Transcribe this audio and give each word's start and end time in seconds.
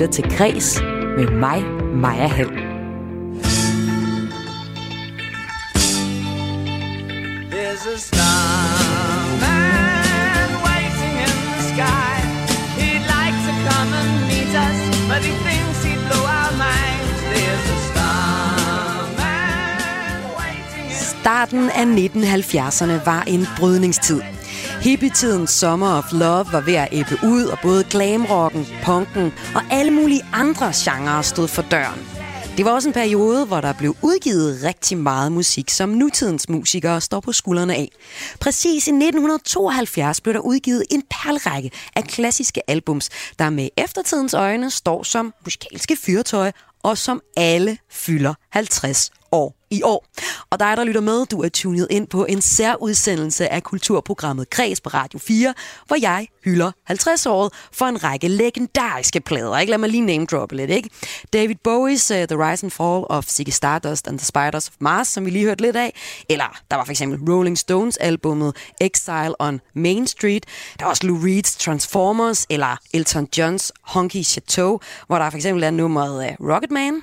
lytter 0.00 0.12
til 0.12 0.36
Græs 0.36 0.80
med 1.16 1.30
mig, 1.30 1.62
Maja 1.94 2.26
Hall. 2.26 2.50
There's 7.50 7.86
a 7.94 7.98
starman 8.08 8.90
waiting 10.68 11.14
in 11.24 11.32
the 11.52 11.62
sky. 11.72 12.14
He'd 12.78 13.04
like 13.16 13.36
to 13.48 13.52
come 13.68 13.90
and 14.00 14.10
meet 14.30 14.54
us, 14.68 14.78
but 15.10 15.20
he 15.28 15.32
thinks 15.46 15.76
he'd 15.84 16.02
blow 16.08 16.24
our 16.40 16.52
minds. 16.66 17.18
There's 17.32 17.66
a 17.76 17.78
starman 17.90 19.10
waiting 20.40 20.86
in 20.90 20.96
Starten 21.20 21.64
af 21.70 21.84
1970'erne 21.84 22.96
var 23.04 23.22
en 23.26 23.46
brydningstid. 23.58 24.35
Hippietidens 24.86 25.50
Summer 25.50 25.98
of 25.98 26.12
Love 26.12 26.52
var 26.52 26.60
ved 26.60 26.74
at 26.74 26.88
æbbe 26.92 27.18
ud, 27.24 27.44
og 27.44 27.58
både 27.62 27.84
glamrocken, 27.84 28.66
punken 28.84 29.32
og 29.54 29.62
alle 29.70 29.92
mulige 29.92 30.22
andre 30.32 30.72
genrer 30.74 31.22
stod 31.22 31.48
for 31.48 31.62
døren. 31.62 32.00
Det 32.56 32.64
var 32.64 32.70
også 32.70 32.88
en 32.88 32.92
periode, 32.92 33.46
hvor 33.46 33.60
der 33.60 33.72
blev 33.72 33.96
udgivet 34.02 34.62
rigtig 34.64 34.98
meget 34.98 35.32
musik, 35.32 35.70
som 35.70 35.88
nutidens 35.88 36.48
musikere 36.48 37.00
står 37.00 37.20
på 37.20 37.32
skuldrene 37.32 37.74
af. 37.74 37.88
Præcis 38.40 38.86
i 38.86 38.90
1972 38.90 40.20
blev 40.20 40.34
der 40.34 40.40
udgivet 40.40 40.84
en 40.90 41.02
perlrække 41.10 41.70
af 41.96 42.04
klassiske 42.04 42.70
albums, 42.70 43.10
der 43.38 43.50
med 43.50 43.68
eftertidens 43.76 44.34
øjne 44.34 44.70
står 44.70 45.02
som 45.02 45.34
musikalske 45.44 45.96
fyrtøj 45.96 46.52
og 46.82 46.98
som 46.98 47.20
alle 47.36 47.78
fylder 47.90 48.34
50 48.56 49.10
år 49.32 49.54
i 49.70 49.82
år. 49.82 50.06
Og 50.50 50.60
dig, 50.60 50.76
der 50.76 50.84
lytter 50.84 51.00
med, 51.00 51.26
du 51.26 51.42
er 51.42 51.48
tunet 51.48 51.86
ind 51.90 52.06
på 52.06 52.24
en 52.24 52.40
særudsendelse 52.40 53.52
af 53.52 53.62
kulturprogrammet 53.62 54.50
Kreds 54.50 54.80
på 54.80 54.88
Radio 54.88 55.18
4, 55.18 55.54
hvor 55.86 55.96
jeg 56.00 56.28
hylder 56.44 56.72
50-året 56.90 57.52
for 57.72 57.86
en 57.86 58.04
række 58.04 58.28
legendariske 58.28 59.20
plader. 59.20 59.58
Ikke? 59.58 59.70
Lad 59.70 59.78
mig 59.78 59.88
lige 59.88 60.00
name 60.00 60.26
droppe 60.26 60.56
lidt. 60.56 60.70
Ikke? 60.70 60.90
David 61.32 61.54
Bowie's 61.68 62.14
uh, 62.14 62.26
The 62.28 62.50
Rise 62.50 62.66
and 62.66 62.70
Fall 62.70 63.04
of 63.08 63.24
Ziggy 63.24 63.50
Stardust 63.50 64.08
and 64.08 64.18
the 64.18 64.26
Spiders 64.26 64.68
of 64.68 64.74
Mars, 64.80 65.08
som 65.08 65.24
vi 65.24 65.30
lige 65.30 65.44
hørte 65.44 65.62
lidt 65.62 65.76
af. 65.76 65.94
Eller 66.28 66.60
der 66.70 66.76
var 66.76 66.84
for 66.84 66.92
eksempel 66.92 67.32
Rolling 67.32 67.58
Stones 67.58 67.96
albumet 67.96 68.56
Exile 68.80 69.34
on 69.38 69.60
Main 69.74 70.06
Street. 70.06 70.44
Der 70.78 70.84
var 70.84 70.90
også 70.90 71.06
Lou 71.06 71.18
Reed's 71.18 71.56
Transformers, 71.58 72.46
eller 72.50 72.76
Elton 72.94 73.28
Johns 73.38 73.72
Honky 73.82 74.22
Chateau, 74.22 74.80
hvor 75.06 75.18
der 75.18 75.30
for 75.30 75.36
eksempel 75.36 75.64
er 75.64 75.70
nummeret 75.70 76.36
uh, 76.40 76.48
Rocket 76.48 76.70
Man. 76.70 77.02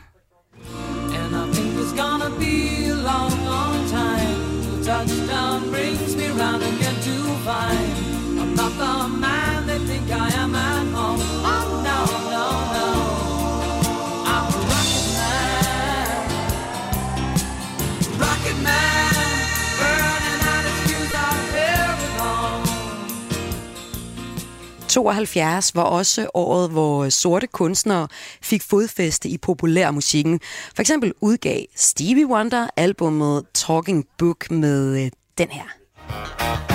72 24.93 25.75
var 25.75 25.83
også 25.83 26.27
året, 26.33 26.69
hvor 26.69 27.09
sorte 27.09 27.47
kunstnere 27.47 28.07
fik 28.41 28.61
fodfæste 28.61 29.29
i 29.29 29.37
populærmusikken. 29.37 30.39
For 30.75 30.81
eksempel 30.81 31.13
udgav 31.21 31.61
Stevie 31.75 32.27
Wonder 32.27 32.67
albummet 32.77 33.45
Talking 33.53 34.05
Book 34.17 34.51
med 34.51 35.05
øh, 35.05 35.11
den 35.37 35.47
her. 35.51 36.72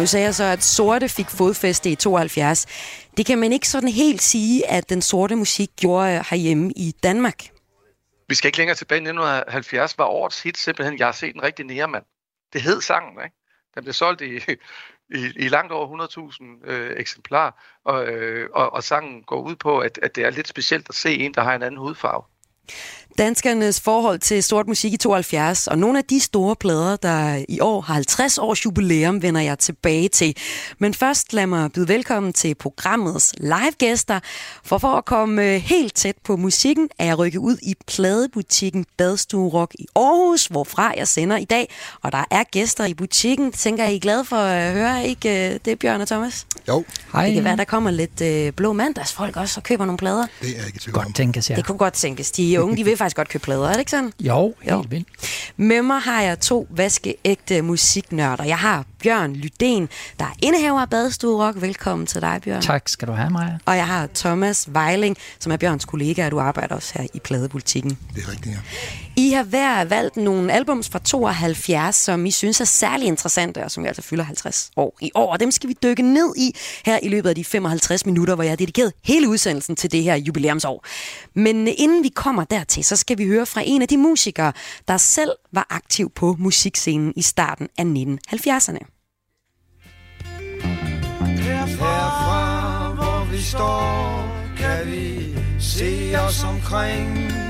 Nu 0.00 0.06
sagde 0.06 0.24
jeg 0.24 0.34
så, 0.34 0.44
at 0.44 0.62
sorte 0.62 1.08
fik 1.08 1.26
fodfæste 1.28 1.90
i 1.90 1.94
72. 1.94 2.66
Det 3.16 3.26
kan 3.26 3.38
man 3.38 3.52
ikke 3.52 3.68
sådan 3.68 3.88
helt 3.88 4.22
sige, 4.22 4.70
at 4.70 4.88
den 4.88 5.02
sorte 5.02 5.36
musik 5.36 5.70
gjorde 5.76 6.14
øh, 6.14 6.24
herhjemme 6.30 6.72
i 6.76 6.94
Danmark. 7.02 7.48
Vi 8.28 8.34
skal 8.34 8.48
ikke 8.48 8.58
længere 8.58 8.76
tilbage. 8.76 8.96
1970 8.96 9.98
var 9.98 10.04
årets 10.04 10.42
hit 10.42 10.58
simpelthen, 10.58 10.98
jeg 10.98 11.06
har 11.06 11.12
set 11.12 11.34
en 11.34 11.42
rigtig 11.42 11.66
nærmand. 11.66 12.04
Det 12.52 12.62
hed 12.62 12.80
sangen, 12.80 13.24
ikke? 13.24 13.36
Den 13.74 13.82
blev 13.84 13.92
solgt 13.92 14.20
i, 14.20 14.36
i, 15.18 15.32
i 15.36 15.48
langt 15.48 15.72
over 15.72 16.08
100.000 16.64 16.70
øh, 16.70 16.96
eksemplar, 16.96 17.64
og, 17.84 18.06
øh, 18.06 18.48
og, 18.54 18.72
og 18.72 18.82
sangen 18.84 19.22
går 19.22 19.40
ud 19.42 19.56
på, 19.56 19.78
at, 19.78 19.98
at 20.02 20.16
det 20.16 20.24
er 20.24 20.30
lidt 20.30 20.48
specielt 20.48 20.88
at 20.88 20.94
se 20.94 21.14
en, 21.14 21.34
der 21.34 21.42
har 21.42 21.54
en 21.54 21.62
anden 21.62 21.80
hudfarve 21.80 22.22
danskernes 23.20 23.80
forhold 23.80 24.18
til 24.18 24.42
sort 24.42 24.66
musik 24.66 24.92
i 24.92 24.96
72, 24.96 25.66
og 25.66 25.78
nogle 25.78 25.98
af 25.98 26.04
de 26.04 26.20
store 26.20 26.56
plader, 26.56 26.96
der 26.96 27.44
i 27.48 27.60
år 27.60 27.80
har 27.80 27.94
50 27.94 28.38
års 28.38 28.64
jubilæum, 28.64 29.22
vender 29.22 29.40
jeg 29.40 29.58
tilbage 29.58 30.08
til. 30.08 30.36
Men 30.78 30.94
først 30.94 31.32
lad 31.32 31.46
mig 31.46 31.72
byde 31.72 31.88
velkommen 31.88 32.32
til 32.32 32.54
programmets 32.54 33.34
live-gæster, 33.40 34.20
for 34.64 34.78
for 34.78 34.88
at 34.88 35.04
komme 35.04 35.42
øh, 35.42 35.60
helt 35.60 35.94
tæt 35.94 36.16
på 36.24 36.36
musikken, 36.36 36.88
er 36.98 37.04
jeg 37.04 37.18
rykket 37.18 37.38
ud 37.38 37.56
i 37.62 37.74
pladebutikken 37.86 38.86
Badstue 38.98 39.50
Rock 39.50 39.74
i 39.78 39.86
Aarhus, 39.96 40.46
hvorfra 40.46 40.94
jeg 40.96 41.08
sender 41.08 41.36
i 41.36 41.44
dag, 41.44 41.72
og 42.02 42.12
der 42.12 42.24
er 42.30 42.44
gæster 42.44 42.84
i 42.84 42.94
butikken. 42.94 43.52
Tænker 43.52 43.84
I 43.84 43.96
er 43.96 44.00
glade 44.00 44.24
for 44.24 44.36
at 44.36 44.72
høre, 44.72 45.06
ikke 45.06 45.52
øh, 45.52 45.60
det, 45.64 45.78
Bjørn 45.78 46.00
og 46.00 46.08
Thomas? 46.08 46.46
Jo. 46.68 46.84
Hej. 47.12 47.26
Det 47.26 47.34
kan 47.34 47.44
være, 47.44 47.56
der 47.56 47.64
kommer 47.64 47.90
lidt 47.90 48.20
øh, 48.20 48.52
blå 48.52 48.72
mandagsfolk 48.72 49.36
også 49.36 49.60
og 49.60 49.64
køber 49.64 49.84
nogle 49.84 49.98
plader. 49.98 50.26
Det 50.40 50.60
er 50.60 50.66
ikke 50.66 50.78
tvivl 50.78 50.94
Godt 50.94 51.16
tænkes, 51.16 51.50
ja. 51.50 51.54
Det 51.54 51.66
kunne 51.66 51.78
godt 51.78 51.94
tænkes. 51.94 52.30
De 52.30 52.62
unge, 52.62 52.76
de 52.76 52.84
vil 52.84 52.96
faktisk 52.96 53.09
godt 53.16 53.28
købe 53.28 53.44
plader, 53.44 53.66
er 53.68 53.72
det 53.72 53.78
ikke 53.78 53.90
sådan? 53.90 54.12
Jo, 54.20 54.54
helt 54.62 54.72
jo. 54.72 54.84
vildt. 54.88 55.08
Med 55.56 55.82
mig 55.82 56.00
har 56.00 56.22
jeg 56.22 56.40
to 56.40 56.66
vaskeægte 56.70 57.62
musiknørder. 57.62 58.44
Jeg 58.44 58.58
har 58.58 58.84
Bjørn 59.02 59.32
Lyden, 59.32 59.88
der 60.18 60.24
er 60.24 60.32
indehaver 60.42 60.80
af 60.80 60.90
Badestue 60.90 61.46
Rock. 61.46 61.60
Velkommen 61.60 62.06
til 62.06 62.20
dig, 62.20 62.40
Bjørn. 62.44 62.62
Tak 62.62 62.88
skal 62.88 63.08
du 63.08 63.12
have, 63.12 63.30
Maja. 63.30 63.58
Og 63.66 63.76
jeg 63.76 63.86
har 63.86 64.08
Thomas 64.14 64.68
Vejling, 64.72 65.16
som 65.38 65.52
er 65.52 65.56
Bjørns 65.56 65.84
kollega, 65.84 66.24
og 66.24 66.30
du 66.30 66.40
arbejder 66.40 66.74
også 66.74 66.98
her 66.98 67.06
i 67.14 67.18
pladepolitikken. 67.18 67.98
Det 68.14 68.24
er 68.24 68.30
rigtigt, 68.30 68.54
ja. 68.54 68.60
I 69.16 69.30
har 69.30 69.42
hver 69.42 69.84
valgt 69.84 70.16
nogle 70.16 70.52
albums 70.52 70.88
fra 70.88 70.98
72, 70.98 71.96
som 71.96 72.26
I 72.26 72.30
synes 72.30 72.60
er 72.60 72.64
særlig 72.64 73.06
interessante, 73.06 73.64
og 73.64 73.70
som 73.70 73.82
vi 73.82 73.88
altså 73.88 74.02
fylder 74.02 74.24
50 74.24 74.70
år 74.76 74.98
i 75.00 75.10
år. 75.14 75.32
Og 75.32 75.40
dem 75.40 75.50
skal 75.50 75.68
vi 75.68 75.76
dykke 75.82 76.02
ned 76.02 76.34
i 76.36 76.56
her 76.84 76.98
i 77.02 77.08
løbet 77.08 77.28
af 77.28 77.34
de 77.34 77.44
55 77.44 78.06
minutter, 78.06 78.34
hvor 78.34 78.44
jeg 78.44 78.50
har 78.50 78.56
dedikeret 78.56 78.92
hele 79.04 79.28
udsendelsen 79.28 79.76
til 79.76 79.92
det 79.92 80.02
her 80.02 80.14
jubilæumsår. 80.16 80.84
Men 81.34 81.68
inden 81.68 82.02
vi 82.02 82.08
kommer 82.08 82.44
dertil, 82.44 82.84
så 82.84 82.96
skal 82.96 83.18
vi 83.18 83.26
høre 83.26 83.46
fra 83.46 83.62
en 83.64 83.82
af 83.82 83.88
de 83.88 83.96
musikere, 83.96 84.52
der 84.88 84.96
selv 84.96 85.30
var 85.52 85.66
aktiv 85.70 86.10
på 86.14 86.36
musikscenen 86.38 87.12
i 87.16 87.22
starten 87.22 87.68
af 87.78 87.84
1970'erne. 87.84 88.96
Herfra, 91.42 92.94
hvor 92.94 93.32
vi 93.32 93.42
står, 93.42 94.28
kan 94.58 94.92
vi 94.92 95.36
se 95.60 96.14
os 96.26 96.44
omkring 96.44 97.49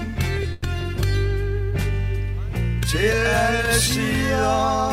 til 2.91 3.13
alle 3.47 3.75
sider. 3.75 4.91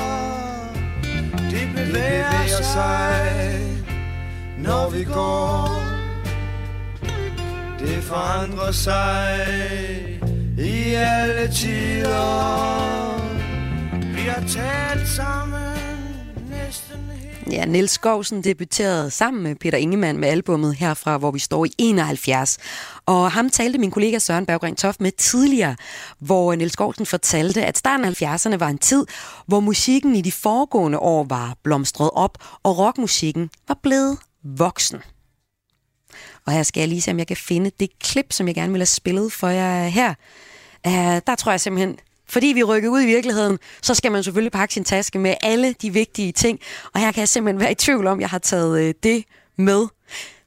De 1.52 1.62
bevæger 1.76 2.64
sig, 2.64 3.60
når 4.58 4.90
vi 4.90 5.04
går. 5.04 5.82
Det 7.80 8.04
forandrer 8.04 8.72
sig 8.72 9.38
i 10.58 10.94
alle 10.94 11.52
tider. 11.52 12.38
Vi 14.16 14.22
har 14.22 14.44
talt 14.48 15.08
sammen 15.08 15.78
næsten 16.50 17.07
Ja, 17.52 17.66
Niels 17.66 17.92
Skovsen 17.92 18.44
debuterede 18.44 19.12
sammen 19.12 19.44
med 19.44 19.56
Peter 19.56 19.78
Ingemann 19.78 20.20
med 20.20 20.30
albummet 20.30 20.76
herfra, 20.76 21.18
hvor 21.18 21.32
vi 21.32 21.40
står 21.40 21.66
i 21.66 21.72
71. 21.78 22.58
Og 23.06 23.32
ham 23.32 23.50
talte 23.50 23.80
min 23.80 23.92
kollega 23.92 24.20
Søren 24.20 24.46
Berggren 24.46 24.76
Toft 24.76 25.02
med 25.02 25.12
tidligere, 25.12 25.76
hvor 26.20 26.56
Niels 26.56 26.74
Skovsen 26.74 27.06
fortalte, 27.06 27.66
at 27.66 27.78
starten 27.78 28.06
af 28.06 28.22
70'erne 28.22 28.58
var 28.58 28.68
en 28.68 28.78
tid, 28.78 29.06
hvor 29.46 29.60
musikken 29.60 30.16
i 30.16 30.22
de 30.22 30.32
foregående 30.32 31.00
år 31.00 31.24
var 31.24 31.56
blomstret 31.64 32.10
op, 32.14 32.38
og 32.64 32.78
rockmusikken 32.78 33.50
var 33.68 33.80
blevet 33.84 34.18
voksen. 34.44 35.00
Og 36.46 36.54
her 36.54 36.64
skal 36.64 36.82
jeg 36.82 36.90
lige 36.90 37.02
se, 37.02 37.12
om 37.12 37.20
jeg 37.20 37.28
kan 37.28 37.38
finde 37.38 37.72
det 37.80 38.00
klip, 38.00 38.34
som 38.34 38.48
jeg 38.48 38.56
gerne 38.56 38.72
vil 38.72 38.80
have 38.80 38.86
spillet 38.86 39.32
for 39.32 39.48
jer 39.48 39.88
her. 39.88 40.14
Uh, 40.88 40.94
der 41.28 41.36
tror 41.38 41.52
jeg 41.52 41.62
simpelthen, 41.62 41.98
fordi 42.30 42.48
vi 42.48 42.64
rykker 42.64 42.90
ud 42.90 43.02
i 43.02 43.06
virkeligheden, 43.06 43.60
så 43.82 43.94
skal 43.94 44.12
man 44.12 44.24
selvfølgelig 44.24 44.52
pakke 44.52 44.74
sin 44.74 44.84
taske 44.84 45.20
med 45.20 45.36
alle 45.44 45.74
de 45.74 45.94
vigtige 45.94 46.32
ting. 46.32 46.60
Og 46.94 47.00
her 47.00 47.12
kan 47.12 47.20
jeg 47.20 47.30
simpelthen 47.30 47.60
være 47.60 47.72
i 47.72 47.76
tvivl 47.76 48.08
om, 48.08 48.22
jeg 48.22 48.30
har 48.30 48.40
taget 48.40 48.82
øh, 48.82 48.94
det 49.04 49.24
med. 49.58 49.88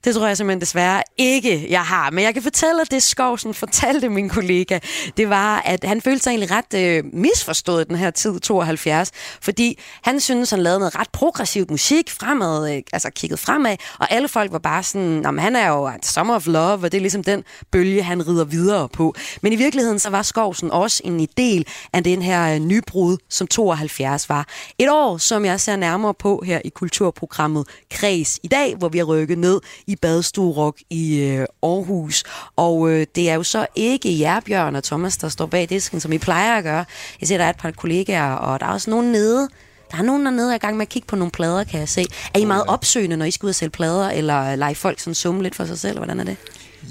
Det 0.04 0.14
tror 0.14 0.26
jeg 0.26 0.36
simpelthen 0.36 0.60
desværre 0.60 1.02
ikke, 1.16 1.66
jeg 1.70 1.82
har. 1.82 2.10
Men 2.10 2.24
jeg 2.24 2.34
kan 2.34 2.42
fortælle, 2.42 2.80
at 2.80 2.90
det 2.90 3.02
Skovsen 3.02 3.54
fortalte 3.54 4.08
min 4.08 4.28
kollega, 4.28 4.78
det 5.16 5.30
var, 5.30 5.62
at 5.64 5.84
han 5.84 6.00
følte 6.00 6.22
sig 6.22 6.30
egentlig 6.30 6.50
ret 6.50 6.74
øh, 6.74 7.04
misforstået 7.12 7.88
den 7.88 7.96
her 7.96 8.10
tid, 8.10 8.40
72. 8.40 9.10
Fordi 9.42 9.78
han 10.02 10.20
synes, 10.20 10.50
han 10.50 10.62
lavede 10.62 10.78
noget 10.78 10.98
ret 10.98 11.10
progressivt 11.12 11.70
musik 11.70 12.10
fremad, 12.10 12.74
øh, 12.74 12.82
altså 12.92 13.10
kigget 13.10 13.38
fremad. 13.38 13.76
Og 13.98 14.12
alle 14.12 14.28
folk 14.28 14.52
var 14.52 14.58
bare 14.58 14.82
sådan, 14.82 15.26
om 15.26 15.38
han 15.38 15.56
er 15.56 15.68
jo 15.68 15.86
altså, 15.86 16.12
Summer 16.12 16.34
of 16.34 16.46
Love, 16.46 16.72
og 16.72 16.92
det 16.92 16.94
er 16.94 17.00
ligesom 17.00 17.24
den 17.24 17.44
bølge, 17.70 18.02
han 18.02 18.28
rider 18.28 18.44
videre 18.44 18.88
på. 18.88 19.14
Men 19.42 19.52
i 19.52 19.56
virkeligheden, 19.56 19.98
så 19.98 20.10
var 20.10 20.22
Skovsen 20.22 20.70
også 20.70 21.02
en 21.04 21.28
del 21.36 21.66
af 21.92 22.04
den 22.04 22.22
her 22.22 22.54
øh, 22.54 22.60
nybrud, 22.60 23.16
som 23.28 23.46
72 23.46 24.28
var. 24.28 24.48
Et 24.78 24.90
år, 24.90 25.18
som 25.18 25.44
jeg 25.44 25.60
ser 25.60 25.76
nærmere 25.76 26.14
på 26.14 26.42
her 26.46 26.60
i 26.64 26.68
kulturprogrammet 26.68 27.66
Kreds 27.90 28.38
i 28.42 28.48
dag, 28.48 28.76
hvor 28.76 28.88
vi 28.88 28.98
har 28.98 29.04
rykket 29.04 29.38
ned 29.38 29.60
i 29.90 29.96
Badstue 29.96 30.52
Rock 30.52 30.78
i 30.90 31.18
øh, 31.18 31.46
Aarhus. 31.62 32.24
Og 32.56 32.90
øh, 32.90 33.06
det 33.14 33.30
er 33.30 33.34
jo 33.34 33.42
så 33.42 33.66
ikke 33.74 34.20
jer, 34.20 34.40
Bjørn 34.40 34.76
og 34.76 34.84
Thomas, 34.84 35.16
der 35.16 35.28
står 35.28 35.46
bag 35.46 35.68
disken, 35.68 36.00
som 36.00 36.12
I 36.12 36.18
plejer 36.18 36.56
at 36.56 36.64
gøre. 36.64 36.84
Jeg 37.20 37.28
ser, 37.28 37.38
der 37.38 37.44
er 37.44 37.50
et 37.50 37.56
par 37.56 37.70
kollegaer, 37.70 38.32
og 38.32 38.60
der 38.60 38.66
er 38.66 38.70
også 38.70 38.90
nogen 38.90 39.12
nede, 39.12 39.48
der 39.90 39.98
er 39.98 40.02
nogen 40.02 40.24
dernede, 40.26 40.46
der 40.46 40.52
er 40.52 40.56
i 40.56 40.58
gang 40.58 40.76
med 40.76 40.86
at 40.86 40.88
kigge 40.88 41.06
på 41.06 41.16
nogle 41.16 41.30
plader, 41.30 41.64
kan 41.64 41.80
jeg 41.80 41.88
se. 41.88 42.04
Er 42.34 42.38
I 42.38 42.44
meget 42.44 42.64
opsøgende, 42.66 43.16
når 43.16 43.24
I 43.24 43.30
skal 43.30 43.46
ud 43.46 43.48
og 43.48 43.54
sælge 43.54 43.70
plader, 43.70 44.10
eller 44.10 44.56
lege 44.56 44.74
folk 44.74 45.00
sådan 45.00 45.14
summe 45.14 45.42
lidt 45.42 45.54
for 45.54 45.64
sig 45.64 45.78
selv? 45.78 45.96
Hvordan 45.96 46.20
er 46.20 46.24
det? 46.24 46.36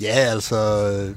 Ja, 0.02 0.16
altså 0.32 0.58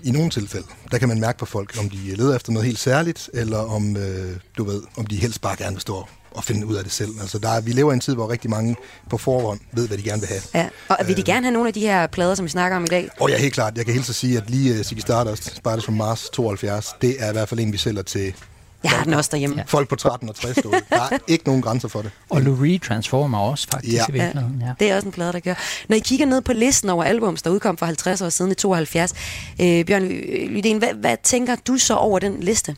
i 0.05 0.11
nogle 0.11 0.31
tilfælde, 0.31 0.67
der 0.91 0.99
kan 0.99 1.09
man 1.09 1.21
mærke 1.21 1.39
på 1.39 1.47
folk, 1.47 1.79
om 1.79 1.91
de 1.91 1.97
leder 1.97 2.37
efter 2.37 2.53
noget 2.53 2.67
helt 2.67 2.79
særligt, 2.79 3.31
eller 3.35 3.59
om, 3.59 3.97
øh, 3.97 4.37
du 4.59 4.65
ved, 4.65 4.83
om 4.97 5.07
de 5.07 5.17
helst 5.17 5.41
bare 5.41 5.57
gerne 5.57 5.73
vil 5.73 5.81
stå 5.81 6.07
og 6.35 6.45
finde 6.45 6.67
ud 6.67 6.75
af 6.75 6.85
det 6.85 6.93
selv. 6.93 7.11
Altså, 7.21 7.39
der 7.39 7.49
er, 7.49 7.61
vi 7.61 7.73
lever 7.73 7.93
i 7.93 7.95
en 7.95 8.01
tid, 8.01 8.15
hvor 8.15 8.31
rigtig 8.31 8.51
mange 8.51 8.77
på 9.11 9.19
forhånd 9.19 9.61
ved, 9.73 9.89
hvad 9.89 9.99
de 9.99 10.03
gerne 10.03 10.21
vil 10.21 10.29
have. 10.29 10.43
Ja. 10.55 10.69
Og 10.89 10.97
vil 11.07 11.17
de 11.17 11.21
øh, 11.21 11.27
gerne 11.27 11.47
have 11.47 11.53
nogle 11.53 11.69
af 11.69 11.75
de 11.75 11.81
her 11.81 12.07
plader, 12.07 12.35
som 12.35 12.45
vi 12.45 12.51
snakker 12.51 12.77
om 12.77 12.85
i 12.85 12.87
dag? 12.87 13.09
Og 13.21 13.31
ja, 13.31 13.39
helt 13.39 13.55
klart. 13.55 13.77
Jeg 13.77 13.85
kan 13.85 13.95
helt 13.95 14.07
så 14.07 14.13
sige, 14.13 14.39
at 14.39 14.51
lige 14.51 14.79
uh, 14.79 14.85
Ziggy 14.85 15.01
Stardust, 15.01 15.57
Spiders 15.57 15.85
from 15.85 15.95
Mars 15.95 16.31
72, 16.33 16.95
det 17.03 17.17
er 17.19 17.29
i 17.29 17.33
hvert 17.33 17.49
fald 17.49 17.61
en, 17.61 17.73
vi 17.73 17.79
sælger 17.79 18.03
til 18.03 18.35
jeg 18.83 18.91
har 18.91 19.05
den 19.05 19.15
også 19.15 19.31
derhjemme. 19.33 19.57
Ja. 19.57 19.63
Folk 19.67 19.89
på 19.89 19.97
13 19.97 20.29
og 20.29 20.35
60 20.35 20.57
Der 20.57 20.71
er 20.91 21.19
ikke 21.29 21.45
nogen 21.47 21.63
grænser 21.63 21.89
for 21.89 22.03
det. 22.03 22.11
Og 22.31 22.43
Lou 22.43 22.55
Reed 22.63 22.79
Transformer 22.79 23.39
også 23.39 23.69
faktisk 23.73 23.95
ja. 23.95 24.05
i 24.09 24.13
virkeligheden. 24.13 24.63
Ja. 24.67 24.73
Det 24.81 24.91
er 24.91 24.97
også 24.97 25.09
en 25.09 25.13
plade, 25.13 25.33
der 25.33 25.41
gør. 25.41 25.55
Når 25.89 25.97
I 25.97 25.99
kigger 25.99 26.27
ned 26.27 26.41
på 26.41 26.53
listen 26.53 26.91
over 26.91 27.05
albums, 27.05 27.43
der 27.43 27.51
udkom 27.51 27.77
for 27.77 27.87
50 27.87 28.23
år 28.23 28.29
siden 28.29 28.51
i 28.51 28.55
72, 28.55 29.13
øh, 29.61 29.85
Bjørn 29.85 30.09
Lydén, 30.57 30.79
hvad, 30.79 30.95
hvad 30.95 31.17
tænker 31.23 31.57
du 31.67 31.79
så 31.79 31.95
over 31.95 32.19
den 32.19 32.41
liste? 32.41 32.77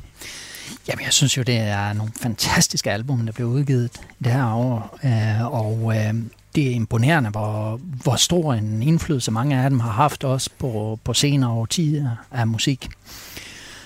Jamen, 0.89 1.05
jeg 1.05 1.13
synes 1.13 1.37
jo, 1.37 1.43
det 1.43 1.59
er 1.59 1.93
nogle 1.93 2.13
fantastiske 2.21 2.93
album, 2.93 3.27
der 3.27 3.33
blev 3.33 3.47
udgivet 3.47 3.91
det 4.25 4.33
her 4.33 4.53
år. 4.55 4.99
Øh, 5.05 5.47
og 5.53 5.93
øh, 5.97 6.15
det 6.55 6.67
er 6.67 6.71
imponerende, 6.71 7.31
hvor, 7.31 7.81
hvor 8.03 8.17
stor 8.17 8.55
en 8.55 8.83
indflydelse 8.83 9.31
mange 9.31 9.57
af 9.57 9.71
dem 9.71 9.81
har 9.81 9.91
haft 9.91 10.25
også 10.25 10.51
på, 10.59 10.99
på 11.05 11.15
senere 11.15 11.51
årtier 11.51 12.11
af 12.31 12.47
musik. 12.47 12.89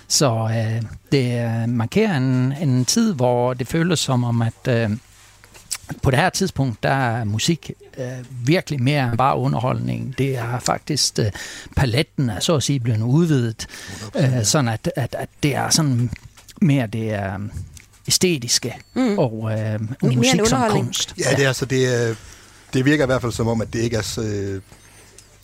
Så 0.09 0.49
øh, 0.51 0.83
det 1.13 1.45
øh, 1.45 1.69
markerer 1.69 2.17
en, 2.17 2.53
en 2.53 2.85
tid, 2.85 3.15
hvor 3.15 3.55
det 3.55 3.69
føles 3.69 3.99
som 3.99 4.25
om, 4.25 4.43
at 4.43 4.69
øh, 4.69 4.91
på 6.03 6.11
det 6.11 6.19
her 6.19 6.31
tidspunkt, 6.31 6.83
der 6.83 6.91
er 6.91 7.25
musik 7.25 7.71
øh, 7.99 8.05
virkelig 8.45 8.83
mere 8.83 9.09
end 9.09 9.19
bare 9.19 9.37
underholdning. 9.37 10.19
Det 10.19 10.39
er 10.39 10.59
faktisk, 10.59 11.19
øh, 11.19 11.31
paletten 11.77 12.31
er 12.31 12.41
så 12.41 12.57
at 12.57 12.63
sige 12.63 12.81
blevet 12.81 13.03
udvidet, 13.03 13.67
øh, 14.17 14.45
sådan 14.45 14.69
at, 14.69 14.91
at, 14.97 15.15
at 15.19 15.29
det 15.43 15.55
er 15.55 15.71
sådan 15.71 16.11
mere 16.61 16.87
det 16.87 17.11
er 17.11 17.39
æstetiske 18.09 18.75
mm. 18.95 19.19
og 19.19 19.53
øh, 19.59 19.81
musik 20.03 20.41
som 20.47 20.71
kunst. 20.71 21.15
Ja, 21.19 21.31
det 21.37 21.45
er 21.45 21.49
altså, 21.49 21.65
det, 21.65 22.17
det 22.73 22.85
virker 22.85 23.05
i 23.05 23.07
hvert 23.07 23.21
fald 23.21 23.33
som 23.33 23.49
om, 23.49 23.61
at 23.61 23.73
det 23.73 23.79
ikke 23.79 23.97
er 23.97 24.03
så, 24.03 24.23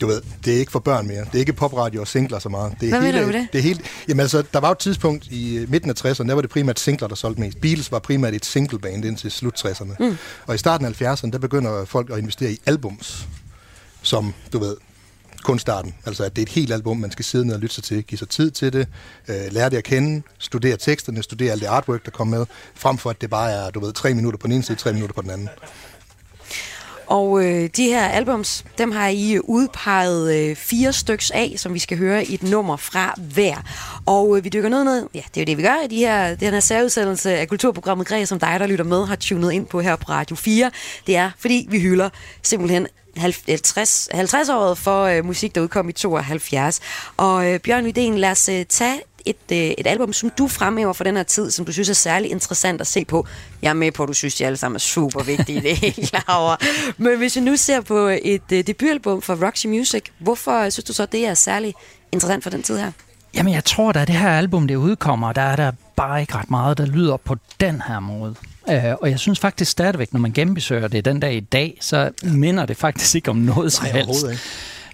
du 0.01 0.07
ved, 0.07 0.23
det 0.45 0.55
er 0.55 0.59
ikke 0.59 0.73
for 0.73 0.79
børn 0.79 1.07
mere. 1.07 1.21
Det 1.21 1.35
er 1.35 1.39
ikke 1.39 1.53
popradio 1.53 2.01
og 2.01 2.09
singler 2.09 2.39
så 2.39 2.49
meget. 2.49 2.73
Det 2.81 2.87
er 2.87 2.91
Hvad 2.91 3.01
hele, 3.01 3.19
mener 3.19 3.33
du 3.33 3.39
det? 3.39 3.49
det 3.53 3.59
er 3.59 3.63
helt, 3.63 3.81
jamen 4.09 4.21
altså, 4.21 4.45
der 4.53 4.61
var 4.61 4.69
jo 4.69 4.73
et 4.73 4.79
tidspunkt 4.79 5.27
i 5.31 5.67
midten 5.69 5.91
af 5.91 6.05
60'erne, 6.05 6.29
der 6.29 6.35
var 6.35 6.41
det 6.41 6.51
primært 6.51 6.81
singler, 6.81 7.09
der 7.09 7.15
solgte 7.15 7.41
mest. 7.41 7.61
Beatles 7.61 7.93
var 7.93 7.99
primært 7.99 8.35
et 8.35 8.45
singleband 8.45 9.05
indtil 9.05 9.31
slut 9.31 9.65
60'erne. 9.67 9.95
Mm. 10.01 10.17
Og 10.47 10.55
i 10.55 10.59
starten 10.59 10.87
af 10.87 11.03
70'erne, 11.03 11.31
der 11.31 11.39
begynder 11.39 11.85
folk 11.85 12.11
at 12.11 12.19
investere 12.19 12.53
i 12.53 12.61
albums, 12.67 13.29
som, 14.03 14.35
du 14.53 14.59
ved, 14.59 14.77
kun 15.45 15.59
starten. 15.59 15.95
Altså, 16.07 16.25
at 16.25 16.37
det 16.37 16.43
er 16.43 16.47
et 16.47 16.53
helt 16.53 16.73
album, 16.73 16.97
man 16.97 17.11
skal 17.11 17.25
sidde 17.25 17.47
ned 17.47 17.55
og 17.55 17.61
lytte 17.61 17.75
sig 17.75 17.85
til, 17.85 18.05
give 18.05 18.19
sig 18.19 18.29
tid 18.29 18.51
til 18.51 18.73
det, 18.73 18.89
øh, 19.29 19.37
lære 19.51 19.71
det 19.71 19.77
at 19.77 19.85
kende, 19.85 20.23
studere 20.39 20.77
teksterne, 20.77 21.23
studere 21.23 21.53
alt 21.53 21.61
det 21.61 21.67
artwork, 21.67 22.05
der 22.05 22.11
kommer 22.11 22.39
med, 22.39 22.47
frem 22.75 22.99
for 22.99 23.11
at 23.11 23.21
det 23.21 23.31
bare 23.31 23.53
er, 23.53 23.71
du 23.71 23.81
ved, 23.81 23.93
tre 23.93 24.15
minutter 24.15 24.39
på 24.39 24.47
den 24.47 24.55
ene 24.55 24.63
side, 24.63 24.79
tre 24.79 24.93
minutter 24.93 25.15
på 25.15 25.23
den 25.23 25.31
anden. 25.31 25.49
Og 27.07 27.45
øh, 27.45 27.71
de 27.77 27.85
her 27.85 28.09
albums, 28.09 28.65
dem 28.79 28.93
har 28.93 29.09
I 29.09 29.39
udpeget 29.39 30.35
øh, 30.37 30.57
fire 30.57 30.93
styks 30.93 31.31
af, 31.31 31.55
som 31.57 31.75
vi 31.75 31.79
skal 31.79 31.99
høre 31.99 32.25
i 32.25 32.35
et 32.35 32.43
nummer 32.43 32.77
fra 32.77 33.15
hver. 33.35 33.57
Og 34.07 34.37
øh, 34.37 34.45
vi 34.45 34.49
dykker 34.49 34.69
ned 34.69 34.85
ned, 34.85 35.09
ja, 35.15 35.23
det 35.35 35.37
er 35.37 35.41
jo 35.41 35.47
det, 35.47 35.57
vi 35.59 35.63
gør 35.63 35.85
i 35.85 35.87
de 35.87 35.97
her, 35.97 36.35
den 36.35 36.53
her 36.53 36.61
særudsendelse 36.61 37.37
af 37.37 37.49
Kulturprogrammet 37.49 38.07
Græs, 38.07 38.29
som 38.29 38.39
dig, 38.39 38.61
der 38.61 38.67
lytter 38.67 38.85
med, 38.85 39.07
har 39.07 39.17
tunet 39.17 39.53
ind 39.53 39.67
på 39.67 39.81
her 39.81 39.97
på 39.97 40.05
Radio 40.09 40.37
4. 40.37 40.71
Det 41.07 41.17
er, 41.17 41.31
fordi 41.39 41.67
vi 41.71 41.81
hylder 41.81 42.09
simpelthen 42.43 42.87
50, 43.17 44.09
50-året 44.15 44.71
øh, 44.71 44.77
for 44.77 45.05
øh, 45.05 45.25
musik, 45.25 45.55
der 45.55 45.61
udkom 45.61 45.89
i 45.89 45.93
72. 45.93 46.81
Og 47.17 47.53
øh, 47.53 47.61
Bjørn 47.61 47.87
Lydén, 47.87 48.19
lad 48.19 48.31
os 48.31 48.49
øh, 48.49 48.65
tage 48.65 49.01
et, 49.25 49.37
øh, 49.53 49.59
et 49.59 49.87
album, 49.87 50.13
som 50.13 50.31
du 50.39 50.49
fremhæver 50.49 50.93
for 50.93 51.05
den 51.05 51.17
her 51.17 51.23
tid, 51.23 51.51
som 51.51 51.65
du 51.65 51.73
synes 51.73 51.89
er 51.89 51.95
særlig 51.95 52.31
interessant 52.31 52.81
at 52.81 52.87
se 52.87 53.05
på. 53.05 53.27
Jeg 53.63 53.71
er 53.71 53.75
med 53.75 53.93
på, 53.93 54.03
at 54.03 54.09
du 54.09 54.13
synes, 54.13 54.35
de 54.35 54.47
alle 54.47 54.57
sammen 54.57 54.77
er 54.77 54.81
super 54.81 55.23
vigtige, 55.23 55.61
det 55.61 55.71
er 55.71 55.77
helt 55.77 56.09
klar 56.11 56.37
over. 56.39 56.57
Men 57.03 57.19
hvis 57.19 57.37
vi 57.37 57.41
nu 57.41 57.57
ser 57.57 57.81
på 57.81 57.99
et 58.23 58.53
øh, 58.53 58.67
debutalbum 58.67 59.23
fra 59.23 59.35
Roxy 59.47 59.67
Music, 59.67 60.05
hvorfor 60.19 60.65
øh, 60.65 60.71
synes 60.71 60.85
du 60.85 60.93
så, 60.93 61.07
det 61.07 61.27
er 61.27 61.35
særlig 61.35 61.75
interessant 62.13 62.43
for 62.43 62.51
den 62.51 62.63
tid 62.63 62.79
her? 62.79 62.93
Jamen, 63.35 63.55
jeg 63.55 63.65
tror, 63.65 63.93
da 63.93 64.05
det 64.05 64.15
her 64.15 64.31
album 64.31 64.69
det 64.69 64.77
udkommer, 64.77 65.33
der 65.33 65.43
er 65.43 65.57
der 65.57 65.73
bare 65.97 66.21
ikke 66.21 66.35
ret 66.35 66.51
meget, 66.51 66.79
der 66.79 66.87
lyder 66.87 67.17
på 67.17 67.37
den 67.61 67.83
her 67.87 68.01
måde. 68.01 68.35
Uh, 68.69 68.93
og 69.03 69.11
jeg 69.11 69.19
synes 69.19 69.39
faktisk 69.39 69.71
stadigvæk, 69.71 70.13
når 70.13 70.21
man 70.21 70.33
genbesøger 70.33 70.89
det 70.89 71.05
den 71.05 71.21
dag 71.21 71.35
i 71.35 71.41
dag, 71.41 71.79
så 71.81 72.11
minder 72.23 72.67
det 72.67 72.77
faktisk 72.77 73.15
ikke 73.15 73.31
om 73.31 73.37
noget 73.37 73.73
som 73.73 73.87
helst. 73.87 74.27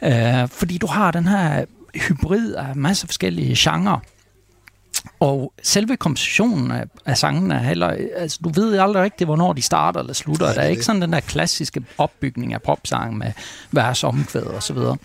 Uh, 0.03 0.49
fordi 0.49 0.79
du 0.79 0.87
har 0.87 1.11
den 1.11 1.27
her 1.27 1.65
hybrid 1.95 2.55
af 2.55 2.77
masser 2.77 3.05
af 3.05 3.09
forskellige 3.09 3.55
genrer. 3.59 3.99
Og 5.21 5.53
selve 5.63 5.97
kompositionen 5.97 6.71
af, 6.71 6.85
af 7.07 7.19
sangene 7.19 7.55
er 7.55 7.59
heller... 7.59 7.97
Altså, 8.17 8.39
du 8.45 8.49
ved 8.49 8.79
aldrig 8.79 9.03
rigtigt, 9.03 9.29
hvornår 9.29 9.53
de 9.53 9.63
starter 9.63 10.01
eller 10.01 10.13
slutter. 10.13 10.47
Ja, 10.47 10.55
der 10.55 10.61
er 10.61 10.67
ikke 10.67 10.85
sådan 10.85 11.03
den 11.03 11.13
der 11.13 11.21
klassiske 11.21 11.83
opbygning 11.99 12.55
af 12.55 12.63
popsangen 12.63 13.19
med 13.19 13.33
vers, 13.71 14.05
omkvæd 14.05 14.43
og 14.43 14.63
så 14.63 14.73
videre. 14.73 14.97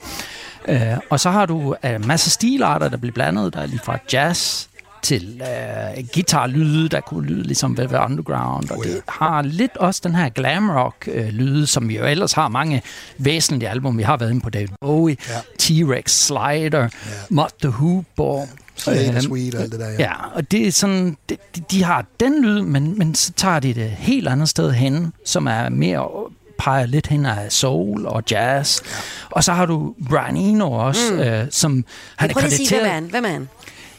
Uh, 0.69 0.97
og 1.09 1.19
så 1.19 1.29
har 1.29 1.45
du 1.45 1.75
uh, 1.83 2.05
masser 2.05 2.27
af 2.27 2.31
stilarter, 2.31 2.89
der 2.89 2.97
bliver 2.97 3.13
blandet. 3.13 3.53
Der 3.53 3.59
er 3.59 3.65
lige 3.65 3.81
fra 3.83 3.97
jazz 4.13 4.67
til 5.01 5.41
uh, 5.41 6.07
guitarlyde, 6.13 6.89
der 6.89 7.01
kunne 7.01 7.25
lyde 7.25 7.43
ligesom 7.43 7.77
Velvet 7.77 7.99
Underground, 7.99 8.69
og 8.69 8.77
oh, 8.77 8.87
ja. 8.87 8.91
det 8.91 9.01
har 9.09 9.41
lidt 9.41 9.77
også 9.77 10.01
den 10.03 10.15
her 10.15 10.29
glam 10.29 10.69
rock 10.69 11.09
uh, 11.15 11.27
lyde, 11.27 11.67
som 11.67 11.89
vi 11.89 11.97
jo 11.97 12.05
ellers 12.05 12.33
har 12.33 12.47
mange 12.47 12.81
væsentlige 13.17 13.69
album. 13.69 13.97
Vi 13.97 14.03
har 14.03 14.17
været 14.17 14.29
inde 14.29 14.41
på 14.41 14.49
David 14.49 14.67
Bowie, 14.81 15.17
ja. 15.29 15.39
T-Rex, 15.61 16.07
Slider, 16.07 16.81
ja. 16.81 16.89
Mott 17.29 17.53
the 17.61 17.69
Hooper, 17.69 18.45
Sweet, 18.77 19.09
øhm, 19.09 19.21
sweet 19.21 19.55
og 19.55 19.61
alt 19.61 19.71
det 19.71 19.79
der, 19.79 19.89
ja. 19.89 19.95
ja. 19.99 20.13
og 20.33 20.51
det 20.51 20.67
er 20.67 20.71
sådan, 20.71 21.17
de, 21.29 21.37
de 21.71 21.83
har 21.83 22.05
den 22.19 22.45
lyd, 22.45 22.61
men, 22.61 22.97
men 22.97 23.15
så 23.15 23.31
tager 23.33 23.59
de 23.59 23.73
det 23.73 23.89
helt 23.89 24.27
andet 24.27 24.49
sted 24.49 24.71
hen, 24.71 25.13
som 25.25 25.47
er 25.47 25.69
mere 25.69 26.07
peger 26.59 26.85
lidt 26.85 27.07
hen 27.07 27.25
af 27.25 27.51
soul 27.51 28.05
og 28.05 28.23
jazz. 28.31 28.81
Ja. 28.85 28.89
Og 29.29 29.43
så 29.43 29.53
har 29.53 29.65
du 29.65 29.95
Brian 30.09 30.37
Eno 30.37 30.71
også, 30.71 31.13
mm. 31.13 31.19
øh, 31.19 31.47
som 31.51 31.85
han 32.15 32.29
er 32.29 32.33
krediteret... 32.33 32.67
Sige, 32.67 32.79
hvem 32.79 32.85
er 32.89 32.93
han? 32.93 33.03
Hvem 33.03 33.25
er 33.25 33.29
han? 33.29 33.49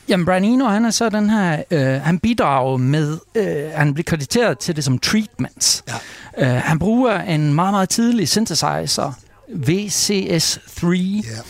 Jamen, 0.08 0.26
Brian 0.26 0.44
Eno, 0.44 0.64
han 0.68 0.84
er 0.84 0.90
så 0.90 1.08
den 1.08 1.30
her... 1.30 1.62
Øh, 1.70 2.00
han 2.02 2.18
bidrager 2.18 2.76
med... 2.76 3.18
Øh, 3.34 3.70
han 3.74 3.94
bliver 3.94 4.04
krediteret 4.04 4.58
til 4.58 4.76
det 4.76 4.84
som 4.84 4.98
treatments. 4.98 5.84
Ja. 6.38 6.56
Øh, 6.56 6.62
han 6.62 6.78
bruger 6.78 7.20
en 7.20 7.54
meget, 7.54 7.72
meget 7.72 7.88
tidlig 7.88 8.28
synthesizer, 8.28 9.12
VCS3, 9.48 10.86
ja 10.86 11.42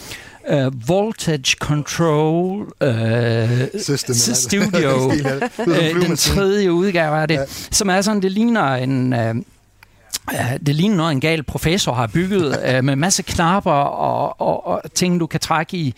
uh, 0.50 0.88
Voltage 0.88 1.56
Control 1.58 2.60
uh, 2.60 3.80
System, 3.80 4.34
Studio, 4.34 4.96
uh, 5.06 6.02
den 6.02 6.16
tredje 6.16 6.72
udgave 6.72 7.16
af 7.16 7.28
det, 7.28 7.34
ja. 7.34 7.44
som 7.70 7.90
er 7.90 8.00
sådan, 8.00 8.22
det 8.22 8.32
ligner 8.32 8.75
en... 8.75 9.12
Uh, 9.12 9.42
det 10.66 10.75
ligner 10.75 10.96
noget, 10.96 11.12
en 11.12 11.20
gal 11.20 11.42
professor 11.42 11.92
har 11.92 12.06
bygget 12.06 12.84
med 12.84 12.96
masse 12.96 13.22
knapper 13.22 13.72
og, 13.72 14.40
og, 14.40 14.66
og 14.66 14.82
ting, 14.94 15.20
du 15.20 15.26
kan 15.26 15.40
trække 15.40 15.76
i. 15.76 15.94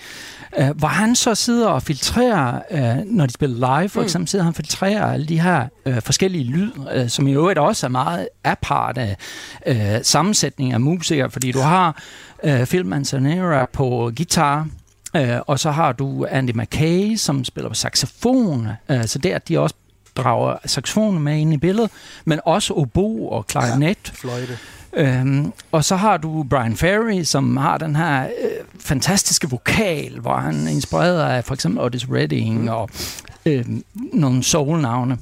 Uh, 0.59 0.69
hvor 0.69 0.89
han 0.89 1.17
så 1.17 1.35
sidder 1.35 1.69
og 1.69 1.83
filtrerer, 1.83 2.61
uh, 2.71 3.07
når 3.07 3.27
de 3.27 3.33
spiller 3.33 3.81
live 3.81 3.89
for 3.89 4.01
mm. 4.01 4.05
eksempel, 4.05 4.29
sidder 4.29 4.45
han 4.45 4.49
og 4.49 4.55
filtrerer 4.55 5.13
alle 5.13 5.27
de 5.27 5.41
her 5.41 5.67
uh, 5.87 5.99
forskellige 6.03 6.45
lyd, 6.45 6.71
uh, 6.79 7.09
som 7.09 7.27
i 7.27 7.33
øvrigt 7.33 7.59
også 7.59 7.87
er 7.87 7.91
meget 7.91 8.29
aparte 8.45 9.17
uh, 9.67 9.75
sammensætning 10.03 10.73
af 10.73 10.81
musikere, 10.81 11.31
fordi 11.31 11.53
du 11.53 11.61
har 11.61 12.03
uh, 12.45 12.65
Phil 12.65 12.87
Manzanera 12.87 13.67
på 13.73 14.13
guitar, 14.17 14.69
uh, 15.19 15.23
og 15.47 15.59
så 15.59 15.71
har 15.71 15.93
du 15.93 16.27
Andy 16.31 16.51
McKay, 16.55 17.17
som 17.17 17.45
spiller 17.45 17.69
på 17.69 17.75
saxofon, 17.75 18.69
uh, 18.89 19.05
så 19.05 19.19
der 19.19 19.39
de 19.39 19.59
også 19.59 19.75
drager 20.17 20.57
saxofonen 20.65 21.23
med 21.23 21.39
ind 21.39 21.55
i 21.55 21.57
billedet, 21.57 21.91
men 22.25 22.41
også 22.45 22.75
obo 22.75 23.29
og 23.29 23.47
klarinet. 23.47 23.87
Ja, 23.87 24.13
fløjte. 24.13 24.59
Øhm, 24.99 25.53
og 25.73 25.85
så 25.85 25.97
har 25.97 26.17
du 26.17 26.43
Brian 26.51 26.77
Ferry, 26.77 27.23
som 27.23 27.57
har 27.57 27.79
den 27.79 27.97
her 27.97 28.23
øh, 28.25 28.51
fantastiske 28.81 29.51
vokal, 29.51 30.19
hvor 30.21 30.37
han 30.37 30.67
er 30.67 30.71
inspireret 30.71 31.31
af 31.31 31.45
for 31.45 31.55
eksempel 31.55 31.83
Otis 31.83 32.07
Redding 32.11 32.63
mm. 32.63 32.69
og 32.69 32.91
øh, 33.47 33.65
nogle 34.13 34.43
soul-navne. 34.43 35.19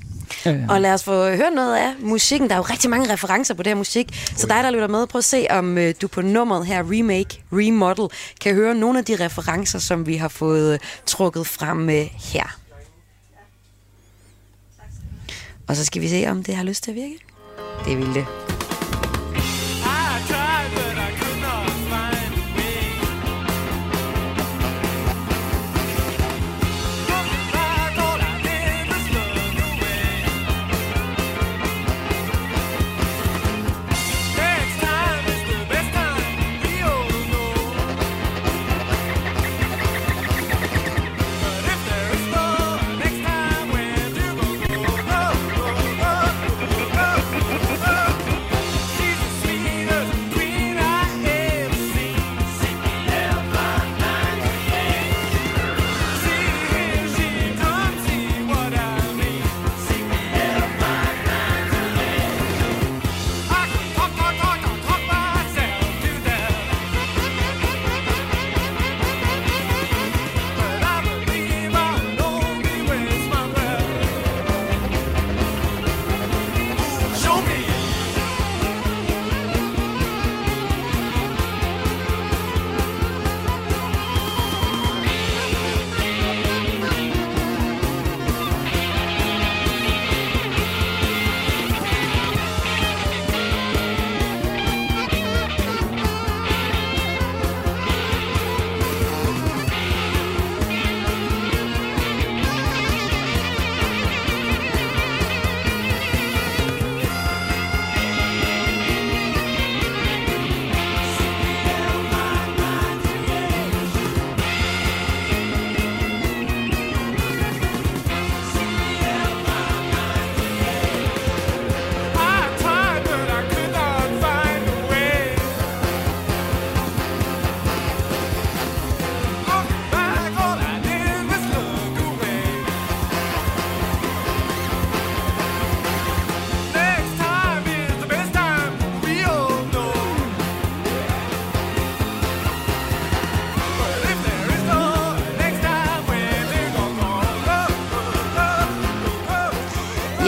Øh. 0.47 0.61
Og 0.69 0.81
lad 0.81 0.95
os 0.95 1.05
få 1.05 1.13
høre 1.13 1.51
noget 1.55 1.77
af 1.77 1.93
musikken. 2.01 2.49
Der 2.49 2.55
er 2.55 2.59
jo 2.59 2.63
rigtig 2.63 2.91
mange 2.91 3.13
referencer 3.13 3.55
på 3.55 3.63
det 3.63 3.71
her 3.71 3.77
musik. 3.77 4.31
Så 4.37 4.47
dig, 4.47 4.65
der 4.65 4.71
lytter 4.71 4.89
med, 4.89 5.07
prøv 5.07 5.19
at 5.19 5.25
se, 5.25 5.47
om 5.51 5.79
øh, 5.79 5.95
du 6.03 6.09
på 6.09 6.23
nummeret 6.23 6.67
her, 6.67 6.83
Remake, 6.83 7.43
Remodel, 7.53 8.09
kan 8.41 8.55
høre 8.55 8.75
nogle 8.75 8.99
af 8.99 9.05
de 9.05 9.25
referencer, 9.25 9.79
som 9.79 10.07
vi 10.07 10.17
har 10.17 10.29
fået 10.29 10.73
øh, 10.73 10.79
trukket 11.07 11.47
frem 11.47 11.91
øh, 11.91 12.07
her. 12.15 12.59
Og 15.69 15.77
så 15.77 15.85
skal 15.85 16.03
vi 16.03 16.09
se, 16.09 16.27
om 16.29 16.45
det 16.45 16.57
har 16.57 16.65
lyst 16.65 16.85
til 16.85 16.91
at 16.91 16.95
virke. 16.95 17.19
Det 17.87 17.99
vil 17.99 18.15
det. 18.15 18.46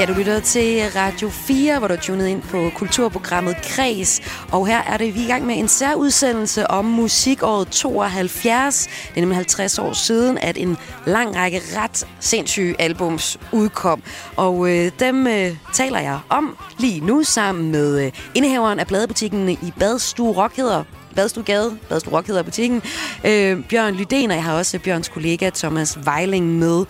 Du 0.09 0.13
lytter 0.13 0.41
til 0.41 0.83
Radio 0.97 1.29
4, 1.29 1.79
hvor 1.79 1.89
du 1.89 1.95
er 1.95 1.99
tunet 1.99 2.27
ind 2.27 2.43
på 2.43 2.71
kulturprogrammet 2.75 3.57
Kres. 3.63 4.21
Og 4.53 4.67
her 4.67 4.83
er 4.83 4.97
det 4.97 5.15
vi 5.15 5.21
er 5.21 5.25
i 5.25 5.27
gang 5.27 5.47
med 5.47 5.59
en 5.59 5.69
særudsendelse 5.69 6.71
om 6.71 6.85
musikåret 6.85 7.69
72. 7.69 8.87
Det 8.87 9.17
er 9.17 9.21
nemlig 9.21 9.37
50 9.37 9.79
år 9.79 9.93
siden, 9.93 10.39
at 10.39 10.59
en 10.59 10.77
lang 11.07 11.37
række 11.37 11.61
ret 11.77 12.07
sindssyge 12.21 12.81
albums 12.81 13.39
udkom. 13.53 14.03
Og 14.37 14.71
øh, 14.71 14.91
dem 15.01 15.27
øh, 15.27 15.57
taler 15.75 16.01
jeg 16.01 16.19
om 16.29 16.57
lige 16.79 17.01
nu 17.01 17.23
sammen 17.23 17.71
med 17.73 18.05
øh, 18.07 18.13
indehaveren 18.35 18.81
af 18.81 18.87
pladebutikken 18.87 19.49
i 19.49 19.73
Badstue 19.79 20.37
Rock 20.37 20.57
hedder 20.57 20.85
Badstugade, 21.19 21.79
Badstue 21.89 22.13
Rock 22.13 22.27
hedder 22.27 22.43
butikken, 22.43 22.83
øh, 23.25 23.65
Bjørn 23.69 23.95
Lydén, 23.95 24.29
og 24.29 24.35
jeg 24.35 24.45
har 24.45 24.59
også 24.59 24.79
Bjørns 24.79 25.09
kollega 25.09 25.51
Thomas 25.51 25.99
Vejling 26.05 26.59
med. 26.59 26.85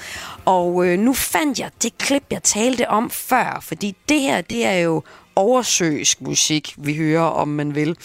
Og 0.49 0.87
øh, 0.87 0.99
nu 0.99 1.12
fandt 1.14 1.59
jeg 1.59 1.71
det 1.83 1.99
klip, 1.99 2.25
jeg 2.31 2.43
talte 2.43 2.88
om 2.88 3.11
før, 3.11 3.59
fordi 3.62 3.97
det 4.09 4.21
her, 4.21 4.40
det 4.40 4.64
er 4.64 4.78
jo 4.78 5.02
oversøisk 5.37 6.21
musik, 6.21 6.75
vi 6.78 6.97
hører, 6.97 7.23
om 7.23 7.49
man 7.49 7.75
vil. 7.75 7.97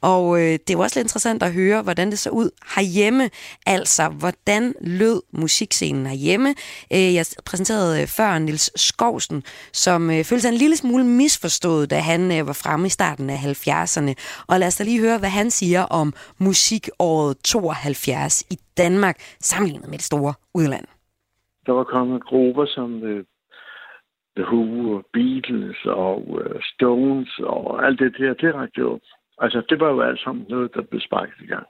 Og 0.00 0.40
øh, 0.40 0.52
det 0.52 0.70
er 0.70 0.74
jo 0.74 0.80
også 0.80 0.98
lidt 0.98 1.04
interessant 1.04 1.42
at 1.42 1.52
høre, 1.52 1.82
hvordan 1.82 2.10
det 2.10 2.18
så 2.18 2.30
ud 2.30 2.50
herhjemme. 2.74 3.30
Altså, 3.66 4.08
hvordan 4.08 4.74
lød 4.80 5.22
musikscenen 5.32 6.06
herhjemme? 6.06 6.54
Øh, 6.92 7.14
jeg 7.14 7.26
præsenterede 7.44 8.02
øh, 8.02 8.08
før 8.08 8.38
Nils 8.38 8.70
Skovsen, 8.76 9.42
som 9.72 10.10
øh, 10.10 10.24
følte 10.24 10.42
sig 10.42 10.48
en 10.48 10.54
lille 10.54 10.76
smule 10.76 11.04
misforstået, 11.04 11.90
da 11.90 11.98
han 11.98 12.32
øh, 12.32 12.46
var 12.46 12.52
fremme 12.52 12.86
i 12.86 12.90
starten 12.90 13.30
af 13.30 13.36
70'erne. 13.36 14.14
Og 14.46 14.60
lad 14.60 14.68
os 14.68 14.76
da 14.76 14.84
lige 14.84 15.00
høre, 15.00 15.18
hvad 15.18 15.30
han 15.30 15.50
siger 15.50 15.82
om 15.82 16.14
musikåret 16.38 17.36
72 17.44 18.44
i 18.50 18.58
Danmark, 18.76 19.16
sammenlignet 19.40 19.88
med 19.88 19.98
det 19.98 20.06
store 20.06 20.34
udland. 20.54 20.91
Der 21.66 21.72
var 21.72 21.84
kommet 21.84 22.24
grupper 22.24 22.66
som 22.66 23.02
øh, 23.02 23.24
The 24.36 24.44
Who 24.44 24.94
og 24.96 25.06
Beatles 25.12 25.76
og 25.84 26.40
øh, 26.44 26.60
Stones 26.62 27.38
og 27.38 27.86
alt 27.86 27.98
det 27.98 28.14
der 28.18 28.34
direkte 28.34 28.86
op. 28.86 29.00
Altså, 29.38 29.62
det 29.68 29.80
var 29.80 29.90
jo 29.90 30.00
alt 30.00 30.20
sammen 30.20 30.46
noget, 30.48 30.74
der 30.74 30.82
blev 30.82 31.00
sparket 31.00 31.40
i 31.40 31.46
gang. 31.46 31.66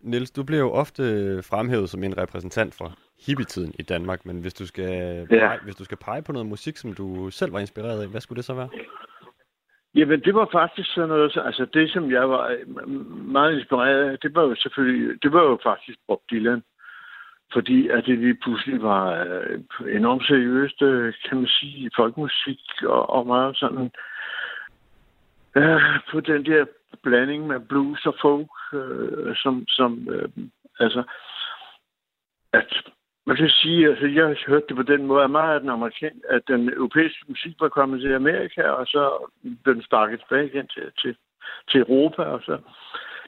Niels, 0.00 0.30
du 0.30 0.42
bliver 0.42 0.60
jo 0.60 0.70
ofte 0.70 1.02
fremhævet 1.42 1.90
som 1.90 2.02
en 2.02 2.18
repræsentant 2.18 2.74
for 2.74 2.92
hippietiden 3.26 3.74
i 3.78 3.82
Danmark, 3.82 4.26
men 4.26 4.40
hvis 4.40 4.54
du 4.54 4.66
skal, 4.66 5.26
ja. 5.30 5.48
pege, 5.48 5.58
hvis 5.64 5.76
du 5.76 5.84
skal 5.84 5.98
pege 5.98 6.22
på 6.22 6.32
noget 6.32 6.48
musik, 6.48 6.76
som 6.76 6.92
du 6.92 7.30
selv 7.30 7.52
var 7.52 7.60
inspireret 7.60 8.02
af, 8.02 8.08
hvad 8.08 8.20
skulle 8.20 8.36
det 8.36 8.44
så 8.44 8.54
være? 8.54 8.68
Jamen, 9.94 10.20
det 10.20 10.34
var 10.34 10.48
faktisk 10.52 10.94
sådan 10.94 11.08
noget, 11.08 11.36
altså 11.44 11.66
det, 11.74 11.90
som 11.90 12.10
jeg 12.10 12.30
var 12.30 12.48
øh, 12.48 12.88
meget 13.36 13.58
inspireret 13.58 14.10
af, 14.10 14.18
det 14.18 14.34
var 14.34 14.42
jo 14.42 14.54
selvfølgelig, 14.54 15.22
det 15.22 15.32
var 15.32 15.42
jo 15.42 15.58
faktisk 15.62 15.98
Bob 16.08 16.20
Dylan 16.30 16.62
fordi 17.52 17.88
at 17.88 18.06
det 18.06 18.18
lige 18.18 18.34
pludselig 18.42 18.82
var 18.82 19.24
øh, 19.24 19.96
enormt 19.96 20.26
seriøst, 20.26 20.82
øh, 20.82 21.14
kan 21.28 21.38
man 21.38 21.46
sige, 21.46 21.90
folkemusik 21.96 22.60
og, 22.82 23.10
og 23.10 23.26
meget 23.26 23.56
sådan 23.56 23.90
øh, 25.56 25.80
på 26.10 26.20
den 26.20 26.46
der 26.46 26.64
blanding 27.02 27.46
med 27.46 27.60
blues 27.60 28.06
og 28.06 28.14
folk, 28.22 28.50
øh, 28.72 29.36
som, 29.36 29.64
som 29.68 30.08
øh, 30.10 30.28
altså, 30.80 31.02
at 32.52 32.74
man 33.26 33.36
kan 33.36 33.48
sige, 33.48 33.88
altså 33.88 34.06
jeg 34.06 34.26
har 34.26 34.46
hørt 34.46 34.68
det 34.68 34.76
på 34.76 34.82
den 34.82 35.06
måde, 35.06 35.24
at 35.24 35.30
meget 35.30 35.54
af 35.54 35.60
den 35.60 35.70
amerikan, 35.70 36.20
at 36.30 36.42
den 36.48 36.68
europæiske 36.68 37.24
musik 37.28 37.54
var 37.60 37.68
kommet 37.68 38.00
til 38.00 38.14
Amerika, 38.14 38.62
og 38.62 38.86
så 38.86 39.30
blev 39.62 39.74
den 39.74 39.84
sparket 39.84 40.20
tilbage 40.20 40.46
igen 40.46 40.66
til, 40.66 40.92
til, 41.00 41.16
til 41.70 41.80
Europa, 41.80 42.22
og 42.22 42.40
så 42.42 42.58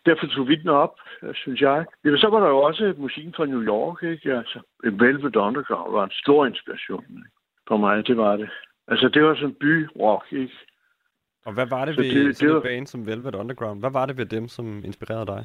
derfor 0.06 0.26
tog 0.26 0.48
vi 0.48 0.54
den 0.54 0.68
op, 0.68 0.94
øh, 1.22 1.34
synes 1.34 1.60
jeg. 1.60 1.84
Jamen, 2.04 2.18
så 2.18 2.28
var 2.28 2.40
der 2.40 2.48
jo 2.48 2.58
også 2.58 2.94
musikken 2.98 3.34
fra 3.36 3.46
New 3.46 3.62
York, 3.62 4.02
ikke? 4.02 4.34
Altså, 4.36 4.60
Velvet 4.82 5.36
Underground 5.36 5.92
var 5.92 6.04
en 6.04 6.10
stor 6.22 6.46
inspiration 6.46 7.04
ikke? 7.16 7.30
for 7.68 7.76
mig, 7.76 8.06
det 8.06 8.16
var 8.16 8.36
det. 8.36 8.50
Altså, 8.88 9.08
det 9.08 9.22
var 9.24 9.34
sådan 9.34 9.56
by-rock, 9.60 10.32
ikke? 10.32 10.58
Og 11.46 11.52
hvad 11.52 11.66
var 11.66 11.84
det 11.84 11.94
så 11.94 12.00
ved 12.00 12.26
det, 12.26 12.36
sådan 12.36 12.48
det 12.48 12.54
var... 12.54 12.62
band 12.62 12.86
som 12.86 13.06
Velvet 13.06 13.34
Underground? 13.34 13.80
Hvad 13.80 13.90
var 13.90 14.06
det 14.06 14.16
ved 14.16 14.26
dem, 14.26 14.48
som 14.48 14.84
inspirerede 14.84 15.26
dig? 15.26 15.44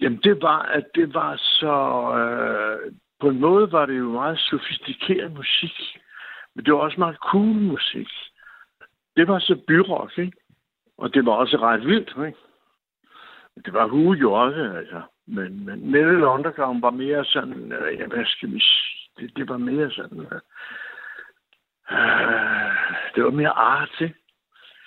Jamen, 0.00 0.20
det 0.24 0.42
var, 0.42 0.62
at 0.62 0.84
det 0.94 1.14
var 1.14 1.36
så... 1.36 1.74
Øh, 2.18 2.92
på 3.20 3.28
en 3.28 3.40
måde 3.40 3.72
var 3.72 3.86
det 3.86 3.98
jo 3.98 4.12
meget 4.12 4.38
sofistikeret 4.38 5.32
musik, 5.32 5.76
men 6.54 6.64
det 6.64 6.74
var 6.74 6.80
også 6.80 6.98
meget 6.98 7.16
cool 7.16 7.56
musik. 7.56 8.08
Det 9.16 9.28
var 9.28 9.38
så 9.38 9.60
byrock, 9.66 10.18
ikke? 10.18 10.36
Og 10.98 11.14
det 11.14 11.26
var 11.26 11.32
også 11.32 11.56
ret 11.56 11.86
vildt, 11.86 12.26
ikke? 12.26 12.38
Det 13.64 13.72
var 13.72 13.86
Hue 13.86 14.16
jo 14.16 14.32
også, 14.32 14.72
altså. 14.76 15.02
Men, 15.26 15.64
men 15.64 15.90
Metal 15.90 16.22
Underground 16.22 16.80
var 16.80 16.90
mere 16.90 17.24
sådan, 17.24 17.72
øh, 17.72 17.98
ja, 17.98 18.06
hvad 18.06 18.24
skal 18.24 18.52
vi 18.52 18.60
sige? 18.60 19.10
Det, 19.18 19.36
det 19.36 19.48
var 19.48 19.56
mere 19.56 19.90
sådan, 19.90 20.20
øh, 20.20 20.40
øh 21.92 22.70
det 23.14 23.24
var 23.24 23.30
mere 23.30 23.50
arty. 23.50 24.08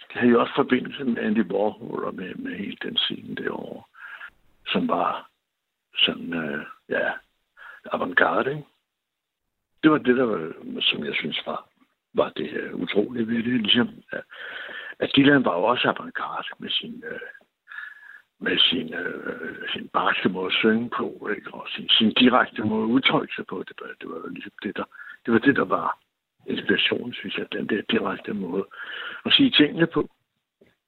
Det 0.07 0.19
havde 0.19 0.31
jo 0.31 0.41
også 0.41 0.53
forbindelse 0.55 1.03
med 1.03 1.17
Andy 1.17 1.51
Warhol 1.51 2.03
og 2.03 2.15
med, 2.15 2.35
med 2.35 2.55
hele 2.55 2.77
den 2.81 2.97
scene 2.97 3.35
derovre, 3.35 3.83
som 4.67 4.87
var 4.87 5.29
sådan, 5.97 6.33
øh, 6.33 6.65
ja, 6.89 7.11
avantgarde, 7.91 8.49
ikke? 8.49 8.63
Det 9.83 9.91
var 9.91 9.97
det, 9.97 10.17
der 10.17 10.23
var, 10.23 10.53
som 10.81 11.05
jeg 11.05 11.15
synes 11.15 11.41
var, 11.45 11.67
var 12.13 12.29
det 12.29 12.73
uh, 12.73 12.79
utrolige 12.79 13.27
ved 13.27 13.35
det. 13.35 13.61
Ligesom, 13.61 13.89
at 14.99 15.11
Dylan 15.15 15.45
var 15.45 15.55
jo 15.57 15.63
også 15.63 15.87
avantgarde 15.87 16.47
med 16.59 16.69
sin, 16.69 17.03
uh, 17.11 17.19
med 18.43 18.57
sin, 18.69 18.87
uh, 19.01 19.69
sin 19.73 19.87
barske 19.87 20.29
måde 20.29 20.45
at 20.45 20.59
synge 20.61 20.89
på, 20.97 21.29
ikke? 21.35 21.53
og 21.53 21.67
sin, 21.75 21.89
sin 21.89 22.11
direkte 22.13 22.61
måde 22.63 22.83
at 22.83 22.93
udtrykke 22.95 23.33
sig 23.35 23.45
på. 23.47 23.63
Det 23.67 23.75
var, 23.81 23.87
det 24.01 24.09
var 24.09 24.29
ligesom 24.29 24.51
det, 24.63 24.77
der, 24.77 24.83
det 25.25 25.33
var 25.33 25.39
det, 25.39 25.55
der 25.55 25.65
var 25.65 25.99
inspiration, 26.47 27.13
synes 27.13 27.37
jeg, 27.37 27.45
den 27.51 27.67
der 27.69 27.81
direkte 27.89 28.33
måde 28.33 28.65
at 29.25 29.33
sige 29.33 29.51
tingene 29.51 29.87
på. 29.87 30.09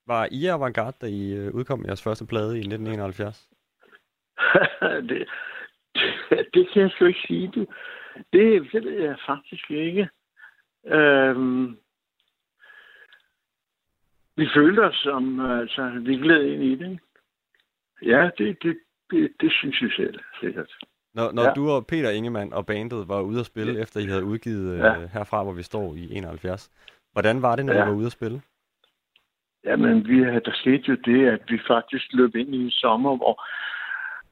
Var 0.07 0.27
I 0.31 0.45
avantgarde, 0.45 0.97
da 1.01 1.07
I 1.07 1.50
udkom 1.50 1.85
jeres 1.85 2.03
første 2.03 2.25
plade 2.25 2.55
i 2.55 2.59
1971? 2.59 3.50
det, 5.09 5.09
det, 5.09 5.27
det 6.53 6.69
kan 6.74 6.81
jeg 6.81 6.91
sgu 6.91 7.05
ikke 7.05 7.25
sige. 7.27 7.51
Det, 7.55 7.67
det, 8.33 8.71
det 8.71 8.83
ved 8.83 9.01
jeg 9.01 9.17
faktisk 9.27 9.71
ikke. 9.71 10.09
Øhm, 10.85 11.77
vi 14.38 14.47
følte 14.55 14.79
os 14.79 14.95
som, 14.95 15.39
altså, 15.39 16.01
vi 16.05 16.15
gled 16.15 16.43
ind 16.45 16.63
i 16.63 16.75
det. 16.75 17.00
Ja, 18.05 18.29
det, 18.38 18.57
det, 18.63 18.77
det, 19.12 19.31
det 19.41 19.51
synes 19.51 19.81
jeg 19.81 19.91
selv, 19.95 20.19
sikkert. 20.41 20.71
Når, 21.13 21.31
når 21.31 21.43
ja. 21.43 21.53
du 21.53 21.69
og 21.69 21.88
Peter 21.88 22.09
Ingemann 22.09 22.53
og 22.53 22.65
bandet 22.65 23.07
var 23.07 23.21
ude 23.21 23.39
at 23.39 23.45
spille, 23.45 23.74
ja. 23.74 23.81
efter 23.81 24.00
I 24.00 24.05
havde 24.05 24.24
udgivet 24.24 24.77
ja. 24.77 24.97
uh, 24.97 25.09
herfra, 25.13 25.43
hvor 25.43 25.53
vi 25.53 25.63
står 25.63 25.95
i 25.95 26.17
71, 26.17 26.69
hvordan 27.13 27.41
var 27.41 27.55
det, 27.55 27.65
når 27.65 27.74
ja. 27.74 27.83
I 27.83 27.88
var 27.88 27.95
ude 27.95 28.05
at 28.05 28.12
spille? 28.12 28.41
Jamen, 29.65 30.07
vi, 30.07 30.19
der 30.19 30.51
skete 30.53 30.83
jo 30.88 30.95
det, 31.05 31.27
at 31.27 31.41
vi 31.47 31.59
faktisk 31.67 32.13
løb 32.13 32.35
ind 32.35 32.55
i 32.55 32.63
en 32.63 32.71
sommer, 32.71 33.17
hvor 33.17 33.41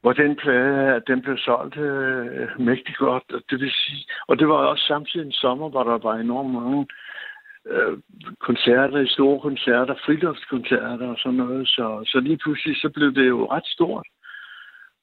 hvor 0.03 0.13
den 0.13 0.36
plade 0.36 1.01
den 1.08 1.22
blev 1.22 1.38
solgt 1.38 1.77
øh, 1.77 2.60
mægtig 2.60 2.96
godt. 2.96 3.24
Og 3.34 3.42
det 3.50 3.60
vil 3.60 3.72
sige, 3.72 4.06
og 4.27 4.39
det 4.39 4.48
var 4.48 4.56
også 4.56 4.86
samtidig 4.88 5.25
en 5.25 5.32
sommer, 5.32 5.70
hvor 5.70 5.84
der 5.84 5.98
var 5.98 6.15
enormt 6.15 6.53
mange 6.53 6.88
øh, 7.67 7.98
koncerter, 8.39 9.05
store 9.08 9.39
koncerter, 9.39 9.96
friluftskoncerter 10.05 11.08
og 11.08 11.17
sådan 11.17 11.38
noget. 11.38 11.67
Så, 11.67 12.03
så 12.05 12.20
lige 12.20 12.38
pludselig 12.38 12.75
så 12.77 12.89
blev 12.89 13.15
det 13.15 13.27
jo 13.27 13.51
ret 13.51 13.65
stort. 13.65 14.08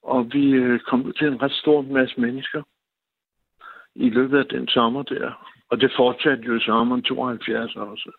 Og 0.02 0.28
vi 0.32 0.50
øh, 0.50 0.80
kom 0.80 1.12
til 1.18 1.26
en 1.26 1.42
ret 1.42 1.52
stor 1.52 1.82
masse 1.82 2.20
mennesker 2.20 2.62
i 3.94 4.10
løbet 4.10 4.38
af 4.38 4.46
den 4.46 4.68
sommer 4.68 5.02
der. 5.02 5.50
Og 5.70 5.80
det 5.80 5.92
fortsatte 5.96 6.44
jo 6.44 6.60
sommeren 6.60 7.02
72 7.02 7.76
også. 7.76 8.10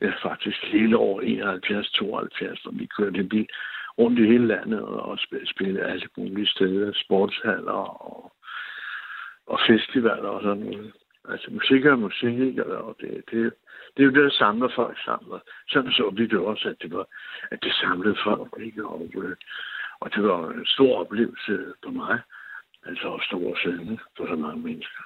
Ja, 0.00 0.12
faktisk 0.22 0.64
hele 0.64 0.96
år 0.96 1.20
71-72, 1.20 2.62
hvor 2.62 2.72
vi 2.78 2.86
kørte 2.86 3.24
bil 3.24 3.48
rundt 3.98 4.18
i 4.18 4.26
hele 4.26 4.46
landet 4.46 4.80
og 4.82 5.18
spillede 5.54 5.86
alle 5.86 6.08
mulige 6.16 6.46
steder, 6.46 6.92
sportshaller 7.04 7.72
og, 7.72 8.32
og 9.46 9.58
festivaler 9.66 10.28
og 10.28 10.42
sådan 10.42 10.64
noget. 10.64 10.92
Altså 11.28 11.50
musik 11.50 11.84
er 11.84 11.96
musik, 11.96 12.58
og 12.58 12.96
det, 13.00 13.24
det, 13.30 13.52
det 13.96 14.02
er 14.02 14.04
jo 14.04 14.10
det, 14.10 14.24
der 14.24 14.30
samler 14.30 14.68
folk 14.74 14.98
sammen. 15.04 15.40
Sådan 15.68 15.92
så 15.92 16.10
vi 16.10 16.26
det 16.26 16.38
også, 16.38 16.68
at 16.68 16.76
det, 16.82 16.92
var, 16.92 17.06
at 17.50 17.62
det 17.62 17.72
samlede 17.74 18.16
folk, 18.24 18.54
ikke? 18.60 18.86
Og, 18.86 19.10
øh, 19.14 19.36
og 20.00 20.14
det 20.14 20.22
var 20.22 20.50
en 20.50 20.66
stor 20.66 21.00
oplevelse 21.00 21.74
for 21.84 21.90
mig. 21.90 22.20
Altså 22.86 23.08
også 23.08 23.26
stor 23.26 23.50
og 23.50 23.56
for 24.16 24.26
så 24.26 24.36
mange 24.36 24.62
mennesker. 24.62 25.02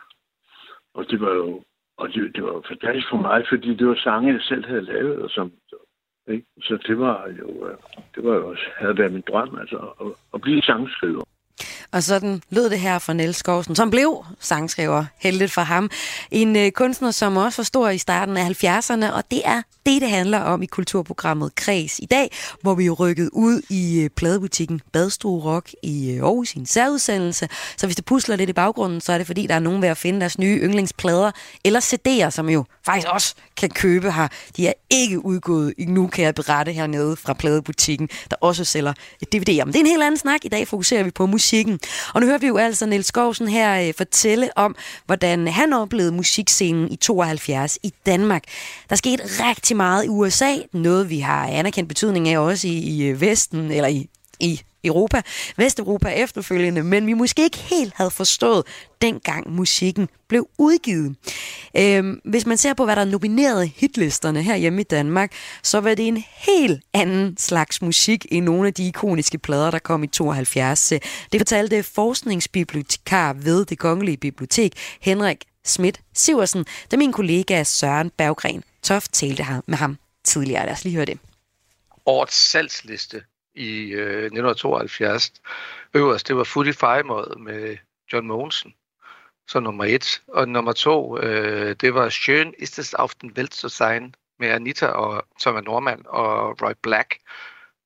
Og 0.95 1.11
det 1.11 1.21
var 1.21 1.33
jo 1.33 1.65
og 1.97 2.09
det, 2.09 2.37
det 2.37 2.45
var 2.45 2.63
fantastisk 2.69 3.09
for 3.11 3.17
mig, 3.17 3.45
fordi 3.49 3.75
det 3.75 3.87
var 3.87 3.95
sange, 3.95 4.33
jeg 4.33 4.43
selv 4.43 4.67
havde 4.67 4.83
lavet, 4.83 5.23
og 5.23 5.31
som, 5.31 5.53
ikke? 6.29 6.47
Så 6.63 6.79
det 6.87 6.99
var 6.99 7.29
jo, 7.29 7.69
øh, 7.69 7.77
det 8.15 8.25
var 8.25 8.35
jo 8.35 8.49
også, 8.49 8.65
havde 8.77 8.99
været 8.99 9.13
min 9.13 9.25
drøm, 9.29 9.59
altså 9.61 9.77
at, 10.01 10.07
at 10.35 10.41
blive 10.41 10.63
sangskriver. 10.63 11.25
Og 11.95 12.03
sådan 12.03 12.43
lød 12.51 12.71
det 12.71 12.81
her 12.81 12.99
fra 12.99 13.13
Niels 13.13 13.37
Skovsen, 13.37 13.77
som 13.77 13.91
blev 13.91 14.25
sangskriver, 14.41 15.05
heldigt 15.19 15.53
for 15.53 15.61
ham. 15.61 15.91
En 16.31 16.57
øh, 16.57 16.71
kunstner, 16.71 17.11
som 17.11 17.37
også 17.37 17.63
var 17.63 17.65
stor 17.65 17.89
i 17.89 17.99
starten 17.99 18.37
af 18.37 18.65
70'erne, 18.65 19.13
og 19.13 19.25
det 19.31 19.43
er 19.45 19.63
det, 19.87 20.03
det 20.03 20.11
handler 20.11 20.39
om 20.39 20.63
i 20.63 20.67
kulturprogrammet 20.67 21.55
Kreds 21.55 21.99
i 21.99 22.07
dag, 22.07 22.31
hvor 22.61 22.75
vi 22.75 22.85
jo 22.85 22.95
rykket 22.95 23.31
ud 23.33 23.63
i 23.71 24.01
øh, 24.01 24.11
pladebutikken 24.11 24.81
Badstue 24.93 25.43
Rock 25.45 25.71
i 25.83 26.11
øh, 26.11 26.23
Aarhus 26.23 26.55
i 26.55 26.59
en 26.59 26.67
særudsendelse. 26.67 27.49
Så 27.77 27.87
hvis 27.87 27.97
det 27.97 28.05
pusler 28.05 28.37
lidt 28.37 28.51
i 28.51 28.53
baggrunden, 28.53 29.01
så 29.01 29.13
er 29.13 29.19
det 29.19 29.27
fordi, 29.27 29.47
der 29.47 29.55
er 29.55 29.59
nogen 29.59 29.83
ved 29.83 29.89
at 29.89 29.97
finde 29.97 30.21
deres 30.21 30.39
nye 30.39 30.59
yndlingsplader 30.63 31.31
eller 31.65 31.81
CD'er, 31.81 32.31
som 32.31 32.49
jo 32.49 32.65
faktisk 32.87 33.09
også 33.11 33.35
kan 33.57 33.71
købe 33.71 34.13
her. 34.13 34.29
De 34.57 34.69
er 34.69 34.73
ikke 34.91 35.25
udgået 35.25 35.75
endnu, 35.79 36.07
kan 36.07 36.25
jeg 36.25 36.35
berette 36.35 36.73
hernede 36.73 37.17
fra 37.17 37.33
pladebutikken, 37.33 38.09
der 38.31 38.37
også 38.41 38.65
sælger 38.65 38.93
DVD'er. 39.35 39.65
Men 39.65 39.73
det 39.73 39.77
er 39.77 39.81
en 39.81 39.87
helt 39.87 40.03
anden 40.03 40.19
snak. 40.19 40.45
I 40.45 40.49
dag 40.49 40.69
fokuserer 40.69 41.03
vi 41.03 41.11
på 41.11 41.27
musikken. 41.27 41.81
Og 42.15 42.21
nu 42.21 42.27
hører 42.27 42.39
vi 42.39 42.47
jo 42.47 42.57
altså 42.57 42.87
Niels 42.87 43.07
Skovsen 43.07 43.49
her 43.49 43.89
øh, 43.89 43.95
fortælle 43.95 44.51
om, 44.57 44.77
hvordan 45.07 45.49
han 45.49 45.73
oplevede 45.73 46.13
musikscenen 46.13 46.93
i 46.93 46.97
72 46.97 47.79
i 47.83 47.93
Danmark. 48.07 48.43
Der 48.91 48.97
skete 48.97 49.23
rigtig 49.25 49.77
meget 49.77 50.05
i 50.05 50.09
USA, 50.09 50.55
noget 50.73 51.11
vi 51.11 51.19
har 51.19 51.47
anerkendt 51.47 51.89
betydning 51.89 52.29
af 52.29 52.39
også 52.39 52.69
i, 52.69 52.71
i 52.71 53.05
øh, 53.05 53.21
Vesten, 53.21 53.71
eller 53.71 53.89
i, 53.89 54.09
i 54.41 54.61
Europa, 54.85 55.23
Vesteuropa 55.57 56.09
efterfølgende, 56.09 56.83
men 56.83 57.07
vi 57.07 57.13
måske 57.13 57.43
ikke 57.43 57.59
helt 57.59 57.93
havde 57.97 58.11
forstået, 58.11 58.67
dengang 59.03 59.51
musikken 59.51 60.09
blev 60.29 60.49
udgivet. 60.59 61.17
Øhm, 61.77 62.21
hvis 62.25 62.47
man 62.47 62.59
ser 62.59 62.75
på, 62.75 62.85
hvad 62.85 62.97
der 62.97 63.03
er 63.03 63.07
nomineret 63.07 63.69
hitlisterne 63.77 64.43
her 64.43 64.57
hjemme 64.57 64.81
i 64.81 64.85
Danmark, 64.85 65.33
så 65.63 65.81
var 65.81 65.95
det 65.95 66.09
en 66.09 66.25
helt 66.37 66.83
anden 66.93 67.37
slags 67.39 67.83
musik 67.83 68.27
i 68.31 68.41
nogle 68.41 68.67
af 68.67 68.75
de 68.75 68.87
ikoniske 68.89 69.39
plader, 69.39 69.71
der 69.71 69.79
kom 69.79 70.05
i 70.05 70.07
72. 70.07 70.93
Det 71.33 71.41
fortalte 71.41 71.83
forskningsbibliotekar 71.83 73.33
ved 73.33 73.65
det 73.65 73.79
kongelige 73.79 74.17
bibliotek, 74.17 74.73
Henrik 75.01 75.45
Schmidt 75.65 76.01
Siversen, 76.15 76.65
da 76.91 76.97
min 76.97 77.13
kollega 77.13 77.65
Søren 77.65 78.11
Berggren 78.11 78.63
Toft 78.83 79.13
talte 79.13 79.45
med 79.67 79.79
ham 79.79 79.99
tidligere. 80.25 80.67
Lad 80.67 80.73
os 80.73 80.85
lige 80.85 80.95
høre 80.95 81.05
det. 81.05 81.19
Årets 82.07 82.51
salgsliste 82.51 83.23
i 83.55 83.93
øh, 83.93 84.25
1972. 84.25 85.33
Øverst, 85.95 86.29
det 86.29 86.37
var 86.37 86.45
Footy 86.45 86.73
Five 86.73 87.03
med 87.39 87.77
John 88.13 88.27
Mogensen, 88.27 88.75
så 89.49 89.61
nummer 89.61 89.85
et. 89.85 90.23
Og 90.29 90.49
nummer 90.49 90.73
to, 90.73 91.19
øh, 91.19 91.77
det 91.81 91.95
var 91.95 92.09
Schön 92.09 92.53
ist 92.59 92.79
es 92.79 92.95
auf 92.95 93.15
den 93.15 93.33
Welt 93.37 93.55
zu 93.55 93.69
sein 93.69 94.15
med 94.39 94.49
Anita 94.49 94.87
og 94.87 95.17
er 95.47 95.61
nordmand 95.61 96.05
og 96.07 96.63
Roy 96.63 96.73
Black. 96.83 97.19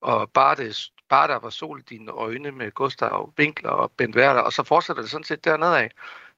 Og 0.01 0.31
bare, 0.31 0.57
det, 0.57 0.91
bare 1.09 1.29
der 1.29 1.39
var 1.39 1.51
sol 1.51 1.81
i 1.81 1.83
dine 1.89 2.13
øjne 2.13 2.51
med 2.51 2.71
Gustav 2.71 3.33
Winkler 3.39 3.71
og 3.71 3.93
Ben 3.97 4.15
Werder, 4.15 4.41
og 4.41 4.53
så 4.53 4.63
fortsætter 4.63 5.03
det 5.03 5.11
sådan 5.11 5.25
set 5.25 5.45
dernede 5.45 5.79
af. 5.79 5.91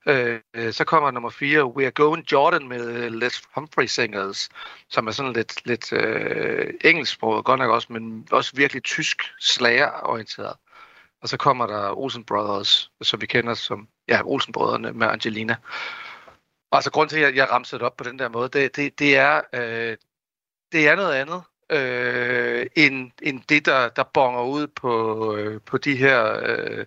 Øh, 0.07 0.73
så 0.73 0.85
kommer 0.85 1.11
nummer 1.11 1.31
4, 1.31 1.65
We 1.65 1.85
Are 1.85 1.91
Going 1.91 2.33
Jordan 2.33 2.69
med 2.69 3.05
øh, 3.05 3.13
Les 3.13 3.43
Humphrey 3.55 3.87
Singers, 3.87 4.49
som 4.89 5.07
er 5.07 5.11
sådan 5.11 5.33
lidt, 5.33 5.67
lidt 5.67 5.93
øh, 5.93 6.75
engelsksproget, 6.85 7.45
godt 7.45 7.59
nok 7.59 7.71
også, 7.71 7.93
men 7.93 8.29
også 8.31 8.53
virkelig 8.57 8.83
tysk 8.83 9.23
slagerorienteret. 9.41 10.57
Og 11.23 11.29
så 11.29 11.37
kommer 11.37 11.67
der 11.67 11.99
Olsen 11.99 12.25
Brothers, 12.25 12.91
som 13.03 13.21
vi 13.21 13.27
kender 13.27 13.55
som 13.55 13.89
ja, 14.09 14.21
Olsen 14.25 14.53
Brødrene 14.53 14.93
med 14.93 15.07
Angelina. 15.07 15.57
Og 16.71 16.77
altså 16.77 16.91
grund 16.91 17.09
til, 17.09 17.19
at 17.19 17.37
jeg 17.37 17.51
ramte 17.51 17.77
det 17.77 17.83
op 17.83 17.97
på 17.97 18.05
den 18.05 18.19
der 18.19 18.29
måde, 18.29 18.49
det, 18.49 18.77
det, 18.77 18.99
det, 18.99 19.17
er, 19.17 19.41
øh, 19.53 19.97
det 20.73 20.89
er 20.89 20.97
noget 20.97 21.15
andet 21.15 21.43
øh, 21.71 22.67
end, 22.77 23.11
end 23.23 23.43
det, 23.49 23.67
der, 23.67 23.89
der 23.89 24.03
bonger 24.03 24.43
ud 24.43 24.67
på, 24.67 25.37
øh, 25.37 25.61
på 25.61 25.79
de 25.79 25.97
her 25.97 26.41
øh, 26.43 26.87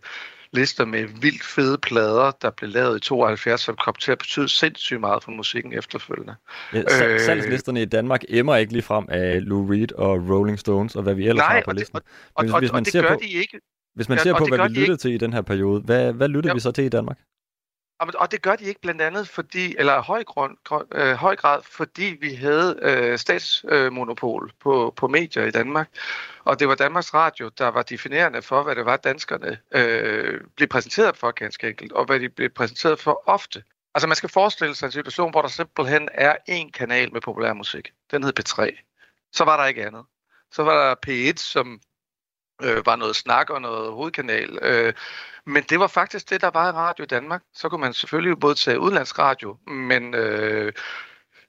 lister 0.54 0.86
med 0.86 1.08
vildt 1.22 1.44
fede 1.44 1.78
plader, 1.78 2.32
der 2.42 2.52
blev 2.52 2.70
lavet 2.70 2.98
i 2.98 3.00
72, 3.00 3.62
som 3.62 3.76
kom 3.76 3.96
til 3.96 4.12
at 4.12 4.18
betyde 4.18 4.50
sindssygt 4.50 5.00
meget 5.00 5.24
for 5.24 5.32
musikken 5.32 5.74
efterfølgende. 5.74 6.36
Ja, 6.74 6.80
øh, 6.80 7.20
salgslisterne 7.20 7.82
i 7.82 7.86
Danmark 7.86 8.22
emmer 8.30 8.56
ikke 8.56 8.74
lige 8.74 8.82
frem 8.82 9.06
af 9.10 9.46
Lou 9.46 9.68
Reed 9.68 9.92
og 9.92 10.30
Rolling 10.30 10.60
Stones, 10.60 10.96
og 10.96 11.04
hvad 11.04 11.14
vi 11.14 11.28
ellers 11.28 11.44
nej, 11.44 11.56
har 11.56 11.62
på 11.66 11.72
listen. 11.72 11.96
Og, 11.96 12.04
og, 12.36 12.46
og, 12.54 12.60
hvis 12.60 12.72
man 12.72 12.80
og 12.80 12.86
det 12.86 12.92
ser 12.92 13.02
gør 13.02 13.10
på, 13.10 13.20
de 13.24 13.30
ikke. 13.30 13.60
Hvis 13.96 14.10
man 14.10 14.20
ser 14.20 14.34
på, 14.34 14.46
hvad 14.46 14.58
vi 14.58 14.68
lyttede 14.68 14.84
ikke. 14.84 14.96
til 14.96 15.14
i 15.14 15.18
den 15.18 15.34
her 15.34 15.42
periode, 15.42 15.82
hvad, 15.82 16.14
hvad 16.14 16.28
lyttede 16.28 16.50
ja. 16.50 16.54
vi 16.54 16.60
så 16.60 16.72
til 16.72 16.84
i 16.84 16.90
Danmark? 16.90 17.18
Og 18.00 18.32
det 18.32 18.42
gør 18.42 18.56
de 18.56 18.64
ikke 18.64 18.82
blandt 18.82 19.02
andet 19.02 19.30
fordi, 19.30 19.76
eller 19.78 20.02
høj, 20.02 20.24
grund, 20.24 20.58
øh, 20.92 21.14
høj 21.14 21.36
grad, 21.36 21.62
fordi 21.64 22.18
vi 22.22 22.34
havde 22.34 22.80
øh, 22.82 23.18
statsmonopol 23.18 24.44
øh, 24.46 24.52
på, 24.60 24.94
på 24.96 25.08
medier 25.08 25.44
i 25.46 25.52
Danmark. 25.52 25.90
Og 26.44 26.60
det 26.60 26.68
var 26.68 26.76
Danmarks 26.76 27.14
Radio, 27.14 27.50
der 27.58 27.68
var 27.68 27.82
definerende 27.82 28.42
for, 28.42 28.64
hvad 28.64 28.76
det 28.76 28.86
var, 28.86 28.98
danskerne 28.98 29.58
øh, 29.72 30.42
blev 30.56 30.68
præsenteret 30.68 31.18
for 31.18 31.32
ganske 31.32 31.70
enkelt, 31.70 31.92
og 31.92 32.06
hvad 32.06 32.20
de 32.20 32.30
blev 32.30 32.50
præsenteret 32.50 33.00
for 33.00 33.24
ofte. 33.26 33.64
Altså 33.96 34.08
man 34.08 34.16
skal 34.16 34.30
forestille 34.30 34.76
sig 34.76 34.86
en 34.86 34.92
situation, 34.92 35.32
hvor 35.32 35.42
der 35.42 35.50
simpelthen 35.50 36.10
er 36.14 36.36
én 36.50 36.72
kanal 36.72 37.14
med 37.14 37.22
populær 37.22 37.54
musik. 37.54 37.92
Den 38.12 38.24
hed 38.24 38.40
P3. 38.40 38.70
Så 39.32 39.44
var 39.44 39.58
der 39.58 39.66
ikke 39.66 39.86
andet. 39.88 40.06
Så 40.52 40.64
var 40.64 40.88
der 40.88 40.96
P1, 41.08 41.38
som 41.38 41.82
øh, 42.64 42.86
var 42.86 42.96
noget 42.96 43.16
snak 43.16 43.50
og 43.50 43.62
noget 43.62 43.92
hovedkanal. 43.92 44.60
Øh, 44.62 44.94
men 45.46 45.64
det 45.70 45.80
var 45.80 45.88
faktisk 45.88 46.30
det, 46.30 46.42
der 46.42 46.50
var 46.54 46.70
i 46.70 46.72
Radio 46.72 47.06
Danmark. 47.06 47.42
Så 47.54 47.70
kunne 47.70 47.82
man 47.82 47.94
selvfølgelig 47.94 48.40
både 48.40 48.56
tage 48.56 48.80
udlandsradio, 48.80 49.58
men 49.68 50.14
øh, 50.14 50.74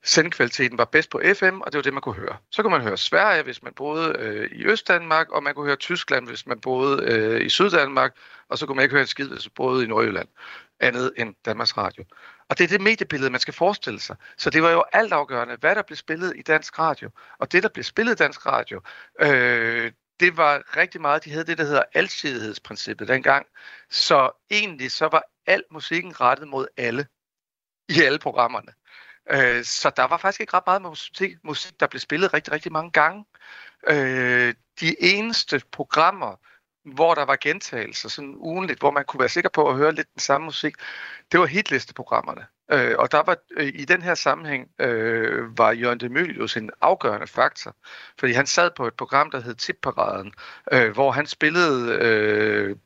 sendkvaliteten 0.04 0.78
var 0.78 0.84
bedst 0.84 1.10
på 1.10 1.20
FM, 1.34 1.60
og 1.60 1.72
det 1.72 1.78
var 1.78 1.82
det, 1.82 1.92
man 1.92 2.02
kunne 2.02 2.14
høre. 2.14 2.36
Så 2.50 2.62
kunne 2.62 2.70
man 2.70 2.80
høre 2.80 2.96
Sverige, 2.96 3.42
hvis 3.42 3.62
man 3.62 3.72
boede 3.72 4.16
øh, 4.18 4.50
i 4.50 4.64
Østdanmark, 4.66 5.30
og 5.30 5.42
man 5.42 5.54
kunne 5.54 5.66
høre 5.66 5.76
Tyskland, 5.76 6.26
hvis 6.26 6.46
man 6.46 6.60
boede 6.60 7.04
øh, 7.04 7.46
i 7.46 7.48
Syddanmark, 7.48 8.16
og 8.48 8.58
så 8.58 8.66
kunne 8.66 8.76
man 8.76 8.82
ikke 8.82 8.92
høre 8.92 9.00
en 9.00 9.06
skid, 9.06 9.28
hvis 9.28 9.46
man 9.46 9.52
boede 9.56 9.84
i 9.84 9.86
Nordjylland, 9.86 10.28
andet 10.80 11.12
end 11.16 11.34
Danmarks 11.44 11.76
Radio. 11.76 12.04
Og 12.48 12.58
det 12.58 12.64
er 12.64 12.68
det 12.68 12.80
mediebillede, 12.80 13.30
man 13.30 13.40
skal 13.40 13.54
forestille 13.54 14.00
sig. 14.00 14.16
Så 14.36 14.50
det 14.50 14.62
var 14.62 14.70
jo 14.70 14.84
altafgørende, 14.92 15.56
hvad 15.60 15.74
der 15.74 15.82
blev 15.82 15.96
spillet 15.96 16.32
i 16.36 16.42
dansk 16.42 16.78
radio. 16.78 17.10
Og 17.38 17.52
det, 17.52 17.62
der 17.62 17.68
blev 17.68 17.84
spillet 17.84 18.12
i 18.12 18.16
dansk 18.16 18.46
radio, 18.46 18.80
øh, 19.20 19.92
det 20.20 20.36
var 20.36 20.76
rigtig 20.76 21.00
meget, 21.00 21.24
de 21.24 21.30
havde 21.30 21.44
det, 21.44 21.58
der 21.58 21.64
hedder 21.64 21.82
alsidighedsprincippet 21.94 23.08
dengang. 23.08 23.46
Så 23.90 24.30
egentlig 24.50 24.92
så 24.92 25.08
var 25.08 25.22
al 25.46 25.64
musikken 25.70 26.20
rettet 26.20 26.48
mod 26.48 26.66
alle 26.76 27.06
i 27.88 28.02
alle 28.02 28.18
programmerne. 28.18 28.72
Øh, 29.30 29.64
så 29.64 29.90
der 29.96 30.04
var 30.04 30.16
faktisk 30.16 30.40
ikke 30.40 30.54
ret 30.54 30.66
meget 30.66 30.82
musik, 30.82 31.44
musik, 31.44 31.80
der 31.80 31.86
blev 31.86 32.00
spillet 32.00 32.34
rigtig, 32.34 32.52
rigtig 32.52 32.72
mange 32.72 32.90
gange. 32.90 33.24
Øh, 33.88 34.54
de 34.80 35.02
eneste 35.02 35.62
programmer, 35.72 36.36
hvor 36.94 37.14
der 37.14 37.24
var 37.24 37.36
gentagelser 37.36 38.08
sådan 38.08 38.34
ugenligt, 38.36 38.78
hvor 38.78 38.90
man 38.90 39.04
kunne 39.04 39.20
være 39.20 39.28
sikker 39.28 39.50
på 39.50 39.68
at 39.68 39.76
høre 39.76 39.92
lidt 39.92 40.14
den 40.14 40.20
samme 40.20 40.44
musik, 40.44 40.74
det 41.32 41.40
var 41.40 41.46
hitlisteprogrammerne. 41.46 42.46
Øh, 42.72 42.94
og 42.98 43.12
der 43.12 43.22
var 43.22 43.36
øh, 43.56 43.72
i 43.74 43.84
den 43.84 44.02
her 44.02 44.14
sammenhæng 44.14 44.70
øh, 44.78 45.58
var 45.58 45.72
Jørgen 45.72 46.00
Demilius 46.00 46.56
en 46.56 46.70
afgørende 46.80 47.26
faktor, 47.26 47.76
fordi 48.18 48.32
han 48.32 48.46
sad 48.46 48.70
på 48.76 48.86
et 48.86 48.94
program, 48.94 49.30
der 49.30 49.40
hed 49.40 49.54
Tipparaden, 49.54 50.32
øh, 50.72 50.92
hvor 50.92 51.10
han 51.10 51.26
spillede 51.26 51.98
øh, 52.00 52.76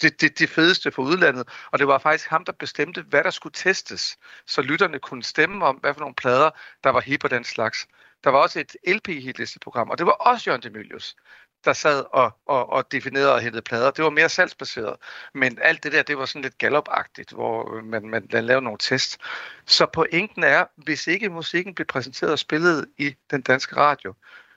det, 0.00 0.20
det, 0.20 0.38
det 0.38 0.48
fedeste 0.48 0.90
for 0.90 1.02
udlandet, 1.02 1.48
og 1.72 1.78
det 1.78 1.88
var 1.88 1.98
faktisk 1.98 2.30
ham, 2.30 2.44
der 2.44 2.52
bestemte, 2.52 3.02
hvad 3.02 3.24
der 3.24 3.30
skulle 3.30 3.52
testes, 3.52 4.18
så 4.46 4.62
lytterne 4.62 4.98
kunne 4.98 5.22
stemme 5.22 5.64
om, 5.64 5.76
hvad 5.76 5.94
for 5.94 6.00
nogle 6.00 6.14
plader, 6.14 6.50
der 6.84 6.90
var 6.90 7.00
hip 7.00 7.24
og 7.24 7.30
den 7.30 7.44
slags. 7.44 7.88
Der 8.24 8.30
var 8.30 8.38
også 8.38 8.60
et 8.60 8.76
LP-hitlisteprogram, 8.86 9.90
og 9.90 9.98
det 9.98 10.06
var 10.06 10.12
også 10.12 10.50
Jørgen 10.50 10.62
Demilius, 10.62 11.16
der 11.64 11.72
sad 11.72 12.04
og, 12.12 12.38
og, 12.46 12.68
og 12.70 12.92
definerede 12.92 13.34
og 13.34 13.40
hentede 13.40 13.62
plader. 13.62 13.90
Det 13.90 14.04
var 14.04 14.10
mere 14.10 14.28
salgsbaseret, 14.28 14.96
men 15.34 15.58
alt 15.62 15.82
det 15.82 15.92
der, 15.92 16.02
det 16.02 16.18
var 16.18 16.26
sådan 16.26 16.42
lidt 16.42 16.58
gallopagtigt, 16.58 17.32
hvor 17.32 17.76
øh, 17.76 17.84
man, 17.84 18.08
man, 18.08 18.28
man 18.32 18.44
lavede 18.44 18.64
nogle 18.64 18.78
tests. 18.78 19.18
Så 19.66 19.86
pointen 19.86 20.44
er, 20.44 20.64
hvis 20.76 21.06
ikke 21.06 21.28
musikken 21.28 21.74
blev 21.74 21.86
præsenteret 21.86 22.32
og 22.32 22.38
spillet 22.38 22.86
i 22.98 23.14
den 23.30 23.42
danske 23.42 23.76
radio, 23.76 24.14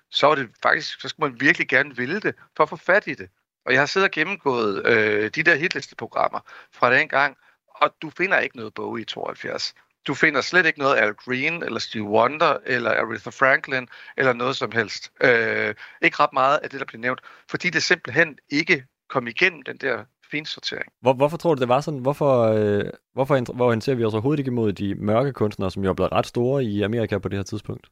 så 0.10 0.28
var 0.28 0.36
det 0.36 0.50
faktisk, 0.64 1.02
så 1.02 1.08
skulle 1.08 1.32
man 1.32 1.42
virkelig 1.42 1.68
gerne 1.68 1.96
ville 1.96 2.20
det, 2.20 2.36
for 2.58 2.64
at 2.64 2.70
få 2.70 2.76
fat 2.76 3.08
i 3.08 3.14
det. 3.14 3.30
Og 3.66 3.74
jeg 3.74 3.82
har 3.82 3.86
siddet 3.86 4.08
og 4.08 4.12
gennemgået 4.12 4.88
øh, 4.88 5.32
de 5.36 5.44
der 5.44 5.56
hitlisteprogrammer 5.56 6.40
fra 6.72 6.94
den 6.94 7.10
gang, 7.10 7.38
og 7.68 7.96
du 8.02 8.10
finder 8.10 8.40
ikke 8.40 8.58
noget 8.58 8.74
bog 8.74 9.00
i 9.00 9.04
72. 9.04 9.74
Du 10.08 10.14
finder 10.14 10.42
slet 10.42 10.66
ikke 10.66 10.80
noget 10.80 10.98
Al 10.98 11.14
Green, 11.14 11.64
eller 11.64 11.80
Steve 11.80 12.04
Wonder, 12.04 12.58
eller 12.66 12.92
Aretha 12.92 13.30
Franklin, 13.30 13.88
eller 14.18 14.34
noget 14.34 14.56
som 14.56 14.72
helst. 14.72 15.12
Øh, 15.24 15.76
ikke 16.02 16.18
ret 16.20 16.34
meget 16.34 16.58
af 16.58 16.70
det, 16.70 16.80
der 16.80 16.86
bliver 16.86 17.02
nævnt, 17.02 17.22
fordi 17.50 17.70
det 17.70 17.84
simpelthen 17.84 18.38
ikke 18.50 18.86
kom 19.10 19.28
igennem 19.28 19.62
den 19.62 19.78
der 19.78 20.04
finsortering. 20.32 20.92
Hvor, 21.02 21.14
hvorfor 21.14 21.38
tror 21.38 21.56
du, 21.56 21.60
det 21.60 21.70
var 21.70 21.82
sådan? 21.82 22.00
Hvorfor, 22.00 22.44
øh, 22.44 22.86
hvorfor 23.14 23.54
hvor 23.54 23.80
ser 23.80 23.96
vi 23.96 24.04
os 24.04 24.14
overhovedet 24.14 24.40
ikke 24.40 24.50
imod 24.52 24.74
de 24.74 24.96
mørke 24.96 25.34
kunstnere, 25.34 25.72
som 25.72 25.84
jo 25.84 25.90
er 25.90 25.94
blevet 25.94 26.12
ret 26.12 26.26
store 26.26 26.64
i 26.64 26.82
Amerika 26.82 27.18
på 27.18 27.30
det 27.30 27.38
her 27.38 27.44
tidspunkt? 27.44 27.88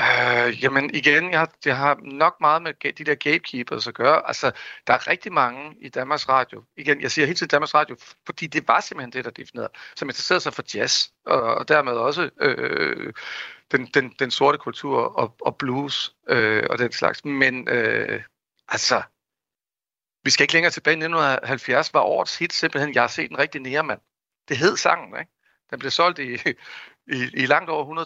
Øh, 0.00 0.64
jamen 0.64 0.94
igen, 0.94 1.30
jeg 1.30 1.38
har, 1.38 1.52
jeg 1.64 1.76
har 1.76 1.98
nok 2.02 2.40
meget 2.40 2.62
med 2.62 2.92
de 2.92 3.04
der 3.04 3.14
gatekeepers 3.14 3.86
at 3.86 3.94
gøre. 3.94 4.26
Altså, 4.26 4.52
der 4.86 4.94
er 4.94 5.08
rigtig 5.08 5.32
mange 5.32 5.74
i 5.80 5.88
Danmarks 5.88 6.28
Radio. 6.28 6.64
Igen, 6.76 7.00
jeg 7.00 7.10
siger 7.10 7.26
hele 7.26 7.36
tiden 7.36 7.50
Danmarks 7.50 7.74
Radio, 7.74 7.96
fordi 8.26 8.46
det 8.46 8.68
var 8.68 8.80
simpelthen 8.80 9.12
det, 9.12 9.24
der 9.24 9.30
definerede, 9.30 9.70
som 9.96 10.08
interesserede 10.08 10.40
sig 10.40 10.54
for 10.54 10.62
jazz, 10.74 11.08
og, 11.26 11.42
og 11.42 11.68
dermed 11.68 11.92
også 11.92 12.30
øh, 12.40 13.12
den, 13.72 13.86
den, 13.86 14.14
den 14.18 14.30
sorte 14.30 14.58
kultur 14.58 14.98
og, 14.98 15.36
og 15.40 15.56
blues 15.56 16.14
øh, 16.28 16.66
og 16.70 16.78
den 16.78 16.92
slags. 16.92 17.24
Men 17.24 17.68
øh, 17.68 18.22
altså, 18.68 19.02
vi 20.24 20.30
skal 20.30 20.44
ikke 20.44 20.54
længere 20.54 20.72
tilbage. 20.72 20.94
1970 20.94 21.94
var 21.94 22.00
årets 22.00 22.38
hit 22.38 22.52
simpelthen, 22.52 22.94
jeg 22.94 23.02
har 23.02 23.08
set 23.08 23.30
en 23.30 23.38
rigtig 23.38 23.60
nærmand. 23.60 24.00
Det 24.48 24.56
hed 24.56 24.76
sangen, 24.76 25.20
ikke? 25.20 25.32
Den 25.70 25.78
blev 25.78 25.90
solgt 25.90 26.18
i, 26.18 26.38
i, 27.06 27.42
i 27.42 27.46
langt 27.46 27.70
over 27.70 28.04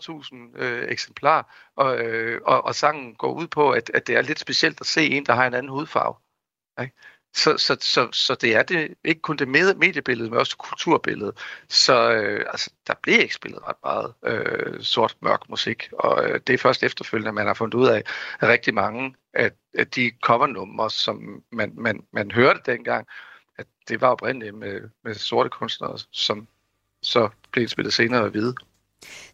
100.000 0.54 0.62
øh, 0.62 0.88
eksemplarer, 0.88 1.42
og, 1.76 1.98
øh, 1.98 2.40
og, 2.44 2.64
og 2.64 2.74
sangen 2.74 3.14
går 3.14 3.32
ud 3.32 3.46
på, 3.46 3.70
at, 3.70 3.90
at 3.94 4.06
det 4.06 4.16
er 4.16 4.22
lidt 4.22 4.38
specielt 4.38 4.80
at 4.80 4.86
se 4.86 5.06
en, 5.06 5.26
der 5.26 5.34
har 5.34 5.46
en 5.46 5.54
anden 5.54 5.72
hudfarve. 5.72 6.14
Ikke? 6.80 6.94
Så, 7.34 7.56
så, 7.58 7.76
så, 7.80 8.08
så 8.12 8.34
det 8.34 8.56
er 8.56 8.62
det 8.62 8.94
ikke 9.04 9.20
kun 9.20 9.36
det 9.36 9.48
mediebillede, 9.48 10.30
men 10.30 10.38
også 10.38 10.56
kulturbilledet. 10.56 11.38
Så 11.68 12.12
øh, 12.12 12.44
altså, 12.48 12.70
der 12.86 12.94
bliver 13.02 13.18
ikke 13.18 13.34
spillet 13.34 13.60
ret 13.68 13.76
meget 13.82 14.14
øh, 14.24 14.82
sort 14.82 15.16
mørk 15.20 15.48
musik, 15.48 15.88
og 15.92 16.24
øh, 16.24 16.40
det 16.46 16.54
er 16.54 16.58
først 16.58 16.82
efterfølgende, 16.82 17.32
man 17.32 17.46
har 17.46 17.54
fundet 17.54 17.74
ud 17.74 17.88
af, 17.88 18.02
at 18.40 18.48
rigtig 18.48 18.74
mange 18.74 19.14
af, 19.34 19.50
af 19.74 19.86
de 19.86 20.12
covernumre, 20.22 20.90
som 20.90 21.42
man, 21.52 21.72
man, 21.76 22.06
man 22.12 22.30
hørte 22.30 22.60
dengang, 22.66 23.06
at 23.58 23.66
det 23.88 24.00
var 24.00 24.08
oprindeligt 24.08 24.54
med, 24.54 24.80
med 25.04 25.14
sorte 25.14 25.50
kunstnere, 25.50 25.98
som 26.10 26.48
så 27.02 27.28
blev 27.52 27.68
spillet 27.68 27.94
senere 27.94 28.24
at 28.24 28.34
vide 28.34 28.54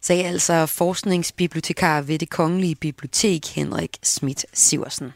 sagde 0.01 0.23
altså 0.23 0.65
forskningsbibliotekar 0.65 2.01
ved 2.01 2.19
det 2.19 2.29
Kongelige 2.29 2.75
Bibliotek 2.75 3.47
Henrik 3.47 3.97
Schmidt 4.03 4.45
Siversen. 4.53 5.13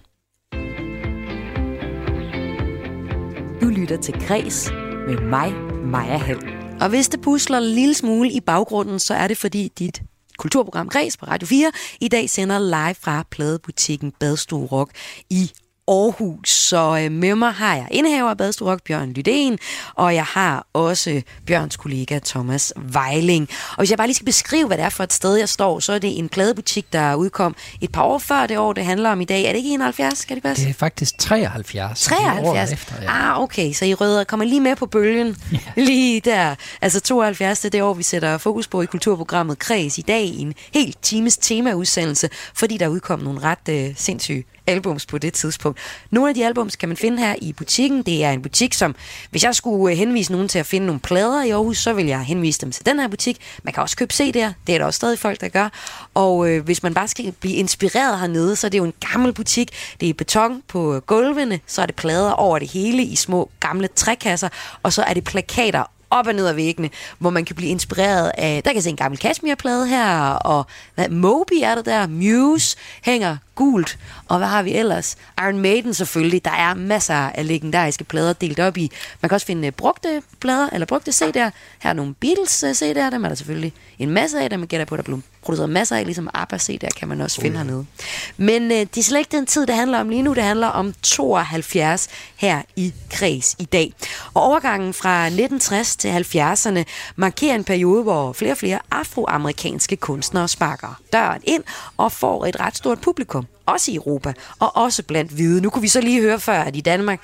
Du 3.62 3.68
lytter 3.68 3.98
til 4.02 4.14
Græs 4.28 4.72
med 5.08 5.22
mig, 5.22 5.54
Maja 5.86 6.18
Hall. 6.18 6.40
Og 6.82 6.90
hvis 6.90 7.10
det 7.10 7.22
pusler 7.22 7.58
en 7.58 7.64
lille 7.64 7.94
smule 7.94 8.32
i 8.32 8.40
baggrunden, 8.40 9.00
så 9.00 9.14
er 9.14 9.28
det 9.28 9.38
fordi 9.38 9.72
dit 9.80 10.02
kulturprogram 10.38 10.90
Græs 10.90 11.18
på 11.18 11.26
Radio 11.26 11.48
4 11.48 11.72
i 12.02 12.08
dag 12.08 12.30
sender 12.30 12.60
live 12.60 12.96
fra 12.96 13.26
pladebutikken 13.32 14.12
Badstue 14.20 14.66
Rock 14.66 14.92
i 15.30 15.52
Aarhus. 15.90 16.50
Så 16.50 17.00
øh, 17.04 17.12
med 17.12 17.36
mig 17.36 17.52
har 17.52 17.76
jeg 17.76 17.88
indehaver 17.92 18.30
af 18.30 18.38
Badstue 18.38 18.78
Bjørn 18.88 19.16
Lydén, 19.18 19.58
og 19.94 20.16
jeg 20.16 20.26
har 20.26 20.68
også 20.74 21.22
Bjørns 21.46 21.78
kollega 21.78 22.20
Thomas 22.26 22.74
Vejling. 22.78 23.50
Og 23.72 23.78
hvis 23.78 23.90
jeg 23.90 23.98
bare 23.98 24.08
lige 24.08 24.16
skal 24.16 24.26
beskrive, 24.26 24.68
hvad 24.68 24.78
det 24.78 24.86
er 24.86 24.90
for 24.90 25.04
et 25.04 25.14
sted, 25.14 25.36
jeg 25.36 25.50
står, 25.50 25.80
så 25.80 25.94
er 25.94 26.00
det 26.00 26.18
en 26.18 26.30
pladebutik, 26.30 26.94
der 26.94 27.16
udkom 27.16 27.56
et 27.82 27.92
par 27.92 28.04
år 28.04 28.18
før 28.18 28.48
det 28.48 28.58
år, 28.58 28.74
det 28.74 28.86
handler 28.86 29.10
om 29.10 29.22
i 29.22 29.26
dag. 29.26 29.44
Er 29.44 29.50
det 29.50 29.58
ikke 29.58 29.70
71, 29.70 30.18
skal 30.18 30.36
det 30.36 30.44
passe? 30.44 30.64
Det 30.64 30.70
er 30.70 30.74
faktisk 30.74 31.18
73. 31.18 32.02
73? 32.04 32.72
Efter, 32.72 32.96
ja. 33.02 33.32
Ah, 33.32 33.42
okay, 33.42 33.74
så 33.74 33.86
I 33.86 33.94
rødder 33.94 34.24
kommer 34.24 34.46
lige 34.46 34.62
med 34.62 34.76
på 34.76 34.86
bølgen. 34.86 35.36
Ja. 35.52 35.58
Lige 35.90 36.20
der. 36.20 36.56
Altså 36.82 37.00
72, 37.00 37.60
det 37.60 37.66
er 37.66 37.70
det 37.70 37.82
år, 37.82 37.94
vi 37.94 38.04
sætter 38.04 38.38
fokus 38.38 38.68
på 38.68 38.82
i 38.82 38.86
kulturprogrammet 38.86 39.60
Kreds 39.60 39.98
i 39.98 40.02
dag 40.02 40.22
i 40.24 40.42
en 40.42 40.54
helt 40.74 40.98
times 41.02 41.38
temaudsendelse, 41.38 42.30
fordi 42.54 42.78
der 42.78 42.88
udkom 42.88 43.20
nogle 43.20 43.40
ret 43.40 43.70
øh, 43.70 43.94
sindssyge 43.96 44.44
albums 44.70 45.06
på 45.06 45.18
det 45.18 45.34
tidspunkt. 45.34 45.80
Nogle 46.12 46.30
af 46.30 46.36
de 46.36 46.46
albums 46.46 46.76
kan 46.76 46.90
man 46.90 46.98
finde 46.98 47.20
her 47.20 47.36
i 47.42 47.54
butikken. 47.54 48.04
Det 48.04 48.24
er 48.24 48.32
en 48.32 48.42
butik, 48.42 48.74
som 48.74 48.96
hvis 49.32 49.44
jeg 49.44 49.56
skulle 49.56 49.92
øh, 49.92 49.98
henvise 49.98 50.32
nogen 50.32 50.48
til 50.48 50.60
at 50.60 50.66
finde 50.66 50.86
nogle 50.86 51.00
plader 51.00 51.44
i 51.44 51.50
Aarhus, 51.50 51.78
så 51.78 51.94
vil 51.94 52.06
jeg 52.06 52.20
henvise 52.20 52.62
dem 52.62 52.72
til 52.72 52.86
den 52.86 53.00
her 53.00 53.08
butik. 53.08 53.38
Man 53.64 53.74
kan 53.74 53.84
også 53.84 53.98
købe 53.98 54.14
CD'er. 54.14 54.54
Det 54.68 54.76
er 54.76 54.78
der 54.78 54.86
også 54.86 54.98
stadig 54.98 55.20
folk, 55.20 55.42
der 55.42 55.48
gør. 55.48 55.70
Og 56.14 56.50
øh, 56.50 56.64
hvis 56.64 56.84
man 56.84 56.94
bare 56.94 57.08
skal 57.08 57.32
blive 57.32 57.56
inspireret 57.56 58.20
hernede, 58.20 58.56
så 58.56 58.68
er 58.68 58.72
det 58.72 58.78
jo 58.78 58.84
en 58.84 58.94
gammel 59.12 59.34
butik. 59.34 59.72
Det 60.00 60.10
er 60.10 60.14
beton 60.14 60.62
på 60.68 60.96
øh, 60.96 61.02
gulvene, 61.02 61.60
så 61.68 61.82
er 61.82 61.86
det 61.86 61.96
plader 61.96 62.32
over 62.32 62.60
det 62.60 62.72
hele 62.72 63.04
i 63.04 63.16
små 63.16 63.50
gamle 63.60 63.88
trækasser, 63.88 64.50
og 64.84 64.94
så 64.94 65.04
er 65.04 65.14
det 65.14 65.24
plakater 65.24 65.84
op 66.10 66.28
og 66.28 66.34
ned 66.34 66.48
ad 66.48 66.54
væggene, 66.54 66.90
hvor 67.20 67.30
man 67.30 67.46
kan 67.46 67.56
blive 67.56 67.72
inspireret 67.72 68.32
af, 68.38 68.64
der 68.64 68.74
kan 68.74 68.82
se 68.82 68.90
en 68.90 68.96
gammel 68.96 69.20
Kashmir-plade 69.20 69.88
her, 69.88 70.30
og 70.30 70.66
hvad, 70.96 71.10
Moby 71.10 71.54
er 71.64 71.76
der 71.76 71.82
der, 71.82 72.08
Muse 72.08 72.78
hænger 73.02 73.38
gult, 73.56 73.98
og 74.28 74.38
hvad 74.38 74.48
har 74.48 74.64
vi 74.64 74.76
ellers? 74.76 75.18
Iron 75.38 75.60
Maiden 75.60 75.94
selvfølgelig, 75.94 76.46
der 76.46 76.52
er 76.52 76.74
masser 76.74 77.14
af 77.16 77.48
legendariske 77.48 78.04
plader 78.04 78.34
delt 78.34 78.60
op 78.60 78.78
i. 78.78 78.92
Man 79.22 79.30
kan 79.30 79.36
også 79.36 79.48
finde 79.48 79.68
øh, 79.68 79.74
brugte 79.74 80.22
plader, 80.40 80.70
eller 80.74 80.86
brugte 80.86 81.12
CD'er. 81.12 81.50
Her 81.80 81.90
er 81.90 81.94
nogle 81.94 82.14
Beatles 82.14 82.64
øh, 82.64 82.72
CD'er, 82.72 83.10
dem 83.12 83.24
er 83.24 83.28
der 83.28 83.36
selvfølgelig 83.36 83.74
en 84.00 84.10
masse 84.10 84.40
af, 84.40 84.50
dem 84.50 84.68
gætter 84.68 84.86
på, 84.86 84.98
der 84.98 85.04
blev 85.04 85.22
produceret 85.50 85.70
masser 85.70 85.96
af, 85.96 86.06
ligesom 86.06 86.30
ABBA 86.34 86.58
CD'er 86.58 86.90
kan 86.98 87.08
man 87.08 87.22
også 87.22 87.42
finde 87.42 87.60
uh. 87.60 87.66
hernede. 87.66 87.86
Men 88.38 88.64
uh, 88.64 88.78
det 88.78 88.98
er 88.98 89.04
slet 89.04 89.20
ikke 89.20 89.38
den 89.38 89.46
tid, 89.46 89.68
det 89.68 89.76
handler 89.76 90.00
om 90.00 90.10
lige 90.10 90.22
nu. 90.22 90.34
Det 90.34 90.44
handler 90.44 90.68
om 90.68 90.94
72 91.04 92.08
her 92.36 92.62
i 92.76 92.94
Kreds 93.12 93.56
i 93.60 93.66
dag. 93.66 93.94
Og 94.34 94.44
overgangen 94.44 94.94
fra 94.94 95.26
1960 95.26 95.96
til 95.96 96.10
70'erne 96.10 96.84
markerer 97.16 97.56
en 97.56 97.64
periode, 97.64 98.04
hvor 98.04 98.34
flere 98.34 98.52
og 98.52 98.58
flere 98.58 98.80
afroamerikanske 98.92 99.96
kunstnere 99.96 100.48
sparker 100.48 101.02
døren 101.14 101.42
ind 101.44 101.64
og 101.98 102.12
får 102.12 102.46
et 102.46 102.60
ret 102.60 102.78
stort 102.78 103.02
publikum 103.02 103.46
også 103.66 103.92
i 103.92 103.96
Europa, 103.96 104.34
og 104.60 104.78
også 104.78 105.04
blandt 105.04 105.32
hvide. 105.32 105.62
Nu 105.62 105.70
kunne 105.70 105.82
vi 105.82 105.88
så 105.88 106.02
lige 106.02 106.22
høre 106.22 106.40
før, 106.40 106.62
at 106.62 106.76
i 106.76 106.82
Danmark, 106.82 107.22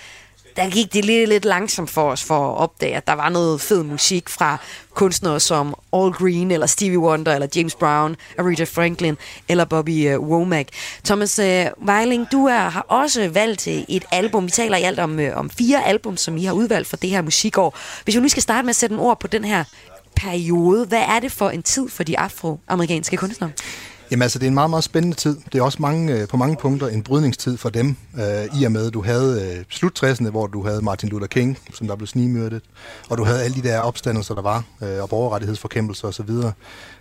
der 0.55 0.69
gik 0.69 0.93
det 0.93 1.05
lidt, 1.05 1.29
lidt 1.29 1.45
langsomt 1.45 1.89
for 1.89 2.11
os 2.11 2.23
for 2.23 2.51
at 2.51 2.57
opdage, 2.57 2.95
at 2.95 3.07
der 3.07 3.13
var 3.13 3.29
noget 3.29 3.61
fed 3.61 3.83
musik 3.83 4.29
fra 4.29 4.57
kunstnere 4.93 5.39
som 5.39 5.75
All 5.93 6.11
Green, 6.11 6.51
eller 6.51 6.67
Stevie 6.67 6.99
Wonder, 6.99 7.33
eller 7.33 7.47
James 7.55 7.75
Brown, 7.75 8.15
Aretha 8.39 8.63
Franklin, 8.63 9.17
eller 9.47 9.65
Bobby 9.65 10.15
uh, 10.15 10.29
Womack. 10.29 10.69
Thomas 11.05 11.39
øh, 11.39 11.65
uh, 11.77 11.87
Weiling, 11.87 12.27
du 12.31 12.45
er, 12.45 12.57
har 12.69 12.81
også 12.81 13.29
valgt 13.29 13.67
øh, 13.67 13.73
et 13.89 14.05
album. 14.11 14.45
Vi 14.45 14.51
taler 14.51 14.77
i 14.77 14.81
alt 14.81 14.99
om, 14.99 15.19
uh, 15.19 15.25
om 15.35 15.49
fire 15.49 15.85
album, 15.85 16.17
som 16.17 16.37
I 16.37 16.43
har 16.43 16.53
udvalgt 16.53 16.87
for 16.87 16.97
det 16.97 17.09
her 17.09 17.21
musikår. 17.21 17.77
Hvis 18.03 18.15
vi 18.15 18.21
nu 18.21 18.27
skal 18.27 18.43
starte 18.43 18.65
med 18.65 18.69
at 18.69 18.75
sætte 18.75 18.93
en 18.93 18.99
ord 18.99 19.19
på 19.19 19.27
den 19.27 19.43
her 19.43 19.63
periode, 20.15 20.85
hvad 20.85 21.03
er 21.07 21.19
det 21.19 21.31
for 21.31 21.49
en 21.49 21.63
tid 21.63 21.89
for 21.89 22.03
de 22.03 22.19
afroamerikanske 22.19 23.17
kunstnere? 23.17 23.51
Jamen 24.11 24.21
altså, 24.21 24.39
det 24.39 24.45
er 24.45 24.47
en 24.47 24.53
meget, 24.53 24.69
meget 24.69 24.83
spændende 24.83 25.17
tid. 25.17 25.37
Det 25.53 25.59
er 25.59 25.63
også 25.63 25.77
mange, 25.81 26.13
øh, 26.13 26.27
på 26.27 26.37
mange 26.37 26.57
punkter 26.61 26.87
en 26.87 27.03
brydningstid 27.03 27.57
for 27.57 27.69
dem, 27.69 27.95
øh, 28.19 28.61
i 28.61 28.63
og 28.63 28.71
med, 28.71 28.87
at 28.87 28.93
du 28.93 29.01
havde 29.01 29.55
øh, 29.57 29.65
slut 29.69 29.99
hvor 30.31 30.47
du 30.47 30.65
havde 30.65 30.81
Martin 30.81 31.09
Luther 31.09 31.27
King, 31.27 31.57
som 31.73 31.87
der 31.87 31.95
blev 31.95 32.07
snigmyrdet, 32.07 32.61
og 33.09 33.17
du 33.17 33.23
havde 33.23 33.43
alle 33.43 33.61
de 33.61 33.67
der 33.67 33.79
opstandelser, 33.79 34.35
der 34.35 34.41
var, 34.41 34.63
øh, 34.81 35.01
og 35.01 35.09
borgerrettighedsforkæmpelser 35.09 36.07
osv. 36.07 36.29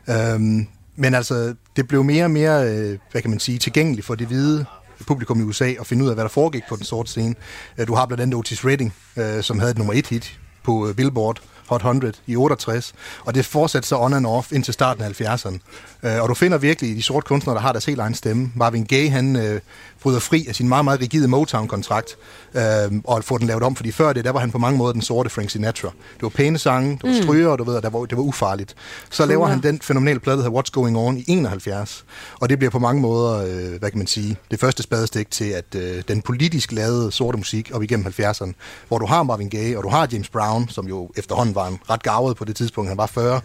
Øhm, 0.08 0.66
men 0.96 1.14
altså, 1.14 1.54
det 1.76 1.88
blev 1.88 2.04
mere 2.04 2.24
og 2.24 2.30
mere, 2.30 2.72
øh, 2.72 2.98
hvad 3.12 3.22
kan 3.22 3.30
man 3.30 3.40
sige, 3.40 3.58
tilgængeligt 3.58 4.06
for 4.06 4.14
det 4.14 4.26
hvide 4.26 4.64
publikum 5.06 5.40
i 5.40 5.42
USA 5.42 5.72
at 5.80 5.86
finde 5.86 6.04
ud 6.04 6.08
af, 6.08 6.14
hvad 6.14 6.24
der 6.24 6.28
foregik 6.28 6.62
på 6.68 6.76
den 6.76 6.84
sorte 6.84 7.10
scene. 7.10 7.34
Øh, 7.78 7.86
du 7.86 7.94
har 7.94 8.06
blandt 8.06 8.22
andet 8.22 8.34
Otis 8.34 8.64
Redding, 8.64 8.94
øh, 9.16 9.42
som 9.42 9.58
havde 9.58 9.70
et 9.70 9.78
nummer 9.78 9.92
et 9.94 10.06
hit 10.06 10.38
på 10.62 10.88
øh, 10.88 10.94
Billboard, 10.94 11.40
Hot 11.66 11.80
100 11.80 12.12
i 12.26 12.36
68, 12.36 12.94
og 13.24 13.34
det 13.34 13.44
fortsatte 13.44 13.88
så 13.88 13.98
on 13.98 14.14
and 14.14 14.26
off 14.26 14.52
indtil 14.52 14.74
starten 14.74 15.04
af 15.04 15.20
70'erne. 15.20 15.58
Øh, 16.04 16.22
og 16.22 16.28
du 16.28 16.34
finder 16.34 16.58
virkelig 16.58 16.96
de 16.96 17.02
sorte 17.02 17.24
kunstnere, 17.24 17.56
der 17.56 17.62
har 17.62 17.72
deres 17.72 17.84
helt 17.84 18.00
egen 18.00 18.14
stemme. 18.14 18.52
Marvin 18.54 18.84
Gaye, 18.84 19.10
han 19.10 19.36
øh, 19.36 19.60
bryder 20.02 20.18
fri 20.18 20.46
af 20.48 20.54
sin 20.54 20.68
meget, 20.68 20.84
meget 20.84 21.00
rigide 21.00 21.28
Motown-kontrakt 21.28 22.16
øh, 22.54 22.62
og 23.04 23.24
får 23.24 23.38
den 23.38 23.46
lavet 23.46 23.62
om, 23.62 23.76
fordi 23.76 23.92
før 23.92 24.12
det, 24.12 24.24
der 24.24 24.30
var 24.30 24.40
han 24.40 24.50
på 24.50 24.58
mange 24.58 24.78
måder 24.78 24.92
den 24.92 25.02
sorte 25.02 25.30
Frank 25.30 25.50
Sinatra. 25.50 25.88
Det 25.88 26.22
var 26.22 26.28
pæne 26.28 26.58
sange, 26.58 26.90
det 26.90 27.02
var 27.02 27.16
mm. 27.16 27.22
stryger, 27.22 27.48
og 27.48 27.58
du 27.58 27.64
ved, 27.64 27.82
der 27.82 27.90
var, 27.90 28.04
det 28.04 28.16
var 28.16 28.22
ufarligt. 28.22 28.74
Så 29.10 29.16
cool. 29.16 29.28
laver 29.28 29.46
han 29.46 29.62
den 29.62 29.80
fænomenale 29.82 30.20
plade, 30.20 30.36
der 30.36 30.42
hedder 30.42 30.60
What's 30.60 30.70
Going 30.72 30.98
On 30.98 31.18
i 31.18 31.24
71, 31.26 32.04
og 32.40 32.48
det 32.48 32.58
bliver 32.58 32.70
på 32.70 32.78
mange 32.78 33.00
måder, 33.02 33.44
øh, 33.46 33.78
hvad 33.78 33.90
kan 33.90 33.98
man 33.98 34.06
sige, 34.06 34.36
det 34.50 34.60
første 34.60 34.82
spadestik 34.82 35.30
til, 35.30 35.44
at 35.44 35.74
øh, 35.76 36.02
den 36.08 36.22
politisk 36.22 36.72
lavede 36.72 37.12
sorte 37.12 37.38
musik 37.38 37.70
op 37.74 37.82
igennem 37.82 38.06
70'erne, 38.06 38.52
hvor 38.88 38.98
du 38.98 39.06
har 39.06 39.22
Marvin 39.22 39.48
Gaye, 39.48 39.78
og 39.78 39.84
du 39.84 39.88
har 39.88 40.08
James 40.12 40.28
Brown, 40.28 40.68
som 40.68 40.88
jo 40.88 41.10
efterhånden 41.16 41.54
var 41.54 41.66
en 41.66 41.78
ret 41.90 42.02
gavet 42.02 42.36
på 42.36 42.44
det 42.44 42.56
tidspunkt, 42.56 42.88
han 42.88 42.98
var 42.98 43.06
40, 43.06 43.40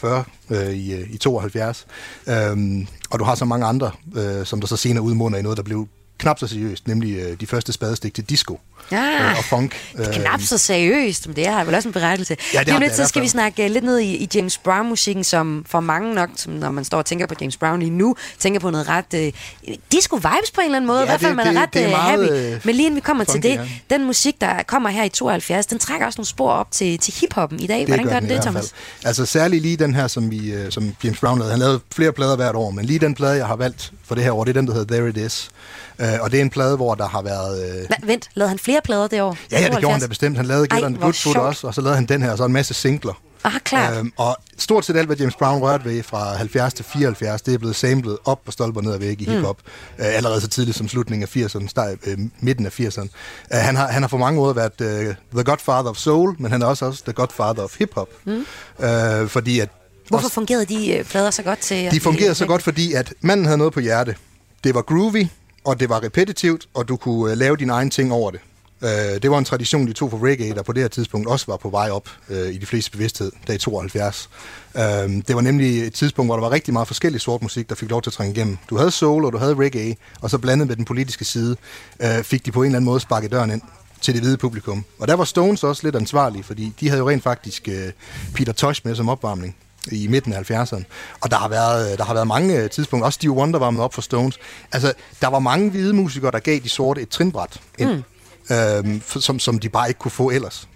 40 0.00 0.24
øh, 0.50 0.70
i, 0.70 0.92
øh, 0.94 1.10
i 1.10 1.16
72. 1.16 1.86
Øhm, 2.28 2.86
og 3.10 3.18
du 3.18 3.24
har 3.24 3.34
så 3.34 3.44
mange 3.44 3.66
andre, 3.66 3.90
øh, 4.16 4.46
som 4.46 4.60
der 4.60 4.66
så 4.66 4.76
senere 4.76 5.02
udmunder 5.02 5.38
i 5.38 5.42
noget, 5.42 5.56
der 5.56 5.62
blev 5.62 5.88
knap 6.20 6.38
så 6.38 6.46
seriøst, 6.46 6.88
nemlig 6.88 7.16
øh, 7.16 7.40
de 7.40 7.46
første 7.46 7.72
spadestik 7.72 8.14
til 8.14 8.24
disco 8.24 8.60
ja, 8.92 9.30
øh, 9.30 9.38
og 9.38 9.44
funk. 9.44 9.76
Er 9.94 10.12
knap 10.12 10.40
så 10.40 10.58
seriøst, 10.58 11.26
men 11.26 11.36
det 11.36 11.46
er 11.46 11.64
vel 11.64 11.74
også 11.74 11.88
en 11.88 11.92
berettelse. 11.92 12.36
Ja, 12.54 12.60
det 12.60 12.80
lidt, 12.80 12.96
så 12.96 13.06
skal 13.06 13.22
vi 13.22 13.28
snakke 13.28 13.68
lidt 13.68 13.84
ned 13.84 13.98
i, 13.98 14.16
i 14.16 14.28
James 14.34 14.58
Brown-musikken, 14.58 15.24
som 15.24 15.64
for 15.68 15.80
mange 15.80 16.14
nok, 16.14 16.30
som 16.36 16.52
når 16.52 16.70
man 16.70 16.84
står 16.84 16.98
og 16.98 17.06
tænker 17.06 17.26
på 17.26 17.34
James 17.40 17.56
Brown 17.56 17.80
lige 17.80 17.90
nu, 17.90 18.16
tænker 18.38 18.60
på 18.60 18.70
noget 18.70 18.88
ret 18.88 19.14
uh, 19.14 19.74
disco-vibes 19.94 20.52
på 20.54 20.60
en 20.60 20.64
eller 20.64 20.76
anden 20.76 20.86
måde. 20.86 20.98
Ja, 20.98 21.04
I 21.04 21.08
hvert 21.08 21.20
fald, 21.20 21.34
man 21.34 21.46
det, 21.46 21.56
er 21.56 21.62
ret 21.62 21.74
det 21.74 21.84
er 21.84 21.88
uh, 21.88 21.94
happy. 21.94 22.30
Øh, 22.32 22.60
men 22.64 22.74
lige 22.74 22.86
inden 22.86 22.96
vi 22.96 23.00
kommer 23.00 23.24
funky, 23.24 23.42
til 23.42 23.50
det, 23.50 23.56
ja. 23.56 23.96
den 23.96 24.06
musik, 24.06 24.40
der 24.40 24.62
kommer 24.62 24.88
her 24.88 25.04
i 25.04 25.08
72, 25.08 25.66
den 25.66 25.78
trækker 25.78 26.06
også 26.06 26.18
nogle 26.18 26.28
spor 26.28 26.50
op 26.50 26.70
til, 26.70 26.98
til 26.98 27.14
hiphoppen 27.20 27.60
i 27.60 27.66
dag. 27.66 27.78
Det 27.78 27.88
Hvordan 27.88 28.06
gør 28.06 28.20
den 28.20 28.28
det, 28.28 28.42
Thomas? 28.42 28.72
Altså 29.04 29.26
særligt 29.26 29.62
lige 29.62 29.76
den 29.76 29.94
her, 29.94 30.06
som, 30.06 30.30
vi, 30.30 30.54
uh, 30.54 30.70
som 30.70 30.94
James 31.04 31.20
Brown 31.20 31.38
lavede. 31.38 31.50
Han 31.50 31.60
lavede 31.60 31.80
flere 31.94 32.12
plader 32.12 32.36
hvert 32.36 32.54
år, 32.54 32.70
men 32.70 32.84
lige 32.84 32.98
den 32.98 33.14
plade, 33.14 33.36
jeg 33.36 33.46
har 33.46 33.56
valgt 33.56 33.92
for 34.10 34.14
det 34.14 34.24
her 34.24 34.32
år, 34.32 34.44
det 34.44 34.56
er 34.56 34.60
den, 34.60 34.66
der 34.66 34.72
hedder 34.72 34.94
There 34.96 35.08
It 35.08 35.16
Is. 35.16 35.50
Uh, 35.98 36.06
og 36.20 36.30
det 36.30 36.38
er 36.38 36.42
en 36.42 36.50
plade, 36.50 36.76
hvor 36.76 36.94
der 36.94 37.08
har 37.08 37.22
været... 37.22 37.86
Uh... 38.02 38.08
vent, 38.08 38.28
lavede 38.34 38.48
han 38.48 38.58
flere 38.58 38.80
plader 38.84 39.06
det 39.06 39.22
år? 39.22 39.36
Ja, 39.52 39.60
ja, 39.60 39.68
det 39.68 39.78
gjorde 39.78 39.92
han 39.92 40.00
da 40.00 40.06
bestemt. 40.06 40.36
Han 40.36 40.46
lavede 40.46 40.66
Get 40.76 40.84
on 40.84 40.94
the 40.94 41.02
Good 41.02 41.12
Foot 41.12 41.36
også, 41.36 41.66
og 41.66 41.74
så 41.74 41.80
lavede 41.80 41.96
han 41.96 42.06
den 42.06 42.22
her, 42.22 42.30
og 42.32 42.38
så 42.38 42.44
en 42.44 42.52
masse 42.52 42.74
singler. 42.74 43.20
Ah, 43.44 43.60
klar. 43.64 43.98
Øhm, 43.98 44.12
og 44.16 44.36
stort 44.58 44.84
set 44.84 44.96
alt, 44.96 45.06
hvad 45.06 45.16
James 45.16 45.36
Brown 45.36 45.62
rørte 45.62 45.84
ved 45.84 46.02
fra 46.02 46.36
70 46.36 46.74
til 46.74 46.84
74, 46.84 47.42
det 47.42 47.54
er 47.54 47.58
blevet 47.58 47.76
samlet 47.76 48.18
op 48.24 48.44
på 48.44 48.50
stolper 48.50 48.80
ned 48.80 48.92
ad 48.92 48.98
væg 48.98 49.20
i 49.20 49.26
mm. 49.26 49.32
hiphop. 49.32 49.58
Mm. 49.98 50.04
Øh, 50.04 50.16
allerede 50.16 50.40
så 50.40 50.48
tidligt 50.48 50.76
som 50.76 50.88
slutningen 50.88 51.22
af 51.22 51.36
80'erne, 51.36 51.68
start, 51.68 51.98
øh, 52.06 52.18
midten 52.40 52.66
af 52.66 52.80
80'erne. 52.80 53.08
Øh, 53.54 53.58
han, 53.58 53.76
har, 53.76 53.86
han 53.86 54.02
har 54.02 54.08
for 54.08 54.18
mange 54.18 54.40
måder 54.40 54.54
været 54.54 54.80
øh, 54.80 55.14
the 55.34 55.44
godfather 55.44 55.90
of 55.90 55.96
soul, 55.96 56.36
men 56.38 56.50
han 56.50 56.62
er 56.62 56.66
også, 56.66 56.84
også 56.84 57.04
the 57.04 57.12
godfather 57.12 57.62
of 57.62 57.78
hiphop. 57.78 58.08
Mm. 58.24 58.46
Øh, 58.84 59.28
fordi 59.28 59.60
at 59.60 59.68
Hvorfor 60.10 60.24
også, 60.24 60.34
fungerede 60.34 60.64
de 60.64 60.92
øh, 60.92 61.04
plader 61.04 61.30
så 61.30 61.42
godt 61.42 61.58
til... 61.58 61.90
De 61.90 62.00
fungerede 62.00 62.34
så 62.34 62.46
godt, 62.46 62.62
fordi 62.62 62.92
at 62.92 63.14
manden 63.20 63.46
havde 63.46 63.58
noget 63.58 63.72
på 63.72 63.80
hjerte. 63.80 64.16
Det 64.64 64.74
var 64.74 64.82
groovy, 64.82 65.26
og 65.64 65.80
det 65.80 65.88
var 65.88 66.02
repetitivt, 66.02 66.68
og 66.74 66.88
du 66.88 66.96
kunne 66.96 67.32
øh, 67.32 67.38
lave 67.38 67.56
dine 67.56 67.72
egne 67.72 67.90
ting 67.90 68.12
over 68.12 68.30
det. 68.30 68.40
Øh, 68.82 69.22
det 69.22 69.30
var 69.30 69.38
en 69.38 69.44
tradition, 69.44 69.86
de 69.86 69.92
tog 69.92 70.10
for 70.10 70.26
reggae, 70.26 70.54
der 70.54 70.62
på 70.62 70.72
det 70.72 70.82
her 70.82 70.88
tidspunkt 70.88 71.28
også 71.28 71.46
var 71.48 71.56
på 71.56 71.70
vej 71.70 71.90
op 71.90 72.08
øh, 72.28 72.48
i 72.48 72.58
de 72.58 72.66
fleste 72.66 72.90
bevidsthed, 72.90 73.32
da 73.48 73.52
i 73.52 73.58
72. 73.58 74.30
Øh, 74.76 74.82
det 74.82 75.34
var 75.34 75.40
nemlig 75.40 75.86
et 75.86 75.94
tidspunkt, 75.94 76.28
hvor 76.28 76.36
der 76.36 76.42
var 76.42 76.50
rigtig 76.50 76.72
meget 76.72 76.86
forskellig 76.88 77.20
sort 77.20 77.42
musik, 77.42 77.68
der 77.68 77.74
fik 77.74 77.90
lov 77.90 78.02
til 78.02 78.10
at 78.10 78.14
trænge 78.14 78.34
igennem. 78.34 78.58
Du 78.70 78.76
havde 78.76 78.90
soul, 78.90 79.24
og 79.24 79.32
du 79.32 79.38
havde 79.38 79.54
reggae, 79.54 79.96
og 80.20 80.30
så 80.30 80.38
blandet 80.38 80.68
med 80.68 80.76
den 80.76 80.84
politiske 80.84 81.24
side, 81.24 81.56
øh, 82.02 82.22
fik 82.22 82.46
de 82.46 82.52
på 82.52 82.62
en 82.62 82.66
eller 82.66 82.76
anden 82.76 82.86
måde 82.86 83.00
sparket 83.00 83.30
døren 83.30 83.50
ind 83.50 83.62
til 84.00 84.14
det 84.14 84.22
hvide 84.22 84.36
publikum. 84.36 84.84
Og 84.98 85.08
der 85.08 85.14
var 85.14 85.24
Stones 85.24 85.64
også 85.64 85.86
lidt 85.86 85.96
ansvarlige, 85.96 86.42
fordi 86.42 86.72
de 86.80 86.88
havde 86.88 86.98
jo 86.98 87.08
rent 87.08 87.22
faktisk 87.22 87.68
øh, 87.68 87.92
Peter 88.34 88.52
Tosh 88.52 88.80
med 88.84 88.94
som 88.94 89.08
opvarmning 89.08 89.56
i 89.92 90.06
midten 90.06 90.32
af 90.32 90.50
70'erne. 90.50 90.82
Og 91.20 91.30
der 91.30 91.36
har 91.36 91.48
været, 91.48 91.98
der 91.98 92.04
har 92.04 92.14
været 92.14 92.26
mange 92.26 92.68
tidspunkter, 92.68 93.06
også 93.06 93.16
Steve 93.16 93.32
Wonder 93.32 93.58
var 93.58 93.70
med 93.70 93.82
op 93.82 93.94
for 93.94 94.02
Stones. 94.02 94.38
Altså, 94.72 94.92
der 95.20 95.28
var 95.28 95.38
mange 95.38 95.70
hvide 95.70 95.92
musikere, 95.92 96.30
der 96.30 96.38
gav 96.38 96.58
de 96.58 96.68
sorte 96.68 97.02
et 97.02 97.08
trinbræt 97.08 97.60
ind. 97.78 97.90
Mm 97.90 98.02
øh, 98.50 99.00
som, 99.04 99.38
som 99.38 99.58
de 99.58 99.68
bare 99.68 99.88
ikke 99.88 99.98
kunne 99.98 100.10
få 100.10 100.30
ellers. 100.30 100.68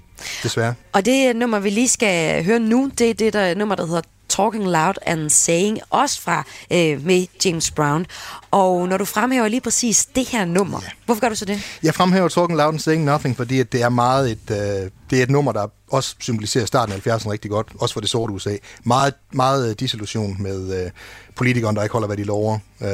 Desværre. 0.43 0.75
Og 0.93 1.05
det 1.05 1.37
nummer, 1.37 1.59
vi 1.59 1.71
lige 1.71 1.88
skal 1.88 2.45
høre 2.45 2.59
nu, 2.59 2.90
det 2.99 3.11
er 3.11 3.14
det 3.14 3.33
der 3.33 3.55
nummer, 3.55 3.75
der 3.75 3.87
hedder 3.87 4.03
Talking 4.29 4.64
Loud 4.64 4.95
and 5.07 5.31
Saying, 5.31 5.79
også 5.90 6.21
fra 6.21 6.45
øh, 6.71 7.07
med 7.07 7.27
James 7.45 7.71
Brown. 7.71 8.07
Og 8.51 8.88
når 8.88 8.97
du 8.97 9.05
fremhæver 9.05 9.49
lige 9.49 9.61
præcis 9.61 10.07
det 10.07 10.29
her 10.29 10.45
nummer, 10.45 10.81
ja. 10.83 10.88
hvorfor 11.05 11.21
gør 11.21 11.29
du 11.29 11.35
så 11.35 11.45
det? 11.45 11.79
Jeg 11.83 11.95
fremhæver 11.95 12.29
Talking 12.29 12.59
Loud 12.59 12.73
and 12.73 12.79
Saying 12.79 13.05
Nothing, 13.05 13.37
fordi 13.37 13.62
det 13.62 13.83
er 13.83 13.88
meget 13.88 14.31
et, 14.31 14.51
øh, 14.51 14.90
det 15.11 15.19
er 15.19 15.23
et 15.23 15.31
nummer, 15.31 15.53
der 15.53 15.67
også 15.90 16.14
symboliserer 16.20 16.66
starten 16.66 16.94
af 16.94 17.07
70'erne 17.07 17.31
rigtig 17.31 17.51
godt, 17.51 17.68
også 17.79 17.92
for 17.92 18.01
det 18.01 18.11
sorte 18.11 18.33
USA. 18.33 18.57
Meget, 18.85 19.14
meget 19.33 19.70
øh, 19.70 19.77
disillusion 19.81 20.37
med 20.38 20.85
øh, 20.85 20.90
politikeren, 21.35 21.77
der 21.77 21.83
ikke 21.83 21.92
holder, 21.92 22.07
hvad 22.07 22.16
de 22.16 22.25
lover. 22.25 22.59
Øh. 22.81 22.88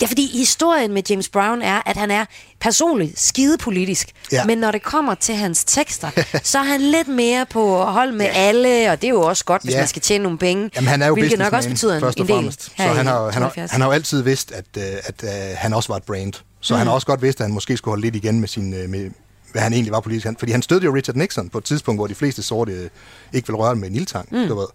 Ja, 0.00 0.06
fordi 0.06 0.38
historien 0.38 0.92
med 0.92 1.02
James 1.10 1.28
Brown 1.28 1.62
er, 1.62 1.82
at 1.86 1.96
han 1.96 2.10
er 2.10 2.24
personligt 2.60 3.20
skidepolitisk, 3.20 4.10
ja. 4.32 4.44
men 4.44 4.58
når 4.58 4.70
det 4.70 4.82
kommer 4.82 5.14
til 5.14 5.34
hans 5.34 5.64
tekster, 5.64 6.10
så 6.42 6.58
er 6.58 6.62
han 6.62 6.80
lidt 6.80 7.08
mere 7.08 7.46
på 7.50 7.84
hold 7.84 8.12
med 8.12 8.26
ja. 8.26 8.32
alle, 8.32 8.90
og 8.90 9.00
det 9.00 9.06
er 9.06 9.12
jo 9.12 9.20
også 9.20 9.44
godt, 9.44 9.62
hvis 9.62 9.74
ja. 9.74 9.80
man 9.80 9.88
skal 9.88 10.02
tjene 10.02 10.22
nogle 10.22 10.38
penge, 10.38 10.70
Jamen, 10.76 10.88
han 10.88 11.02
er 11.02 11.06
jo 11.06 11.14
hvilket 11.14 11.38
nok 11.38 11.52
også 11.52 11.68
betyder 11.68 11.96
en, 11.96 12.04
en 12.04 12.28
del. 12.28 12.52
Så 12.52 12.70
han 12.76 13.06
har, 13.06 13.30
han, 13.30 13.42
har, 13.42 13.68
han 13.70 13.80
har 13.80 13.88
jo 13.88 13.92
altid 13.92 14.22
vidst, 14.22 14.52
at, 14.52 14.64
øh, 14.76 14.82
at, 14.82 15.22
at, 15.22 15.24
at 15.24 15.56
han 15.56 15.74
også 15.74 15.88
var 15.88 15.96
et 15.96 16.02
brand. 16.02 16.32
Så 16.60 16.74
mm. 16.74 16.78
han 16.78 16.86
har 16.86 16.94
også 16.94 17.06
godt 17.06 17.22
vidst, 17.22 17.40
at 17.40 17.46
han 17.46 17.54
måske 17.54 17.76
skulle 17.76 17.92
holde 17.92 18.02
lidt 18.02 18.16
igen 18.16 18.40
med, 18.40 18.48
sin, 18.48 18.70
med, 18.90 19.10
hvad 19.54 19.62
han 19.62 19.72
egentlig 19.72 19.92
var 19.92 20.00
politisk. 20.00 20.26
fordi 20.38 20.52
han 20.52 20.62
støttede 20.62 20.90
jo 20.90 20.96
Richard 20.96 21.16
Nixon 21.16 21.48
på 21.48 21.58
et 21.58 21.64
tidspunkt, 21.64 21.98
hvor 21.98 22.06
de 22.06 22.14
fleste 22.14 22.42
sorte 22.42 22.72
øh, 22.72 22.90
ikke 23.32 23.48
ville 23.48 23.58
røre 23.58 23.76
med 23.76 23.88
en 23.88 23.94
ildtang. 23.94 24.28
Mm. 24.32 24.48
Du 24.48 24.54
ved. 24.54 24.66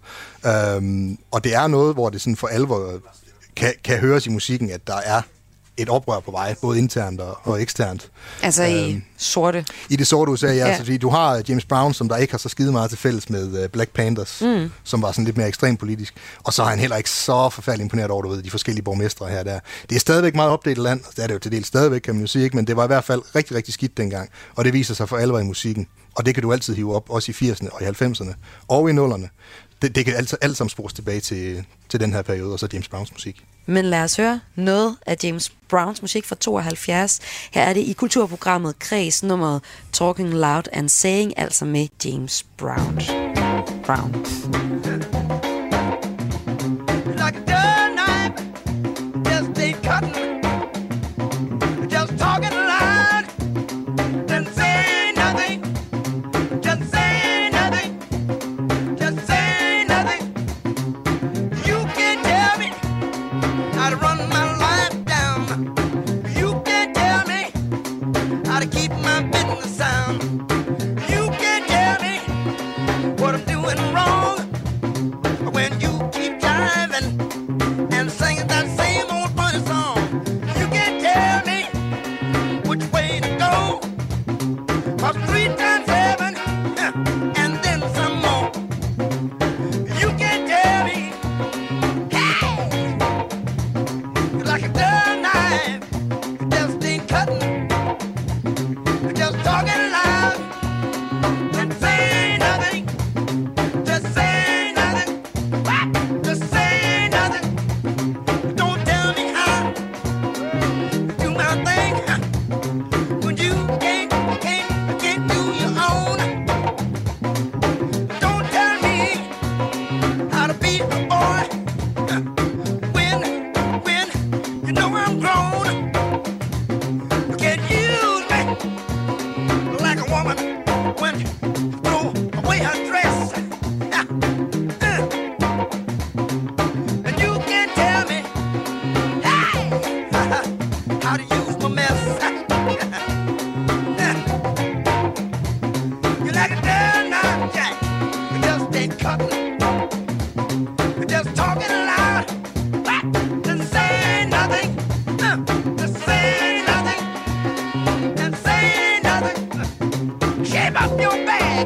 Øhm, 0.76 1.18
og 1.30 1.44
det 1.44 1.54
er 1.54 1.66
noget, 1.66 1.94
hvor 1.94 2.10
det 2.10 2.20
sådan 2.20 2.36
for 2.36 2.46
alvor 2.46 3.00
kan, 3.56 3.74
kan 3.84 3.98
høres 3.98 4.26
i 4.26 4.30
musikken, 4.30 4.70
at 4.70 4.86
der 4.86 4.96
er 4.96 5.22
et 5.76 5.88
oprør 5.88 6.20
på 6.20 6.30
vej, 6.30 6.54
både 6.62 6.78
internt 6.78 7.20
og, 7.20 7.38
og 7.42 7.62
eksternt. 7.62 8.10
Altså 8.42 8.62
i 8.62 8.90
øhm, 8.90 9.02
sorte? 9.16 9.64
I 9.90 9.96
det 9.96 10.06
sorte 10.06 10.32
USA, 10.32 10.46
ja. 10.46 10.54
ja. 10.54 10.66
Altså, 10.66 10.98
du 10.98 11.08
har 11.08 11.42
James 11.48 11.64
Brown, 11.64 11.94
som 11.94 12.08
der 12.08 12.16
ikke 12.16 12.32
har 12.32 12.38
så 12.38 12.48
skide 12.48 12.72
meget 12.72 12.90
til 12.90 12.98
fælles 12.98 13.30
med 13.30 13.64
uh, 13.64 13.70
Black 13.70 13.90
Panthers, 13.90 14.40
mm. 14.40 14.70
som 14.84 15.02
var 15.02 15.12
sådan 15.12 15.24
lidt 15.24 15.36
mere 15.36 15.48
ekstremt 15.48 15.78
politisk. 15.78 16.14
Og 16.44 16.52
så 16.52 16.62
har 16.62 16.70
han 16.70 16.78
heller 16.78 16.96
ikke 16.96 17.10
så 17.10 17.48
forfærdeligt 17.48 17.84
imponeret 17.84 18.10
over, 18.10 18.22
du 18.22 18.28
ved, 18.28 18.42
de 18.42 18.50
forskellige 18.50 18.84
borgmestre 18.84 19.28
her 19.28 19.42
der. 19.42 19.60
Det 19.90 19.96
er 19.96 20.00
stadigvæk 20.00 20.34
meget 20.34 20.50
opdelt 20.50 20.78
land, 20.78 21.00
det 21.16 21.22
er 21.22 21.26
det 21.26 21.34
jo 21.34 21.38
til 21.38 21.52
del 21.52 21.64
stadigvæk, 21.64 22.00
kan 22.00 22.14
man 22.14 22.20
jo 22.20 22.26
sige, 22.26 22.44
ikke? 22.44 22.56
men 22.56 22.66
det 22.66 22.76
var 22.76 22.84
i 22.84 22.86
hvert 22.86 23.04
fald 23.04 23.22
rigtig, 23.34 23.56
rigtig 23.56 23.74
skidt 23.74 23.96
dengang. 23.96 24.30
Og 24.56 24.64
det 24.64 24.72
viser 24.72 24.94
sig 24.94 25.08
for 25.08 25.16
alvor 25.16 25.38
i 25.38 25.44
musikken. 25.44 25.86
Og 26.14 26.26
det 26.26 26.34
kan 26.34 26.42
du 26.42 26.52
altid 26.52 26.74
hive 26.74 26.94
op, 26.94 27.10
også 27.10 27.32
i 27.32 27.50
80'erne 27.50 27.68
og 27.72 27.82
i 27.82 27.84
90'erne 27.84 28.34
og 28.68 28.90
i 28.90 28.92
0'erne. 28.92 29.28
Det, 29.82 29.94
det 29.94 30.04
kan 30.04 30.14
alt, 30.14 30.34
alt 30.40 30.56
sammen 30.56 30.70
spores 30.70 30.92
tilbage 30.92 31.20
til, 31.20 31.64
til 31.88 32.00
den 32.00 32.12
her 32.12 32.22
periode, 32.22 32.52
og 32.52 32.58
så 32.58 32.68
James 32.72 32.88
Browns 32.88 33.12
musik. 33.12 33.44
Men 33.66 33.84
lad 33.84 34.02
os 34.02 34.16
høre 34.16 34.40
noget 34.54 34.96
af 35.06 35.16
James 35.22 35.52
Browns 35.68 36.02
musik 36.02 36.26
fra 36.26 36.36
72. 36.40 37.20
Her 37.50 37.62
er 37.62 37.72
det 37.72 37.80
i 37.80 37.92
kulturprogrammet 37.92 38.78
Kreds 38.78 39.22
nummeret 39.22 39.62
Talking 39.92 40.34
Loud 40.34 40.62
and 40.72 40.88
Saying, 40.88 41.32
altså 41.36 41.64
med 41.64 41.88
James 42.04 42.46
Brown. 42.56 43.00
Brown. 43.84 45.09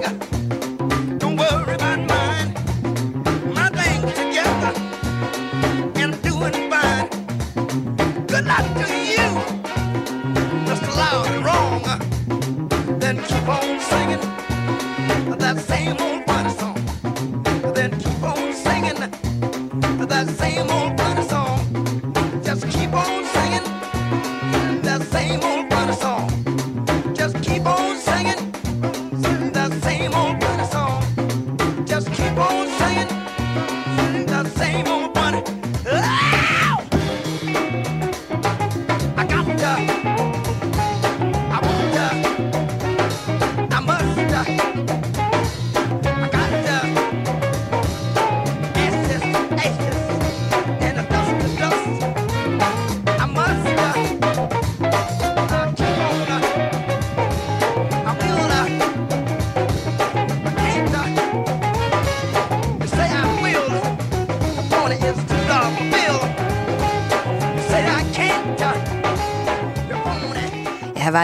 哎！ 0.02 0.33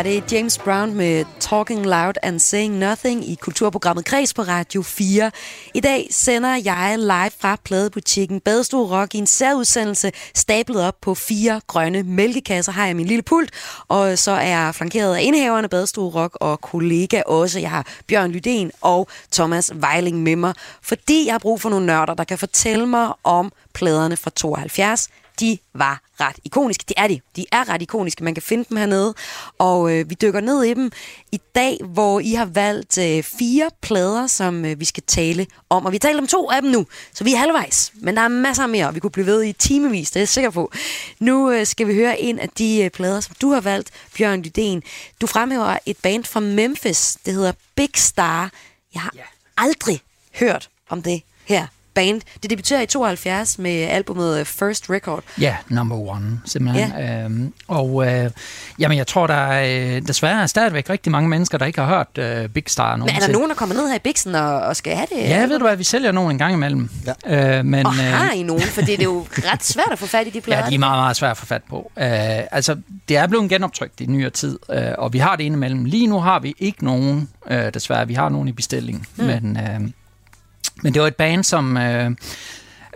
Var 0.01 0.05
det 0.05 0.33
James 0.33 0.59
Brown 0.59 0.95
med 0.95 1.25
Talking 1.41 1.87
Loud 1.87 2.15
and 2.23 2.41
Saying 2.41 2.79
Nothing 2.79 3.29
i 3.29 3.35
kulturprogrammet 3.35 4.05
Kreds 4.05 4.35
på 4.35 4.43
Radio 4.43 4.83
4. 4.83 5.31
I 5.75 5.81
dag 5.81 6.09
sender 6.11 6.57
jeg 6.65 6.95
live 6.99 7.31
fra 7.41 7.57
pladebutikken 7.65 8.41
Badestue 8.41 8.99
Rock 8.99 9.15
i 9.15 9.19
en 9.19 9.27
særudsendelse 9.27 10.13
stablet 10.35 10.83
op 10.83 10.95
på 11.01 11.15
fire 11.15 11.61
grønne 11.67 12.03
mælkekasser. 12.03 12.73
Har 12.73 12.87
jeg 12.87 12.97
min 12.97 13.07
lille 13.07 13.23
pult, 13.23 13.51
og 13.89 14.19
så 14.19 14.31
er 14.31 14.49
jeg 14.49 14.75
flankeret 14.75 15.17
af 15.17 15.23
indhaverne 15.23 15.69
Badestue 15.69 16.11
Rock 16.15 16.37
og 16.41 16.61
kollega 16.61 17.23
også. 17.27 17.59
Jeg 17.59 17.71
har 17.71 17.87
Bjørn 18.07 18.35
Lydén 18.35 18.71
og 18.81 19.09
Thomas 19.33 19.71
Vejling 19.75 20.23
med 20.23 20.37
mig, 20.37 20.55
fordi 20.83 21.27
jeg 21.27 21.35
har 21.35 21.39
brug 21.39 21.61
for 21.61 21.71
nogle 21.71 21.87
nørder, 21.87 22.15
der 22.15 22.25
kan 22.25 22.39
fortælle 22.39 22.87
mig 22.87 23.13
om 23.25 23.53
pladerne 23.75 24.17
fra 24.17 24.31
72, 24.31 25.09
de 25.41 25.59
var 25.75 26.01
ret 26.21 26.37
ikoniske. 26.45 26.85
Det 26.89 26.95
er 26.97 27.07
de. 27.09 27.21
De 27.37 27.45
er 27.53 27.69
ret 27.69 27.83
ikoniske. 27.83 28.25
Man 28.25 28.35
kan 28.35 28.43
finde 28.43 28.65
dem 28.69 28.77
hernede. 28.77 29.15
Og 29.59 29.93
øh, 29.93 30.11
vi 30.11 30.17
dykker 30.23 30.41
ned 30.41 30.63
i 30.63 30.75
dem 30.75 30.93
i 31.33 31.41
dag, 31.55 31.79
hvor 31.85 32.21
I 32.21 32.33
har 32.33 32.45
valgt 32.45 32.99
øh, 32.99 33.23
fire 33.23 33.71
plader, 33.81 34.27
som 34.27 34.65
øh, 34.65 34.81
vi 34.81 34.85
skal 34.85 35.03
tale 35.07 35.47
om. 35.71 35.87
Og 35.87 35.93
vi 35.93 35.99
taler 35.99 36.21
om 36.21 36.27
to 36.27 36.51
af 36.51 36.63
dem 36.63 36.71
nu, 36.71 36.87
så 37.15 37.25
vi 37.25 37.33
er 37.33 37.39
halvvejs. 37.39 37.93
Men 37.95 38.17
der 38.17 38.23
er 38.23 38.29
masser 38.29 38.67
mere, 38.67 38.87
og 38.87 38.95
vi 38.95 39.01
kunne 39.01 39.11
blive 39.11 39.27
ved 39.27 39.45
i 39.45 39.53
timevis, 39.53 40.11
det 40.11 40.17
er 40.17 40.21
jeg 40.21 40.29
sikker 40.29 40.51
på. 40.51 40.73
Nu 41.19 41.51
øh, 41.51 41.67
skal 41.67 41.87
vi 41.87 41.95
høre 41.95 42.21
en 42.21 42.39
af 42.39 42.49
de 42.49 42.83
øh, 42.83 42.91
plader, 42.91 43.21
som 43.21 43.37
du 43.41 43.53
har 43.53 43.61
valgt, 43.61 43.91
Bjørn 44.17 44.45
Lydén. 44.47 44.81
Du 45.21 45.27
fremhæver 45.27 45.79
et 45.87 45.97
band 45.97 46.25
fra 46.25 46.41
Memphis. 46.41 47.19
Det 47.27 47.35
hedder 47.35 47.53
Big 47.75 47.91
Star. 47.95 48.51
Jeg 48.95 49.03
har 49.03 49.13
yeah. 49.17 49.27
aldrig 49.57 50.01
hørt 50.35 50.69
om 50.89 51.03
det 51.03 51.23
her 51.45 51.67
band. 51.95 52.21
Det 52.43 52.51
debuterer 52.51 52.81
i 52.81 52.87
72 52.87 53.59
med 53.59 53.83
albumet 53.83 54.47
First 54.47 54.91
Record. 54.91 55.23
Ja, 55.41 55.57
number 55.69 55.97
one, 55.97 56.41
simpelthen. 56.45 56.93
Ja. 56.99 57.25
Øhm, 57.25 57.53
og 57.69 58.07
øh, 58.07 58.31
jamen, 58.79 58.99
jeg 58.99 59.07
tror, 59.07 59.27
der 59.27 59.35
er 59.35 59.97
øh, 59.97 60.03
desværre 60.03 60.43
er 60.43 60.47
stadigvæk 60.47 60.91
rigtig 60.91 61.13
mange 61.13 61.29
mennesker, 61.29 61.59
der 61.59 61.67
ikke 61.67 61.81
har 61.81 61.97
hørt 61.97 62.19
øh, 62.19 62.49
Big 62.49 62.65
Star 62.67 62.97
nogen 62.97 63.15
Men 63.15 63.23
er 63.23 63.27
der 63.27 63.33
nogen, 63.33 63.49
der 63.49 63.55
kommer 63.55 63.75
ned 63.75 63.89
her 63.89 63.97
i 63.97 63.99
Bixen 63.99 64.35
og, 64.35 64.61
og 64.61 64.77
skal 64.77 64.95
have 64.95 65.07
det? 65.11 65.19
Ja, 65.21 65.47
ved 65.47 65.59
du 65.59 65.65
hvad, 65.65 65.77
vi 65.77 65.85
sælger 65.85 66.13
nogen 66.13 66.31
en 66.31 66.39
gang 66.39 66.55
imellem. 66.55 66.91
Ja. 67.27 67.59
Øh, 67.59 67.65
men, 67.65 67.87
og 67.87 67.93
har 67.95 68.33
I 68.33 68.43
nogen? 68.43 68.63
For 68.63 68.81
det 68.81 69.01
er 69.01 69.05
jo 69.05 69.27
ret 69.53 69.65
svært 69.65 69.89
at 69.93 69.99
få 69.99 70.07
fat 70.07 70.27
i 70.27 70.31
de 70.31 70.41
plader. 70.41 70.61
Ja, 70.65 70.71
de 70.71 70.75
er 70.75 70.79
meget, 70.79 70.99
meget 70.99 71.17
svært 71.17 71.31
at 71.31 71.37
få 71.37 71.47
fat 71.47 71.63
på. 71.69 71.91
Øh, 71.99 72.07
altså, 72.51 72.77
det 73.09 73.17
er 73.17 73.27
blevet 73.27 73.51
genoptrykt 73.51 74.01
i 74.01 74.07
nyere 74.07 74.31
tid, 74.31 74.59
øh, 74.71 74.83
og 74.99 75.13
vi 75.13 75.19
har 75.19 75.37
det 75.37 75.45
indimellem. 75.45 75.85
Lige 75.85 76.07
nu 76.07 76.21
har 76.21 76.39
vi 76.39 76.55
ikke 76.59 76.85
nogen, 76.85 77.29
øh, 77.51 77.75
desværre. 77.75 78.07
Vi 78.07 78.15
har 78.15 78.29
nogen 78.29 78.49
i 78.49 78.53
bestilling, 78.53 79.07
mm. 79.17 79.25
men... 79.25 79.57
Øh, 79.57 79.91
men 80.83 80.95
det 80.95 81.03
var 81.03 81.09
et 81.09 81.17
band, 81.17 81.45
som... 81.45 81.77
Øh, 81.77 82.11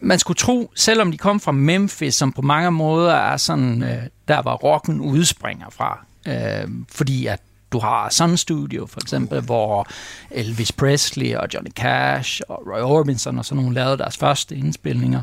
man 0.03 0.19
skulle 0.19 0.37
tro, 0.37 0.71
selvom 0.75 1.11
de 1.11 1.19
kom 1.19 1.41
fra 1.41 1.53
Memphis, 1.53 2.15
som 2.15 2.33
på 2.33 2.43
mange 2.43 2.71
måder 2.71 3.15
er 3.15 3.37
sådan, 3.37 3.83
øh, 3.83 4.03
der 4.29 4.43
var 4.43 4.55
rocken 4.55 5.01
udspringer 5.01 5.67
fra. 5.71 6.05
Øh, 6.27 6.69
fordi 6.89 7.27
at 7.27 7.41
du 7.73 7.79
har 7.79 8.09
Sun 8.11 8.37
Studio 8.37 8.87
for 8.87 9.01
eksempel, 9.01 9.41
hvor 9.41 9.87
Elvis 10.31 10.73
Presley 10.73 11.35
og 11.35 11.49
Johnny 11.55 11.71
Cash 11.71 12.41
og 12.49 12.63
Roy 12.67 12.81
Orbison 12.81 13.39
og 13.39 13.45
sådan 13.45 13.63
nogle 13.63 13.75
lavede 13.75 13.99
deres 13.99 14.17
første 14.17 14.57
indspilninger. 14.57 15.23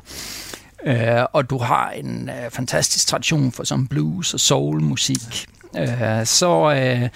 Øh, 0.86 1.26
og 1.34 1.50
du 1.50 1.58
har 1.58 1.92
en 1.92 2.30
øh, 2.30 2.52
fantastisk 2.52 3.08
tradition 3.08 3.52
for 3.52 3.64
sådan 3.64 3.88
blues 3.88 4.34
og 4.34 4.40
soul 4.40 4.82
musik 4.82 5.48
øh, 5.78 6.26
så, 6.26 6.74
øh, 6.74 7.10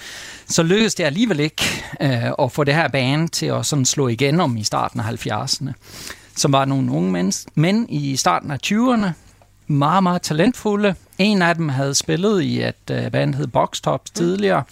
så 0.48 0.62
lykkedes 0.62 0.94
det 0.94 1.04
alligevel 1.04 1.40
ikke 1.40 1.84
øh, 2.00 2.32
at 2.38 2.52
få 2.52 2.64
det 2.64 2.74
her 2.74 2.88
band 2.88 3.28
til 3.28 3.46
at 3.46 3.66
sådan 3.66 3.84
slå 3.84 4.08
igen 4.08 4.40
om 4.40 4.56
i 4.56 4.64
starten 4.64 5.00
af 5.00 5.26
70'erne. 5.26 5.72
Som 6.36 6.52
var 6.52 6.64
nogle 6.64 6.92
unge 6.92 7.12
mænd, 7.12 7.32
mænd 7.54 7.86
i 7.90 8.16
starten 8.16 8.50
af 8.50 8.58
20'erne, 8.66 9.08
meget, 9.66 10.02
meget 10.02 10.22
talentfulde. 10.22 10.94
En 11.18 11.42
af 11.42 11.54
dem 11.54 11.68
havde 11.68 11.94
spillet 11.94 12.42
i 12.42 12.62
et 12.62 12.90
uh, 12.90 13.12
band, 13.12 13.34
hed 13.34 13.46
Box 13.46 13.80
Tops 13.80 14.10
tidligere, 14.10 14.62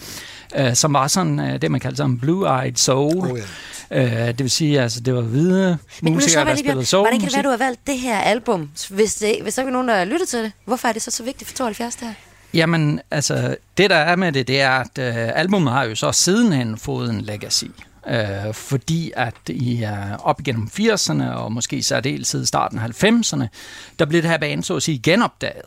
uh, 0.60 0.74
som 0.74 0.92
var 0.92 1.06
sådan 1.06 1.60
det, 1.60 1.70
man 1.70 1.80
kalder 1.80 1.96
sådan 1.96 2.18
blue-eyed 2.22 2.76
soul. 2.76 3.16
Oh, 3.16 3.30
uh, 3.30 3.38
det 4.00 4.38
vil 4.38 4.50
sige, 4.50 4.80
altså 4.80 5.00
det 5.00 5.14
var 5.14 5.20
hvide 5.20 5.78
Men 6.02 6.12
musikere, 6.12 6.44
der 6.44 6.56
spillede 6.56 6.84
soul 6.84 7.02
Hvordan 7.02 7.20
kan 7.20 7.28
det 7.28 7.36
være, 7.36 7.42
du 7.42 7.50
har 7.50 7.56
valgt 7.56 7.86
det 7.86 7.98
her 7.98 8.18
album, 8.18 8.70
hvis, 8.90 9.14
det, 9.14 9.36
hvis 9.42 9.54
der 9.54 9.62
ikke 9.62 9.68
er 9.68 9.72
nogen, 9.72 9.88
der 9.88 9.96
har 9.96 10.04
lyttet 10.04 10.28
til 10.28 10.38
det? 10.38 10.52
Hvorfor 10.64 10.88
er 10.88 10.92
det 10.92 11.02
så 11.02 11.10
så 11.10 11.22
vigtigt 11.22 11.50
for 11.50 11.56
72 11.56 11.96
der? 11.96 12.06
Jamen, 12.54 13.00
altså, 13.10 13.56
det 13.78 13.90
der 13.90 13.96
er 13.96 14.16
med 14.16 14.32
det, 14.32 14.48
det 14.48 14.60
er, 14.60 14.70
at 14.70 14.98
øh, 14.98 15.38
albumet 15.38 15.72
har 15.72 15.84
jo 15.84 15.94
så 15.94 16.12
sidenhen 16.12 16.78
fået 16.78 17.10
en 17.10 17.20
legacy. 17.20 17.64
Øh, 18.08 18.54
fordi 18.54 19.12
at 19.16 19.34
i 19.48 19.84
uh, 19.84 20.26
op 20.26 20.40
igennem 20.40 20.70
80'erne, 20.78 21.24
og 21.24 21.52
måske 21.52 21.82
særdeleshed 21.82 22.42
i 22.42 22.46
starten 22.46 22.78
af 22.78 23.04
90'erne, 23.04 23.46
der 23.98 24.04
blev 24.04 24.22
det 24.22 24.30
her 24.30 24.38
band 24.38 24.62
så 24.62 24.76
at 24.76 24.82
sige 24.82 24.98
genopdaget. 24.98 25.62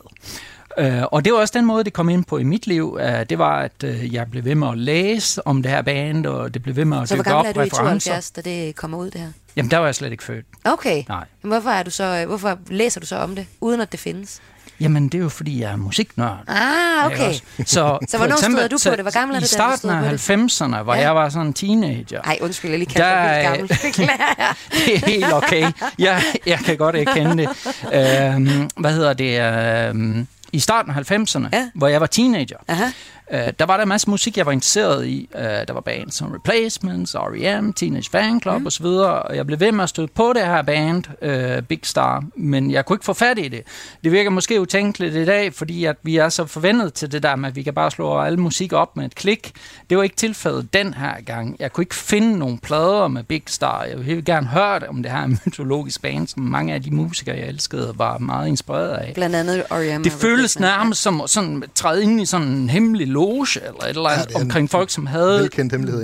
Uh, 0.80 1.02
og 1.12 1.24
det 1.24 1.32
var 1.32 1.38
også 1.38 1.58
den 1.58 1.64
måde, 1.64 1.84
det 1.84 1.92
kom 1.92 2.08
ind 2.08 2.24
på 2.24 2.38
i 2.38 2.42
mit 2.42 2.66
liv. 2.66 2.92
Uh, 2.92 3.00
det 3.02 3.38
var, 3.38 3.58
at 3.58 3.84
uh, 3.84 4.14
jeg 4.14 4.26
blev 4.30 4.44
ved 4.44 4.54
med 4.54 4.68
at 4.68 4.78
læse 4.78 5.46
om 5.46 5.62
det 5.62 5.72
her 5.72 5.82
band, 5.82 6.26
og 6.26 6.54
det 6.54 6.62
blev 6.62 6.76
ved 6.76 6.84
med 6.84 6.98
at 7.02 7.10
dykke 7.10 7.34
op 7.34 7.46
referencer. 7.46 7.66
Så 7.66 7.72
hvor 7.72 7.82
gammel 7.82 8.10
er 8.10 8.12
du 8.12 8.20
i 8.20 8.30
72, 8.30 8.30
da 8.30 8.40
det 8.40 8.76
kommer 8.76 8.98
ud, 8.98 9.10
det 9.10 9.20
her? 9.20 9.32
Jamen, 9.56 9.70
der 9.70 9.78
var 9.78 9.84
jeg 9.84 9.94
slet 9.94 10.12
ikke 10.12 10.24
født. 10.24 10.46
Okay. 10.64 11.04
Nej. 11.08 11.24
Men 11.42 11.52
hvorfor, 11.52 11.70
er 11.70 11.82
du 11.82 11.90
så, 11.90 12.24
hvorfor 12.26 12.58
læser 12.70 13.00
du 13.00 13.06
så 13.06 13.16
om 13.16 13.34
det, 13.34 13.46
uden 13.60 13.80
at 13.80 13.92
det 13.92 14.00
findes? 14.00 14.40
Jamen, 14.80 15.08
det 15.08 15.14
er 15.14 15.22
jo, 15.22 15.28
fordi 15.28 15.60
jeg 15.60 15.72
er 15.72 15.76
musiknørd. 15.76 16.38
Ah, 16.46 17.06
okay. 17.06 17.34
Så, 17.66 17.98
så 18.08 18.16
hvornår 18.16 18.36
stod 18.36 18.68
du 18.68 18.90
på 18.90 18.96
det? 18.96 19.04
Hvor 19.04 19.12
gammel 19.12 19.34
er 19.36 19.40
du, 19.40 19.44
I 19.44 19.48
starten 19.48 19.90
af 19.90 20.30
90'erne, 20.30 20.82
hvor 20.82 20.94
ja. 20.94 21.00
jeg 21.00 21.14
var 21.14 21.28
sådan 21.28 21.46
en 21.46 21.52
teenager. 21.52 22.22
Nej, 22.22 22.38
undskyld, 22.40 22.70
jeg 22.70 22.78
lige 22.78 22.90
kan 22.90 23.02
der, 23.02 23.34
helt 23.34 23.48
gammel. 23.48 23.68
det 24.86 24.94
er 24.94 25.06
helt 25.06 25.32
okay. 25.32 25.72
Jeg, 25.98 26.22
jeg 26.46 26.58
kan 26.58 26.76
godt 26.76 26.96
erkende 26.96 27.36
det. 27.36 27.48
Øhm, 27.94 28.70
hvad 28.76 28.92
hedder 28.92 29.12
det? 29.12 29.40
Øhm, 29.88 30.26
I 30.52 30.60
starten 30.60 30.92
af 30.92 31.10
90'erne, 31.10 31.48
ja. 31.52 31.70
hvor 31.74 31.88
jeg 31.88 32.00
var 32.00 32.06
teenager. 32.06 32.56
Aha 32.68 32.84
Uh, 33.32 33.38
der 33.58 33.66
var 33.66 33.76
der 33.76 33.82
en 33.82 33.88
masse 33.88 34.10
musik, 34.10 34.36
jeg 34.36 34.46
var 34.46 34.52
interesseret 34.52 35.06
i. 35.06 35.28
Uh, 35.34 35.40
der 35.40 35.72
var 35.72 35.80
bands 35.80 36.14
som 36.14 36.32
Replacements, 36.32 37.14
R.E.M., 37.14 37.72
Teenage 37.72 38.10
Fan 38.10 38.40
Club 38.40 38.60
mm. 38.60 38.66
osv., 38.66 38.86
og 38.86 39.36
jeg 39.36 39.46
blev 39.46 39.60
ved 39.60 39.72
med 39.72 39.82
at 39.82 39.88
støde 39.88 40.06
på 40.06 40.32
det 40.32 40.46
her 40.46 40.62
band, 40.62 41.04
uh, 41.22 41.64
Big 41.64 41.80
Star, 41.82 42.24
men 42.36 42.70
jeg 42.70 42.86
kunne 42.86 42.94
ikke 42.94 43.04
få 43.04 43.12
fat 43.12 43.38
i 43.38 43.48
det. 43.48 43.62
Det 44.04 44.12
virker 44.12 44.30
måske 44.30 44.60
utænkeligt 44.60 45.14
i 45.14 45.24
dag, 45.24 45.54
fordi 45.54 45.84
at 45.84 45.96
vi 46.02 46.16
er 46.16 46.28
så 46.28 46.46
forventet 46.46 46.94
til 46.94 47.12
det 47.12 47.22
der 47.22 47.36
med, 47.36 47.48
at 47.48 47.56
vi 47.56 47.62
kan 47.62 47.74
bare 47.74 47.90
slå 47.90 48.20
alle 48.20 48.38
musik 48.38 48.72
op 48.72 48.96
med 48.96 49.04
et 49.04 49.14
klik. 49.14 49.52
Det 49.90 49.96
var 49.96 50.02
ikke 50.02 50.16
tilfældet 50.16 50.72
den 50.72 50.94
her 50.94 51.20
gang. 51.26 51.56
Jeg 51.58 51.72
kunne 51.72 51.82
ikke 51.82 51.94
finde 51.94 52.38
nogen 52.38 52.58
plader 52.58 53.08
med 53.08 53.22
Big 53.22 53.42
Star. 53.46 53.84
Jeg 53.84 54.06
ville 54.06 54.22
gerne 54.22 54.46
høre 54.46 54.80
om 54.88 55.02
det 55.02 55.12
her 55.12 55.26
mytologiske 55.26 56.02
band, 56.02 56.28
som 56.28 56.42
mange 56.42 56.74
af 56.74 56.82
de 56.82 56.90
musikere, 56.90 57.36
jeg 57.36 57.48
elskede, 57.48 57.92
var 57.96 58.18
meget 58.18 58.48
inspireret 58.48 58.96
af. 58.96 59.14
Blandt 59.14 59.36
andet 59.36 59.64
R.E.M. 59.70 60.02
Det 60.02 60.12
føles 60.12 60.58
nærmest 60.58 61.02
som 61.02 61.22
sådan, 61.26 61.62
træde 61.74 62.02
ind 62.02 62.20
i 62.20 62.26
sådan 62.26 62.46
en 62.46 62.70
hemmelig 62.70 63.06
loge 63.18 63.60
eller 63.66 63.82
et 63.82 63.88
eller 63.88 64.08
andet 64.08 64.30
ja, 64.34 64.40
omkring 64.40 64.70
folk, 64.70 64.90
som 64.90 65.06
havde 65.06 65.48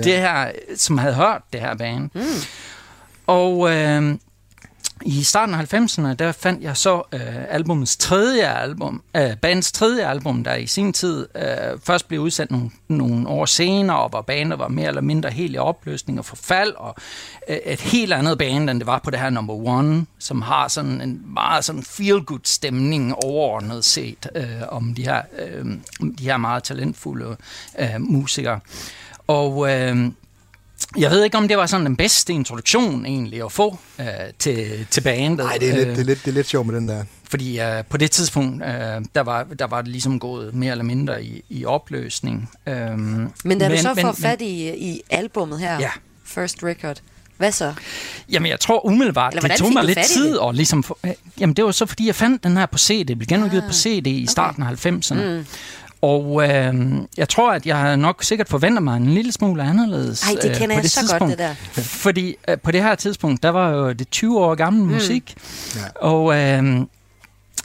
det 0.03 0.17
her, 0.17 0.51
som 0.75 0.97
havde 0.97 1.13
hørt 1.13 1.41
det 1.53 1.61
her 1.61 1.75
band. 1.75 2.09
Mm. 2.13 2.21
Og 3.27 3.73
øh, 3.73 4.15
i 5.01 5.23
starten 5.23 5.55
af 5.55 5.73
90'erne, 5.73 6.13
der 6.13 6.31
fandt 6.31 6.63
jeg 6.63 6.77
så 6.77 7.01
øh, 7.13 7.21
albumets 7.49 7.97
tredje 7.97 8.47
album, 8.47 9.01
øh, 9.17 9.37
bandets 9.37 9.71
tredje 9.71 10.07
album, 10.07 10.43
der 10.43 10.55
i 10.55 10.67
sin 10.67 10.93
tid 10.93 11.27
øh, 11.35 11.79
først 11.83 12.07
blev 12.07 12.19
udsendt 12.19 12.51
nogle, 12.51 12.69
nogle 12.87 13.27
år 13.27 13.45
senere, 13.45 13.99
og 13.99 14.09
hvor 14.09 14.21
bandet 14.21 14.59
var 14.59 14.67
mere 14.67 14.87
eller 14.87 15.01
mindre 15.01 15.29
helt 15.29 15.55
i 15.55 15.57
opløsning 15.57 16.19
og 16.19 16.25
forfald, 16.25 16.73
og 16.77 16.95
øh, 17.49 17.57
et 17.65 17.81
helt 17.81 18.13
andet 18.13 18.37
band, 18.37 18.69
end 18.69 18.79
det 18.79 18.87
var 18.87 18.99
på 18.99 19.11
det 19.11 19.19
her 19.19 19.29
number 19.29 19.53
one, 19.53 20.05
som 20.19 20.41
har 20.41 20.67
sådan 20.67 21.01
en 21.01 21.21
meget 21.33 21.65
sådan 21.65 21.83
feel-good 21.83 22.41
stemning 22.43 23.15
overordnet 23.15 23.85
set 23.85 24.29
øh, 24.35 24.45
om 24.67 24.93
de 24.93 25.03
her, 25.03 25.21
øh, 25.39 25.65
de 26.17 26.23
her 26.23 26.37
meget 26.37 26.63
talentfulde 26.63 27.35
øh, 27.79 27.95
musikere. 27.99 28.59
Og 29.27 29.71
øh, 29.71 30.11
jeg 30.97 31.11
ved 31.11 31.23
ikke, 31.23 31.37
om 31.37 31.47
det 31.47 31.57
var 31.57 31.65
sådan 31.65 31.85
den 31.85 31.95
bedste 31.95 32.33
introduktion 32.33 33.05
egentlig 33.05 33.43
at 33.43 33.51
få 33.51 33.77
øh, 33.99 34.05
til, 34.39 34.87
til 34.91 35.01
bandet. 35.01 35.45
Nej, 35.45 35.57
det 35.57 35.69
er 35.69 35.75
lidt, 35.75 35.87
det 35.87 35.99
er 35.99 36.03
lidt, 36.03 36.19
det 36.25 36.31
er 36.31 36.35
lidt 36.35 36.47
sjovt 36.47 36.67
med 36.67 36.75
den 36.75 36.87
der. 36.87 37.03
Fordi 37.29 37.59
øh, 37.59 37.83
på 37.89 37.97
det 37.97 38.11
tidspunkt, 38.11 38.63
øh, 38.63 38.69
der, 39.15 39.21
var, 39.21 39.43
der 39.59 39.67
var 39.67 39.81
det 39.81 39.91
ligesom 39.91 40.19
gået 40.19 40.53
mere 40.53 40.71
eller 40.71 40.83
mindre 40.83 41.23
i, 41.23 41.43
i 41.49 41.65
opløsning. 41.65 42.49
Øh, 42.67 42.75
men 42.75 42.89
da 42.99 43.29
men, 43.43 43.71
du 43.71 43.77
så 43.77 43.95
får 44.01 44.11
men, 44.11 44.15
fat 44.15 44.41
i, 44.41 44.75
i 44.75 45.01
albummet 45.09 45.59
her, 45.59 45.79
ja. 45.79 45.89
First 46.25 46.63
Record, 46.63 47.01
hvad 47.37 47.51
så? 47.51 47.73
Jamen, 48.31 48.49
jeg 48.49 48.59
tror 48.59 48.85
umiddelbart, 48.85 49.33
det 49.41 49.51
tog 49.51 49.73
mig 49.73 49.83
lidt 49.83 49.99
tid. 49.99 50.37
Og 50.37 50.53
ligesom, 50.53 50.83
øh, 51.05 51.11
jamen, 51.39 51.55
det 51.55 51.65
var 51.65 51.71
så, 51.71 51.85
fordi 51.85 52.07
jeg 52.07 52.15
fandt 52.15 52.43
den 52.43 52.57
her 52.57 52.65
på 52.65 52.77
CD. 52.77 53.07
Det 53.07 53.17
blev 53.17 53.27
genudgivet 53.27 53.61
ah, 53.61 53.67
på 53.67 53.73
CD 53.73 54.07
i 54.07 54.27
starten 54.27 54.63
okay. 54.63 54.71
af 54.71 54.91
90'erne. 54.91 55.23
Mm. 55.23 55.45
Og 56.05 56.43
øh, 56.49 56.75
jeg 57.17 57.29
tror, 57.29 57.51
at 57.51 57.65
jeg 57.65 57.97
nok 57.97 58.23
sikkert 58.23 58.49
forventer 58.49 58.81
mig 58.81 58.97
en 58.97 59.05
lille 59.05 59.31
smule 59.31 59.63
anderledes. 59.63 60.23
Ej, 60.23 60.37
det 60.41 60.49
øh, 60.49 60.55
kender 60.55 60.75
øh, 60.75 60.75
jeg 60.75 60.83
det 60.83 60.91
så 60.91 60.99
tidspunkt. 60.99 61.21
godt, 61.21 61.29
det 61.29 61.39
der. 61.75 61.81
Fordi 61.81 62.35
øh, 62.47 62.57
på 62.59 62.71
det 62.71 62.83
her 62.83 62.95
tidspunkt, 62.95 63.43
der 63.43 63.49
var 63.49 63.69
jo 63.69 63.91
det 63.91 64.09
20 64.09 64.39
år 64.39 64.55
gammel 64.55 64.83
mm. 64.83 64.91
musik. 64.91 65.35
Ja. 65.75 66.07
Og... 66.07 66.37
Øh, 66.37 66.85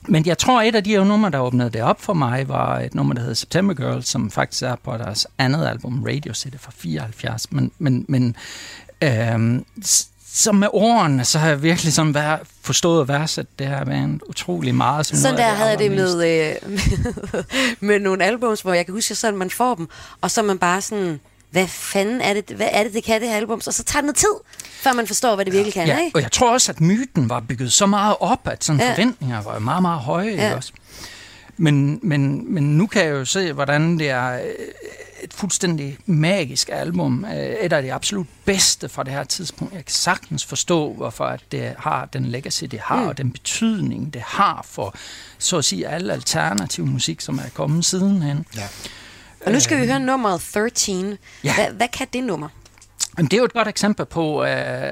men 0.09 0.27
jeg 0.27 0.39
tror, 0.39 0.63
et 0.63 0.75
af 0.75 0.85
de 0.85 0.91
her 0.91 1.05
numre, 1.05 1.31
der 1.31 1.39
åbnede 1.39 1.71
det 1.71 1.83
op 1.83 2.03
for 2.03 2.13
mig, 2.13 2.49
var 2.49 2.79
et 2.79 2.95
nummer, 2.95 3.15
der 3.15 3.21
hedder 3.21 3.35
September 3.35 3.75
Girl, 3.75 4.03
som 4.03 4.31
faktisk 4.31 4.63
er 4.63 4.77
på 4.85 4.97
deres 4.97 5.27
andet 5.39 5.67
album, 5.67 6.05
Radio 6.09 6.35
City 6.35 6.57
fra 6.61 6.73
74. 6.75 7.53
Men, 7.53 7.71
men, 7.79 8.05
men 8.09 8.37
øh, 9.03 9.61
så 10.33 10.53
med 10.53 10.69
årene, 10.73 11.25
så 11.25 11.39
har 11.39 11.49
jeg 11.49 11.63
virkelig 11.63 11.93
sådan 11.93 12.15
vær, 12.15 12.37
forstået 12.63 13.01
at 13.01 13.09
værdsætte 13.09 13.53
det 13.59 13.67
her 13.67 13.85
band 13.85 14.21
utrolig 14.29 14.75
meget. 14.75 15.07
Som 15.07 15.19
sådan 15.19 15.37
der 15.37 15.49
havde 15.49 15.71
jeg 15.71 15.79
det 15.79 15.91
med, 15.91 16.41
øh, 16.41 16.79
med 17.89 17.99
nogle 17.99 18.25
albums, 18.25 18.61
hvor 18.61 18.73
jeg 18.73 18.85
kan 18.85 18.95
huske, 18.95 19.15
sådan 19.15 19.39
man 19.39 19.51
får 19.51 19.75
dem, 19.75 19.89
og 20.21 20.31
så 20.31 20.43
man 20.43 20.59
bare 20.59 20.81
sådan, 20.81 21.21
hvad 21.51 21.67
fanden 21.67 22.21
er 22.21 22.35
det, 22.35 22.57
hvad 22.57 22.69
er 22.71 22.83
det, 22.83 22.93
det 22.93 23.05
kan 23.05 23.21
det 23.21 23.29
her 23.29 23.37
album? 23.37 23.61
Og 23.67 23.75
så 23.75 23.85
tager 23.85 24.01
det 24.01 24.07
noget 24.07 24.17
tid, 24.17 24.35
før 24.83 24.93
man 24.93 25.07
forstår, 25.07 25.35
hvad 25.35 25.45
det 25.45 25.53
virkelig 25.53 25.75
kan. 25.75 25.87
Ja, 25.87 25.99
ikke? 25.99 26.17
og 26.17 26.23
jeg 26.23 26.33
tror 26.33 26.53
også, 26.53 26.73
at 26.73 26.81
myten 26.81 27.29
var 27.29 27.41
bygget 27.41 27.73
så 27.73 27.87
meget 27.87 28.17
op, 28.21 28.49
at 28.49 28.65
sådan 28.65 28.81
ja. 28.81 28.91
forventninger 28.91 29.43
var 29.43 29.59
meget, 29.59 29.83
meget 29.83 30.01
høje. 30.01 30.35
Ja. 30.35 30.57
Også. 30.57 30.73
Men, 31.57 32.01
men, 32.03 32.55
men 32.55 32.79
nu 32.79 32.87
kan 32.87 33.05
jeg 33.05 33.11
jo 33.11 33.25
se, 33.25 33.53
hvordan 33.53 33.99
det 33.99 34.11
er 34.11 34.33
øh, 34.33 34.41
et 35.23 35.35
fuldstændig 35.35 35.99
magisk 36.07 36.69
album. 36.73 37.25
Øh, 37.25 37.33
et 37.37 37.73
af 37.73 37.83
de 37.83 37.93
absolut 37.93 38.27
bedste 38.45 38.89
fra 38.89 39.03
det 39.03 39.13
her 39.13 39.25
tidspunkt. 39.25 39.75
Jeg 39.75 39.85
kan 39.85 39.93
sagtens 39.93 40.45
forstå, 40.45 40.93
hvorfor 40.93 41.25
at 41.25 41.41
det 41.53 41.75
har 41.79 42.05
den 42.05 42.25
legacy, 42.27 42.65
det 42.65 42.81
har, 42.81 43.03
mm. 43.03 43.09
og 43.09 43.19
den 43.19 43.31
betydning, 43.31 44.15
det 44.15 44.23
har 44.23 44.67
for, 44.69 44.95
så 45.39 45.59
at 45.59 45.65
sige, 45.65 45.89
alle 45.89 46.13
alternativ 46.13 46.87
musik, 46.87 47.21
som 47.21 47.39
er 47.39 47.49
kommet 47.55 47.85
sidenhen. 47.85 48.47
Ja. 48.57 48.69
Og 49.47 49.53
nu 49.53 49.61
skal 49.61 49.77
vi 49.77 49.83
øh, 49.83 49.89
høre 49.89 50.01
nummeret 50.01 50.41
13. 50.41 51.19
Ja. 51.45 51.55
Hvad, 51.55 51.67
hvad 51.73 51.89
kan 51.89 52.07
det 52.13 52.25
nummer? 52.25 52.49
Men 53.21 53.27
det 53.27 53.33
er 53.33 53.39
jo 53.39 53.45
et 53.45 53.53
godt 53.53 53.69
eksempel 53.69 54.07
på 54.07 54.41
uh, 54.41 54.47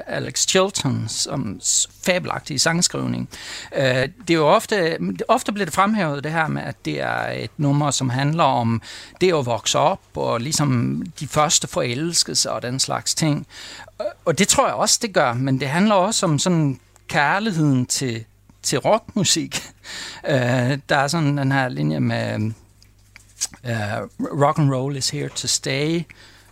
Alex 0.07 0.47
Chiltons 0.47 1.27
um, 1.31 1.61
fabelagtige 2.03 2.59
sangskrivning. 2.59 3.29
Uh, 3.71 3.79
det 3.81 4.29
er 4.29 4.33
jo 4.33 4.47
ofte, 4.47 4.97
ofte 5.27 5.51
bliver 5.51 5.65
det 5.65 5.73
fremhævet 5.73 6.23
det 6.23 6.31
her 6.31 6.47
med, 6.47 6.61
at 6.61 6.75
det 6.85 7.01
er 7.01 7.29
et 7.31 7.51
nummer, 7.57 7.91
som 7.91 8.09
handler 8.09 8.43
om 8.43 8.81
det 9.21 9.33
at 9.33 9.45
vokse 9.45 9.79
op, 9.79 9.99
og 10.15 10.41
ligesom 10.41 11.01
de 11.19 11.27
første 11.27 11.67
forelskelser 11.67 12.51
og 12.51 12.61
den 12.61 12.79
slags 12.79 13.15
ting. 13.15 13.47
Og 14.25 14.39
det 14.39 14.47
tror 14.47 14.67
jeg 14.67 14.75
også, 14.75 14.99
det 15.01 15.13
gør, 15.13 15.33
men 15.33 15.59
det 15.59 15.67
handler 15.67 15.95
også 15.95 16.25
om 16.25 16.39
sådan 16.39 16.79
kærligheden 17.07 17.85
til, 17.85 18.25
til 18.63 18.79
rockmusik. 18.79 19.63
Uh, 20.23 20.31
der 20.89 20.95
er 20.97 21.07
sådan 21.07 21.37
den 21.37 21.51
her 21.51 21.69
linje 21.69 21.99
med 21.99 22.51
uh, 23.63 24.41
rock 24.41 24.59
and 24.59 24.73
roll 24.73 24.95
is 24.95 25.09
here 25.09 25.29
to 25.29 25.47
stay, 25.47 26.01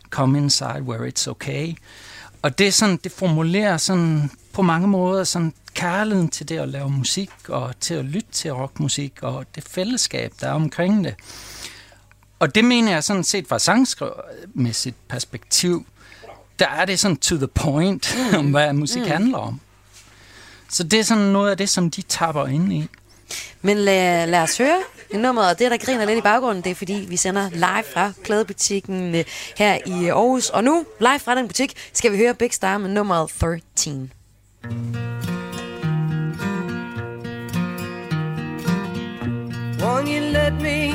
come 0.09 0.37
inside 0.37 0.81
where 0.81 1.07
it's 1.07 1.29
okay. 1.29 1.73
Og 2.41 2.57
det, 2.57 2.67
er 2.67 2.71
sådan, 2.71 2.99
det 3.03 3.11
formulerer 3.11 3.77
sådan 3.77 4.31
på 4.53 4.61
mange 4.61 4.87
måder 4.87 5.23
sådan 5.23 5.53
kærligheden 5.73 6.29
til 6.29 6.49
det 6.49 6.57
at 6.57 6.69
lave 6.69 6.89
musik, 6.89 7.29
og 7.49 7.79
til 7.79 7.93
at 7.93 8.05
lytte 8.05 8.31
til 8.31 8.53
rockmusik, 8.53 9.13
og 9.21 9.45
det 9.55 9.63
fællesskab, 9.63 10.33
der 10.41 10.47
er 10.47 10.53
omkring 10.53 11.03
det. 11.03 11.15
Og 12.39 12.55
det 12.55 12.65
mener 12.65 12.91
jeg 12.91 13.03
sådan 13.03 13.23
set 13.23 13.47
fra 13.47 13.59
sangskrivmæssigt 13.59 14.95
perspektiv, 15.07 15.85
der 16.59 16.67
er 16.67 16.85
det 16.85 16.99
sådan 16.99 17.17
to 17.17 17.35
the 17.35 17.47
point, 17.47 18.17
mm. 18.31 18.37
om 18.37 18.51
hvad 18.51 18.73
musik 18.73 19.01
mm. 19.01 19.07
handler 19.07 19.37
om. 19.37 19.59
Så 20.69 20.83
det 20.83 20.99
er 20.99 21.03
sådan 21.03 21.23
noget 21.23 21.51
af 21.51 21.57
det, 21.57 21.69
som 21.69 21.91
de 21.91 22.01
tapper 22.01 22.47
ind 22.47 22.73
i. 22.73 22.87
Men 23.61 23.77
lad, 23.77 24.27
lad 24.27 24.41
os 24.41 24.57
høre 24.57 24.77
nummeret, 25.13 25.49
og 25.49 25.59
det, 25.59 25.71
der 25.71 25.77
griner 25.77 26.05
lidt 26.05 26.17
i 26.17 26.21
baggrunden, 26.21 26.63
det 26.63 26.71
er, 26.71 26.75
fordi 26.75 27.05
vi 27.09 27.17
sender 27.17 27.49
live 27.49 27.83
fra 27.93 28.11
pladebutikken 28.23 29.15
øh, 29.15 29.25
her 29.57 29.77
i 29.85 30.07
Aarhus. 30.07 30.49
Og 30.49 30.63
nu, 30.63 30.85
live 30.99 31.19
fra 31.19 31.35
den 31.35 31.47
butik, 31.47 31.73
skal 31.93 32.11
vi 32.11 32.17
høre 32.17 32.33
Big 32.33 32.53
Star 32.53 32.77
med 32.77 32.89
nummeret 32.89 33.29
13. 33.39 34.13
Won't 39.79 40.07
you 40.07 40.21
let 40.21 40.53
me 40.53 40.93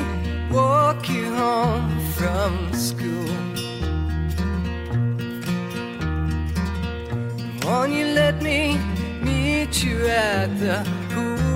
walk 0.51 1.09
you 1.09 1.24
home 1.35 2.01
from 2.16 2.72
school? 2.74 3.28
Won't 7.64 7.93
you 7.93 8.07
let 8.07 8.43
me 8.43 8.76
meet 9.22 9.85
you 9.85 10.07
at 10.07 10.49
the 10.59 10.85
pool? 11.11 11.51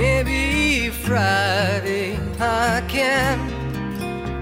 Maybe 0.00 0.88
Friday 0.88 2.18
I 2.40 2.82
can 2.88 3.36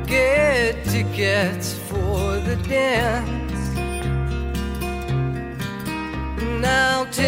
get 0.06 0.84
tickets 0.84 1.74
for 1.74 2.38
the 2.38 2.54
dance. 2.68 3.76
And 6.40 6.64
I'll 6.64 7.06
take 7.06 7.26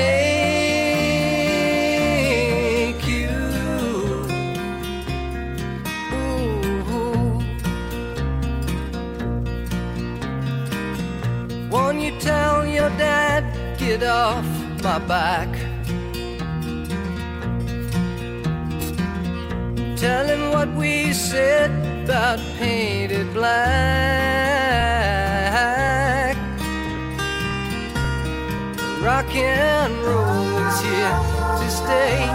you. 3.05 3.31
Ooh. 6.15 7.43
Won't 11.69 12.01
you 12.01 12.13
tell 12.21 12.65
your 12.65 12.91
dad, 12.91 13.43
get 13.77 14.05
off 14.05 14.47
my 14.85 15.01
back? 15.01 15.70
Tell 20.01 20.25
him 20.27 20.51
what 20.51 20.73
we 20.73 21.13
said 21.13 21.71
about 22.05 22.39
painted 22.57 23.35
black. 23.35 23.61
Rock 29.03 29.35
and 29.37 29.95
roll 29.99 30.57
is 30.69 30.81
here 30.81 31.19
to 31.59 31.71
stay. 31.71 32.27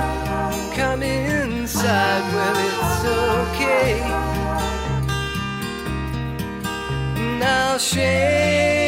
Come 0.75 1.01
inside, 1.01 2.23
well, 2.35 2.55
it's 2.67 3.03
okay. 3.55 3.93
Now 7.39 7.79
shake 7.79 8.84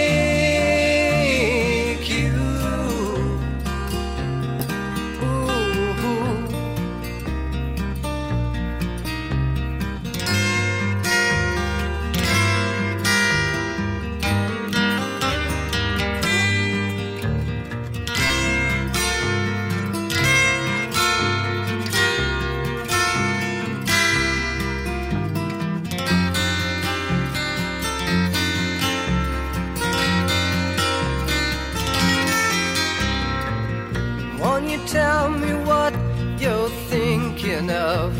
of? 37.65 38.13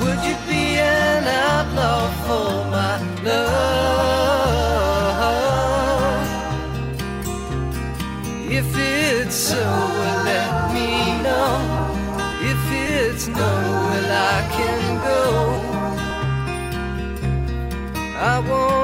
Would 0.00 0.20
you 0.24 0.36
be 0.48 0.78
an 0.78 1.24
outlaw 1.28 2.10
for 2.24 2.64
my 2.70 2.96
love? 3.22 3.50
If 8.50 8.68
it's 8.76 9.36
so, 9.36 9.62
well, 9.62 10.24
let 10.24 10.72
me 10.72 10.88
know. 11.22 11.52
If 12.40 12.62
it's 12.72 13.24
no, 13.28 13.36
well, 13.36 14.10
I 14.32 14.40
can 14.56 14.82
go. 15.04 15.22
I 18.16 18.38
won't 18.48 18.79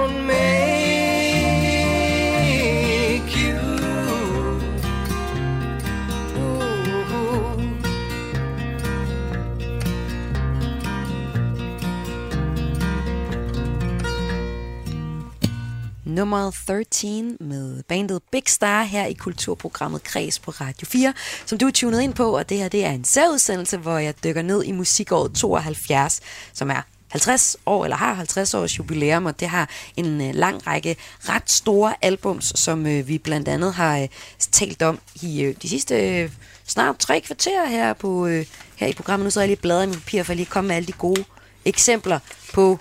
Nummer 16.16 16.50
13 16.66 17.36
med 17.40 17.82
bandet 17.82 18.22
Big 18.32 18.42
Star 18.46 18.82
her 18.82 19.06
i 19.06 19.12
kulturprogrammet 19.12 20.02
Kreds 20.02 20.38
på 20.38 20.50
Radio 20.50 20.86
4, 20.86 21.12
som 21.46 21.58
du 21.58 21.66
er 21.66 21.70
tunet 21.70 22.00
ind 22.00 22.14
på, 22.14 22.36
og 22.36 22.48
det 22.48 22.58
her 22.58 22.68
det 22.68 22.84
er 22.84 22.90
en 22.90 23.04
særudsendelse, 23.04 23.76
hvor 23.76 23.98
jeg 23.98 24.14
dykker 24.24 24.42
ned 24.42 24.64
i 24.64 24.72
musikåret 24.72 25.32
72, 25.32 26.20
som 26.52 26.70
er 26.70 26.82
50 27.08 27.56
år, 27.66 27.84
eller 27.84 27.96
har 27.96 28.14
50 28.14 28.54
års 28.54 28.78
jubilæum, 28.78 29.26
og 29.26 29.40
det 29.40 29.48
har 29.48 29.70
en 29.96 30.20
øh, 30.20 30.34
lang 30.34 30.66
række 30.66 30.96
ret 31.28 31.50
store 31.50 31.94
albums, 32.02 32.52
som 32.54 32.86
øh, 32.86 33.08
vi 33.08 33.18
blandt 33.18 33.48
andet 33.48 33.74
har 33.74 33.98
øh, 33.98 34.08
talt 34.52 34.82
om 34.82 34.98
i 35.22 35.42
øh, 35.42 35.54
de 35.62 35.68
sidste 35.68 36.20
øh, 36.20 36.30
snart 36.66 36.98
tre 36.98 37.20
kvarter 37.20 37.66
her, 37.66 37.92
på, 37.92 38.26
øh, 38.26 38.46
her 38.76 38.86
i 38.86 38.92
programmet. 38.92 39.24
Nu 39.24 39.30
så 39.30 39.40
jeg 39.40 39.48
lige 39.48 39.60
bladret 39.60 39.84
i 39.84 39.86
min 39.86 40.00
papir, 40.00 40.22
for 40.22 40.32
at 40.32 40.36
lige 40.36 40.46
komme 40.46 40.68
med 40.68 40.76
alle 40.76 40.86
de 40.86 40.92
gode 40.92 41.24
eksempler 41.64 42.18
på 42.54 42.78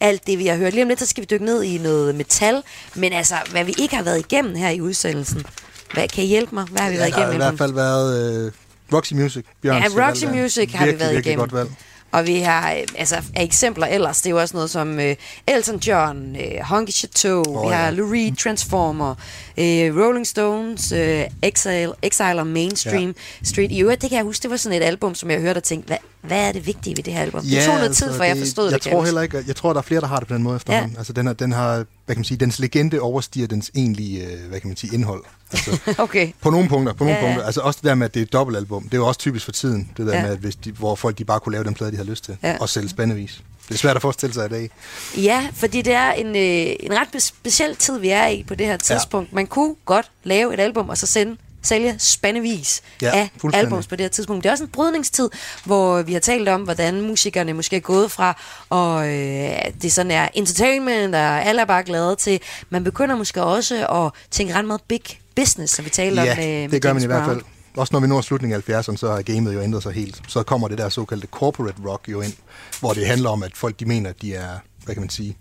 alt 0.00 0.26
det, 0.26 0.38
vi 0.38 0.46
har 0.46 0.56
hørt. 0.56 0.72
Lige 0.72 0.82
om 0.82 0.88
lidt, 0.88 1.00
så 1.00 1.06
skal 1.06 1.20
vi 1.20 1.26
dykke 1.30 1.44
ned 1.44 1.62
i 1.62 1.78
noget 1.78 2.14
metal, 2.14 2.62
men 2.94 3.12
altså, 3.12 3.34
hvad 3.50 3.64
vi 3.64 3.74
ikke 3.78 3.96
har 3.96 4.02
været 4.02 4.18
igennem 4.18 4.54
her 4.54 4.70
i 4.70 4.80
udsendelsen. 4.80 5.46
Hvad, 5.94 6.08
kan 6.08 6.24
I 6.24 6.26
hjælpe 6.26 6.54
mig? 6.54 6.64
Hvad 6.64 6.80
har 6.82 6.88
vi 6.90 6.94
Ja, 6.96 7.00
været 7.00 7.12
der 7.14 7.18
har 7.20 7.26
igennem? 7.26 7.42
i 7.42 7.44
hvert 7.44 7.58
fald 7.58 7.72
været 7.72 8.44
øh, 8.46 8.52
Roxy 8.92 9.12
Music. 9.12 9.44
Bjørns 9.62 9.94
Ja, 9.96 10.08
Roxy 10.08 10.24
Music 10.24 10.72
har 10.74 10.86
vi 10.86 11.00
været 11.00 11.18
igennem. 11.18 11.38
godt 11.38 11.52
valg. 11.52 11.70
Og 12.12 12.26
vi 12.26 12.38
har 12.38 12.72
øh, 12.72 12.82
altså 12.98 13.16
af 13.34 13.42
eksempler 13.42 13.86
ellers, 13.86 14.20
det 14.20 14.26
er 14.26 14.30
jo 14.30 14.40
også 14.40 14.56
noget 14.56 14.70
som 14.70 15.00
øh, 15.00 15.16
Elton 15.46 15.78
John, 15.78 16.36
øh, 16.36 16.60
Honky 16.62 16.90
Chateau, 16.90 17.42
oh, 17.46 17.62
vi 17.62 17.68
ja. 17.68 17.74
har 17.74 17.90
Lou 17.90 18.10
Reed, 18.10 18.36
Transformer, 18.36 19.14
øh, 19.58 19.96
Rolling 19.96 20.26
Stones, 20.26 20.92
øh, 20.92 21.24
Exile, 21.42 21.92
Exile 22.02 22.38
og 22.38 22.46
Mainstream 22.46 23.06
ja. 23.06 23.44
Street. 23.44 23.72
I 23.72 23.82
øvrigt, 23.82 24.02
det 24.02 24.10
kan 24.10 24.16
jeg 24.16 24.24
huske, 24.24 24.42
det 24.42 24.50
var 24.50 24.56
sådan 24.56 24.82
et 24.82 24.84
album, 24.84 25.14
som 25.14 25.30
jeg 25.30 25.40
hørte 25.40 25.58
og 25.58 25.62
tænkte, 25.62 25.86
hvad, 25.86 25.96
hvad 26.20 26.48
er 26.48 26.52
det 26.52 26.66
vigtige 26.66 26.96
ved 26.96 27.04
det 27.04 27.12
her 27.12 27.20
album? 27.20 27.42
det 27.42 27.64
tog 27.64 27.74
noget 27.74 27.96
tid, 27.96 28.14
for 28.14 28.24
jeg 28.24 28.36
forstod 28.36 28.64
det. 28.64 28.72
Jeg 28.72 28.92
tror 28.92 29.04
heller 29.04 29.22
ikke, 29.22 29.44
jeg 29.46 29.56
tror, 29.56 29.72
der 29.72 29.80
er 29.80 29.82
flere, 29.82 30.00
der 30.00 30.06
har 30.06 30.18
det 30.18 30.28
på 30.28 30.34
den 30.34 30.42
måde 30.42 30.56
efterhånden. 30.56 30.92
Ja. 30.92 30.98
Altså, 30.98 31.12
den, 31.12 31.26
er, 31.26 31.32
den 31.32 31.52
har, 31.52 31.74
hvad 31.74 31.86
kan 32.06 32.18
man 32.18 32.24
sige, 32.24 32.38
dens 32.38 32.58
legende 32.58 33.00
overstiger 33.00 33.46
dens 33.46 33.70
egentlige, 33.74 34.26
øh, 34.26 34.48
hvad 34.48 34.60
kan 34.60 34.68
man 34.68 34.76
sige, 34.76 34.94
indhold. 34.94 35.24
Altså, 35.52 35.94
Okay. 35.98 36.32
på 36.42 36.50
nogle 36.50 36.68
punkter, 36.68 36.92
på 36.92 37.04
nogle 37.04 37.18
Ja, 37.18 37.24
ja. 37.24 37.28
punkter. 37.30 37.46
Altså 37.46 37.60
også 37.60 37.78
det 37.82 37.88
der 37.88 37.94
med, 37.94 38.04
at 38.06 38.14
det 38.14 38.20
er 38.20 38.24
et 38.24 38.32
dobbeltalbum. 38.32 38.82
Det 38.82 38.94
er 38.94 38.98
jo 38.98 39.06
også 39.06 39.20
typisk 39.20 39.44
for 39.44 39.52
tiden, 39.52 39.90
det 39.96 40.06
der 40.06 40.16
Ja. 40.16 40.22
med, 40.22 40.30
at 40.32 40.38
hvis 40.38 40.56
de, 40.56 40.72
hvor 40.72 40.94
folk 40.94 41.18
de 41.18 41.24
bare 41.24 41.40
kunne 41.40 41.52
lave 41.52 41.64
den 41.64 41.74
plade, 41.74 41.92
de 41.92 41.96
har 41.96 42.04
lyst 42.04 42.24
til. 42.24 42.36
Ja. 42.42 42.56
Og 42.60 42.68
sælge 42.68 42.88
spændevis. 42.88 43.40
Det 43.68 43.74
er 43.74 43.78
svært 43.78 43.96
at 43.96 44.02
forestille 44.02 44.34
sig 44.34 44.46
i 44.46 44.48
dag. 44.48 44.70
Ja, 45.16 45.48
fordi 45.54 45.82
det 45.82 45.92
er 45.92 46.12
en, 46.12 46.26
øh, 46.26 46.76
en 46.80 46.92
ret 47.00 47.22
speciel 47.22 47.76
tid, 47.76 47.98
vi 47.98 48.08
er 48.08 48.26
i 48.26 48.44
på 48.48 48.54
det 48.54 48.66
her 48.66 48.76
tidspunkt. 48.76 49.30
Ja. 49.30 49.34
Man 49.34 49.46
kunne 49.46 49.74
godt 49.84 50.10
lave 50.24 50.54
et 50.54 50.60
album, 50.60 50.88
og 50.88 50.98
så 50.98 51.06
sende 51.06 51.36
sælge 51.62 51.94
spandevis 51.98 52.82
Ja, 53.02 53.10
af 53.14 53.30
albums 53.54 53.86
på 53.86 53.96
det 53.96 54.04
her 54.04 54.08
tidspunkt. 54.08 54.42
Det 54.44 54.48
er 54.48 54.52
også 54.52 54.64
en 54.64 54.70
brydningstid, 54.70 55.30
hvor 55.64 56.02
vi 56.02 56.12
har 56.12 56.20
talt 56.20 56.48
om, 56.48 56.62
hvordan 56.62 57.00
musikerne 57.00 57.52
måske 57.52 57.76
er 57.76 57.80
gået 57.80 58.10
fra, 58.10 58.40
og 58.70 59.08
øh, 59.08 59.50
det 59.82 59.92
sådan 59.92 60.10
er 60.12 60.28
entertainment, 60.34 61.14
og 61.14 61.20
alle 61.44 61.60
er 61.60 61.64
bare 61.66 61.82
glade 61.82 62.16
til. 62.16 62.40
Man 62.70 62.84
begynder 62.84 63.16
måske 63.16 63.42
også 63.42 63.86
at 63.86 64.12
tænke 64.30 64.54
ret 64.54 64.64
meget 64.64 64.80
big 64.88 65.00
business, 65.40 65.74
som 65.74 65.84
vi 65.84 65.90
talte 65.90 66.22
ja, 66.22 66.30
om 66.32 66.36
med, 66.38 66.46
med 66.46 66.68
det 66.68 66.82
gør 66.82 66.88
James 66.88 67.02
man 67.02 67.10
i 67.10 67.14
hvert 67.14 67.26
fald. 67.26 67.40
Også 67.76 67.92
når 67.92 68.00
vi 68.00 68.06
når 68.06 68.20
slutningen 68.20 68.62
af 68.66 68.80
70'erne, 68.80 68.96
så 68.96 69.10
har 69.10 69.22
gamet 69.22 69.54
jo 69.54 69.60
ændret 69.60 69.82
sig 69.82 69.92
helt. 69.92 70.22
Så 70.28 70.42
kommer 70.42 70.68
det 70.68 70.78
der 70.78 70.88
såkaldte 70.88 71.26
corporate 71.30 71.76
rock 71.86 72.08
jo 72.08 72.20
ind, 72.20 72.32
hvor 72.80 72.92
det 72.92 73.06
handler 73.06 73.30
om, 73.30 73.42
at 73.42 73.56
folk 73.56 73.80
de 73.80 73.84
mener, 73.84 74.10
at 74.10 74.22
de 74.22 74.34
er, 74.34 74.48
hvad 74.84 74.94
kan 74.94 75.02
man 75.02 75.10
sige, 75.10 75.36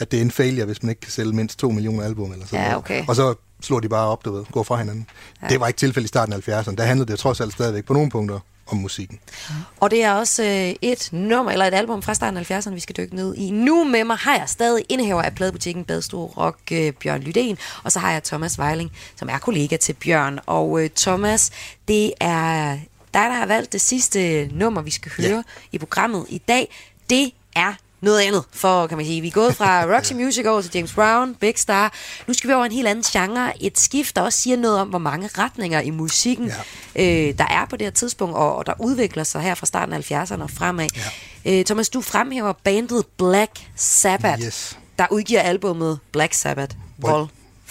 at 0.00 0.10
det 0.10 0.16
er 0.16 0.20
en 0.22 0.30
failure, 0.30 0.64
hvis 0.66 0.82
man 0.82 0.90
ikke 0.90 1.00
kan 1.00 1.10
sælge 1.10 1.32
mindst 1.32 1.58
2 1.58 1.70
millioner 1.70 2.04
album 2.04 2.32
eller 2.32 2.46
sådan 2.46 2.58
Ja, 2.58 2.64
noget. 2.64 2.78
okay. 2.78 3.04
Og 3.08 3.16
så 3.16 3.34
slår 3.62 3.80
de 3.80 3.88
bare 3.88 4.06
op, 4.08 4.24
du 4.24 4.32
ved, 4.36 4.44
går 4.52 4.62
fra 4.62 4.76
hinanden. 4.76 5.06
Ja. 5.42 5.48
Det 5.48 5.60
var 5.60 5.66
ikke 5.66 5.78
tilfældet 5.78 6.06
i 6.06 6.08
starten 6.08 6.32
af 6.34 6.48
70'erne. 6.48 6.74
Der 6.74 6.82
handlede 6.84 7.12
det 7.12 7.18
trods 7.18 7.40
alt 7.40 7.52
stadigvæk 7.52 7.84
på 7.84 7.92
nogle 7.92 8.10
punkter 8.10 8.38
om 8.70 8.76
musikken. 8.76 9.18
Og 9.80 9.90
det 9.90 10.04
er 10.04 10.12
også 10.12 10.42
øh, 10.42 10.74
et 10.82 11.08
nummer, 11.12 11.52
eller 11.52 11.64
et 11.64 11.74
album 11.74 12.02
fra 12.02 12.14
starten 12.14 12.36
af 12.36 12.50
70'erne, 12.50 12.70
vi 12.70 12.80
skal 12.80 12.96
dykke 12.96 13.16
ned 13.16 13.34
i. 13.34 13.50
Nu 13.50 13.84
med 13.84 14.04
mig 14.04 14.16
har 14.16 14.36
jeg 14.36 14.48
stadig 14.48 14.84
indehaver 14.88 15.22
af 15.22 15.34
pladebutikken 15.34 15.84
Badstue 15.84 16.26
Rock, 16.36 16.58
øh, 16.72 16.92
Bjørn 16.92 17.22
Lydén, 17.22 17.56
og 17.82 17.92
så 17.92 17.98
har 17.98 18.12
jeg 18.12 18.22
Thomas 18.22 18.58
Weiling, 18.58 18.92
som 19.16 19.28
er 19.28 19.38
kollega 19.38 19.76
til 19.76 19.92
Bjørn. 19.92 20.38
Og 20.46 20.84
øh, 20.84 20.90
Thomas, 20.96 21.50
det 21.88 22.12
er 22.20 22.78
dig, 23.14 23.20
der 23.20 23.32
har 23.32 23.46
valgt 23.46 23.72
det 23.72 23.80
sidste 23.80 24.48
nummer, 24.52 24.82
vi 24.82 24.90
skal 24.90 25.12
høre 25.16 25.36
ja. 25.36 25.42
i 25.72 25.78
programmet 25.78 26.26
i 26.28 26.38
dag. 26.38 26.74
Det 27.10 27.32
er 27.56 27.74
noget 28.00 28.20
andet, 28.20 28.44
for 28.52 28.86
kan 28.86 28.96
man 28.96 29.06
sige. 29.06 29.20
Vi 29.20 29.26
er 29.28 29.32
gået 29.32 29.56
fra 29.56 29.84
Roxy 29.96 30.12
Music 30.12 30.46
over 30.46 30.62
til 30.62 30.70
James 30.74 30.92
Brown, 30.92 31.34
Big 31.34 31.54
Star. 31.58 31.92
Nu 32.26 32.34
skal 32.34 32.48
vi 32.50 32.54
over 32.54 32.64
en 32.64 32.72
helt 32.72 32.88
anden 32.88 33.04
genre. 33.12 33.62
Et 33.62 33.78
skift, 33.80 34.16
der 34.16 34.22
også 34.22 34.38
siger 34.38 34.56
noget 34.56 34.78
om, 34.78 34.88
hvor 34.88 34.98
mange 34.98 35.28
retninger 35.38 35.80
i 35.80 35.90
musikken, 35.90 36.52
ja. 36.96 37.28
øh, 37.28 37.38
der 37.38 37.46
er 37.46 37.64
på 37.70 37.76
det 37.76 37.86
her 37.86 37.90
tidspunkt, 37.92 38.36
og, 38.36 38.56
og 38.56 38.66
der 38.66 38.72
udvikler 38.78 39.24
sig 39.24 39.40
her 39.42 39.54
fra 39.54 39.66
starten 39.66 39.94
af 39.94 40.10
70'erne 40.10 40.42
og 40.42 40.50
fremad. 40.50 40.88
Ja. 41.44 41.58
Øh, 41.58 41.64
Thomas, 41.64 41.88
du 41.88 42.00
fremhæver 42.00 42.52
bandet 42.52 43.04
Black 43.18 43.50
Sabbath, 43.76 44.42
Yes. 44.42 44.78
der 44.98 45.06
udgiver 45.10 45.40
albumet 45.40 45.98
Black 46.12 46.34
Sabbath 46.34 46.76
Vol-. 46.98 47.26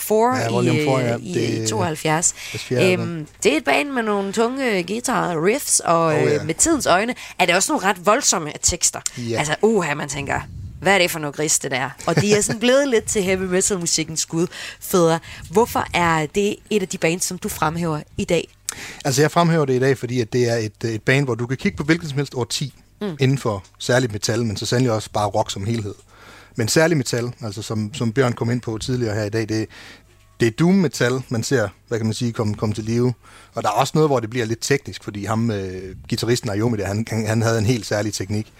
4 0.09 0.37
Ja, 0.37 0.49
i, 0.49 0.53
volume 0.53 0.83
four, 0.85 0.99
ja. 0.99 1.13
øh, 1.15 1.19
i 1.23 1.33
Det 1.33 1.63
er 1.63 1.67
72. 1.67 2.33
deres 2.51 2.63
fjerde 2.63 2.85
album. 2.85 3.07
Øhm, 3.09 3.27
det 3.43 3.53
er 3.53 3.57
et 3.57 3.63
band 3.63 3.89
med 3.89 4.03
nogle 4.03 4.33
tunge 4.33 4.83
guitar 4.83 5.45
riffs, 5.45 5.79
og 5.79 6.05
Oh, 6.05 6.13
ja. 6.13 6.35
øh, 6.35 6.45
med 6.45 6.55
tidens 6.55 6.85
øjne 6.85 7.15
er 7.39 7.45
det 7.45 7.55
også 7.55 7.71
nogle 7.71 7.87
ret 7.87 8.05
voldsomme 8.05 8.51
tekster. 8.61 8.99
Ja. 9.17 9.37
Altså, 9.37 9.55
uha, 9.61 9.93
man 9.93 10.09
tænker, 10.09 10.39
hvad 10.81 10.93
er 10.93 10.97
det 10.97 11.11
for 11.11 11.19
noget 11.19 11.35
gris, 11.35 11.59
det 11.59 11.71
der? 11.71 11.89
Og 12.05 12.21
de 12.21 12.33
er 12.33 12.41
sådan 12.41 12.59
blevet 12.59 12.87
lidt 12.87 13.05
til 13.05 13.23
heavy 13.23 13.41
metal 13.43 13.79
musikkens 13.79 14.19
skud 14.19 14.47
fødder. 14.81 15.19
Hvorfor 15.51 15.85
er 15.93 16.25
det 16.25 16.55
et 16.69 16.81
af 16.81 16.87
de 16.87 16.97
bands, 16.97 17.25
som 17.25 17.37
du 17.37 17.49
fremhæver 17.49 17.99
i 18.17 18.25
dag? 18.25 18.47
Altså 19.05 19.21
jeg 19.21 19.31
fremhæver 19.31 19.65
det 19.65 19.73
i 19.73 19.79
dag, 19.79 19.97
fordi 19.97 20.21
at 20.21 20.33
det 20.33 20.49
er 20.49 20.55
et, 20.55 20.83
et 20.83 21.01
band, 21.01 21.25
hvor 21.25 21.35
du 21.35 21.47
kan 21.47 21.57
kigge 21.57 21.77
på 21.77 21.83
hvilken 21.83 22.09
som 22.09 22.17
helst 22.17 22.35
årti 22.35 22.73
mm. 23.01 23.17
inden 23.19 23.37
for 23.37 23.63
særligt 23.79 24.11
metal, 24.11 24.45
men 24.45 24.57
så 24.57 24.65
sandelig 24.65 24.91
også 24.91 25.09
bare 25.13 25.27
rock 25.27 25.51
som 25.51 25.65
helhed. 25.65 25.93
Men 26.55 26.67
særligt 26.67 26.97
metal, 26.97 27.31
altså 27.41 27.61
som, 27.61 27.93
som 27.93 28.11
Bjørn 28.13 28.33
kom 28.33 28.51
ind 28.51 28.61
på 28.61 28.77
tidligere 28.77 29.15
her 29.15 29.23
i 29.23 29.29
dag, 29.29 29.49
det, 29.49 29.67
det 30.39 30.47
er 30.47 30.51
doom 30.51 30.75
metal, 30.75 31.21
man 31.29 31.43
ser, 31.43 31.69
hvad 31.87 31.99
kan 31.99 32.05
man 32.05 32.13
sige, 32.13 32.33
komme, 32.33 32.55
komme 32.55 32.75
til 32.75 32.83
live. 32.83 33.13
Og 33.55 33.63
der 33.63 33.69
er 33.69 33.73
også 33.73 33.91
noget, 33.95 34.09
hvor 34.09 34.19
det 34.19 34.29
bliver 34.29 34.45
lidt 34.45 34.59
teknisk, 34.61 35.03
fordi 35.03 35.25
ham, 35.25 35.51
øh, 35.51 35.95
gitarristen 36.07 36.49
Ayomi 36.49 36.77
der, 36.77 36.87
han, 36.87 37.05
han, 37.27 37.41
havde 37.41 37.59
en 37.59 37.65
helt 37.65 37.85
særlig 37.85 38.13
teknik. 38.13 38.53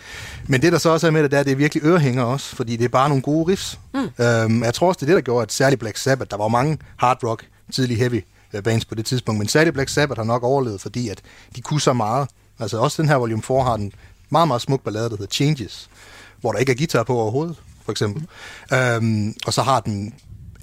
Men 0.48 0.62
det, 0.62 0.72
der 0.72 0.78
så 0.78 0.90
også 0.90 1.08
er 1.08 1.12
med 1.12 1.24
det, 1.24 1.32
der, 1.32 1.44
det 1.44 1.52
er 1.52 1.56
virkelig 1.56 1.84
ørehænger 1.84 2.24
også, 2.24 2.56
fordi 2.56 2.76
det 2.76 2.86
er 2.86 2.90
bare 2.90 3.10
nogle 3.10 3.22
gode 3.22 3.52
riffs. 3.52 3.80
Mm. 3.94 4.00
Øhm, 4.00 4.64
jeg 4.64 4.74
tror 4.74 4.88
også, 4.88 4.98
det 4.98 5.04
er 5.04 5.08
det, 5.08 5.16
der 5.16 5.22
gjorde, 5.22 5.42
at 5.42 5.52
særligt 5.54 5.80
Black 5.80 5.98
Sabbath, 5.98 6.32
der 6.32 6.38
var 6.38 6.48
mange 6.48 6.78
hard 6.98 7.24
rock, 7.24 7.46
tidlig 7.72 7.98
heavy 7.98 8.24
øh, 8.54 8.64
bands 8.64 8.86
på 8.86 8.96
det 8.96 9.06
tidspunkt, 9.06 9.40
men 9.40 9.48
særligt 9.48 9.74
Black 9.74 9.90
Sabbath 9.90 10.20
har 10.20 10.26
nok 10.26 10.44
overlevet, 10.44 10.82
fordi 10.82 11.10
at 11.10 11.22
de 11.56 11.62
kunne 11.62 11.82
så 11.82 11.94
meget. 11.94 12.30
Altså 12.60 12.78
også 12.78 13.02
den 13.02 13.10
her 13.10 13.16
Volume 13.16 13.44
4 13.44 13.64
har 13.64 13.78
den 13.78 13.92
meget, 14.30 14.48
meget 14.48 14.62
smuk 14.62 14.84
ballade, 14.84 15.10
der 15.10 15.18
hedder 15.18 15.32
Changes, 15.32 15.90
hvor 16.42 16.52
der 16.52 16.60
ikke 16.60 16.72
er 16.72 16.76
guitar 16.76 17.04
på 17.04 17.20
overhovedet, 17.20 17.56
for 17.86 17.92
eksempel. 17.92 18.28
Mm. 18.72 18.78
Øhm, 18.78 19.36
og 19.46 19.54
så 19.54 19.62
har 19.62 19.80
den 19.80 20.14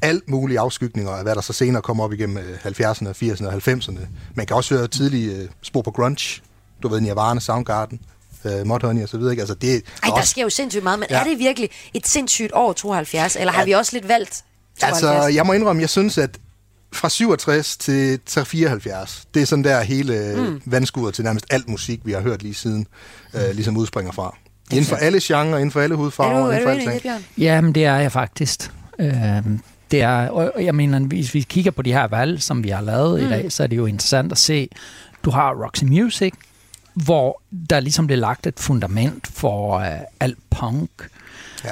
alt 0.03 0.31
mulige 0.31 0.61
afskygninger 0.61 1.13
af, 1.13 1.23
hvad 1.23 1.35
der 1.35 1.41
så 1.41 1.53
senere 1.53 1.83
kommer 1.83 2.05
op 2.05 2.13
igennem 2.13 2.39
70'erne, 2.65 3.09
80'erne 3.09 3.47
og 3.47 3.55
90'erne. 3.55 4.01
Man 4.35 4.47
kan 4.47 4.57
også 4.57 4.75
høre 4.75 4.89
tidlige 4.89 5.43
uh, 5.43 5.49
spor 5.63 5.83
på 5.83 5.91
grunge. 5.91 6.43
Du 6.83 6.89
ved, 6.89 7.01
Nirvana, 7.01 7.41
Soundgarden, 7.41 8.01
uh, 8.45 8.67
Mudhoney 8.67 9.03
og 9.03 9.09
så 9.09 9.19
videre. 9.19 9.33
Ikke? 9.33 9.41
Altså, 9.41 9.55
det, 9.55 9.83
Ej, 10.03 10.11
der 10.17 10.23
sker 10.23 10.43
jo 10.43 10.51
sindssygt 10.51 10.85
meget, 10.85 10.99
men 10.99 11.07
ja. 11.11 11.21
er 11.21 11.25
det 11.25 11.39
virkelig 11.39 11.71
et 11.95 12.07
sindssygt 12.07 12.51
år 12.55 12.73
72, 12.73 13.37
eller 13.37 13.53
har 13.53 13.61
ja. 13.61 13.65
vi 13.65 13.73
også 13.73 13.93
lidt 13.93 14.09
valgt 14.09 14.45
72? 14.81 15.03
Altså, 15.03 15.35
jeg 15.35 15.47
må 15.47 15.53
indrømme, 15.53 15.83
jeg 15.83 15.91
synes, 15.91 16.19
at 16.19 16.31
fra 16.93 17.09
67 17.09 17.77
til 17.77 18.21
74, 18.45 19.29
det 19.35 19.43
er 19.43 19.47
sådan 19.47 19.65
der 19.65 19.83
hele 19.83 20.35
mm. 20.37 20.63
vandskuret 20.65 21.15
til 21.15 21.25
nærmest 21.25 21.47
alt 21.51 21.69
musik, 21.69 22.01
vi 22.05 22.13
har 22.13 22.21
hørt 22.21 22.43
lige 22.43 22.55
siden, 22.55 22.87
uh, 23.35 23.41
ligesom 23.53 23.77
udspringer 23.77 24.13
fra. 24.13 24.37
Inden 24.71 24.85
for 24.85 24.97
alle 24.97 25.21
genrer, 25.23 25.59
inden 25.59 25.71
for 25.71 25.81
alle 25.81 25.95
hudfarver, 25.95 26.53
er 26.53 26.65
du, 26.65 26.71
inden 26.71 27.03
for 27.03 27.11
alt 27.11 27.25
Jamen, 27.39 27.75
det 27.75 27.85
er 27.85 27.97
jeg 27.97 28.13
faktisk. 28.13 28.71
Uh, 28.99 29.07
det 29.91 30.03
er, 30.03 30.29
og 30.29 30.65
jeg 30.65 30.75
mener, 30.75 30.99
hvis 30.99 31.35
vi 31.35 31.41
kigger 31.41 31.71
på 31.71 31.83
de 31.83 31.93
her 31.93 32.07
valg, 32.07 32.43
som 32.43 32.65
vi 32.65 32.69
har 32.69 32.81
lavet 32.81 33.21
mm. 33.21 33.27
i 33.27 33.31
dag, 33.31 33.53
så 33.53 33.63
er 33.63 33.67
det 33.67 33.77
jo 33.77 33.87
interessant 33.87 34.33
at 34.33 34.39
se, 34.39 34.69
du 35.25 35.31
har 35.31 35.65
Roxy 35.65 35.85
Music, 35.85 36.33
hvor 36.95 37.43
der 37.71 37.81
ligesom 37.81 38.07
bliver 38.07 38.21
lagt 38.21 38.47
et 38.47 38.61
fundament 38.61 39.27
for 39.27 39.77
uh, 39.77 39.85
alt 40.21 40.39
punk, 40.51 40.91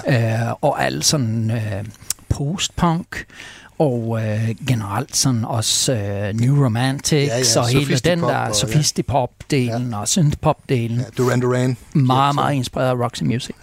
ja. 0.06 0.46
uh, 0.46 0.52
og 0.60 0.84
alt 0.84 1.04
sådan 1.04 1.50
uh, 1.50 1.86
post-punk, 2.28 3.24
og 3.78 4.08
uh, 4.08 4.20
generelt 4.66 5.16
sådan 5.16 5.44
også 5.44 5.92
uh, 5.92 6.40
New 6.40 6.64
Romantics, 6.64 7.56
ja, 7.56 7.60
ja, 7.60 7.60
og 7.60 7.68
hele 7.68 7.96
den 7.96 8.20
der 8.20 8.52
sofistipop-delen 8.52 9.90
ja. 9.90 9.98
og 9.98 10.08
synthpop-delen. 10.08 10.98
Ja, 10.98 11.04
Duran 11.18 11.40
Duran. 11.40 11.76
Meget, 11.92 12.34
meget 12.34 12.54
inspireret 12.54 12.88
af 12.88 13.04
Roxy 13.04 13.22
Music. 13.22 13.54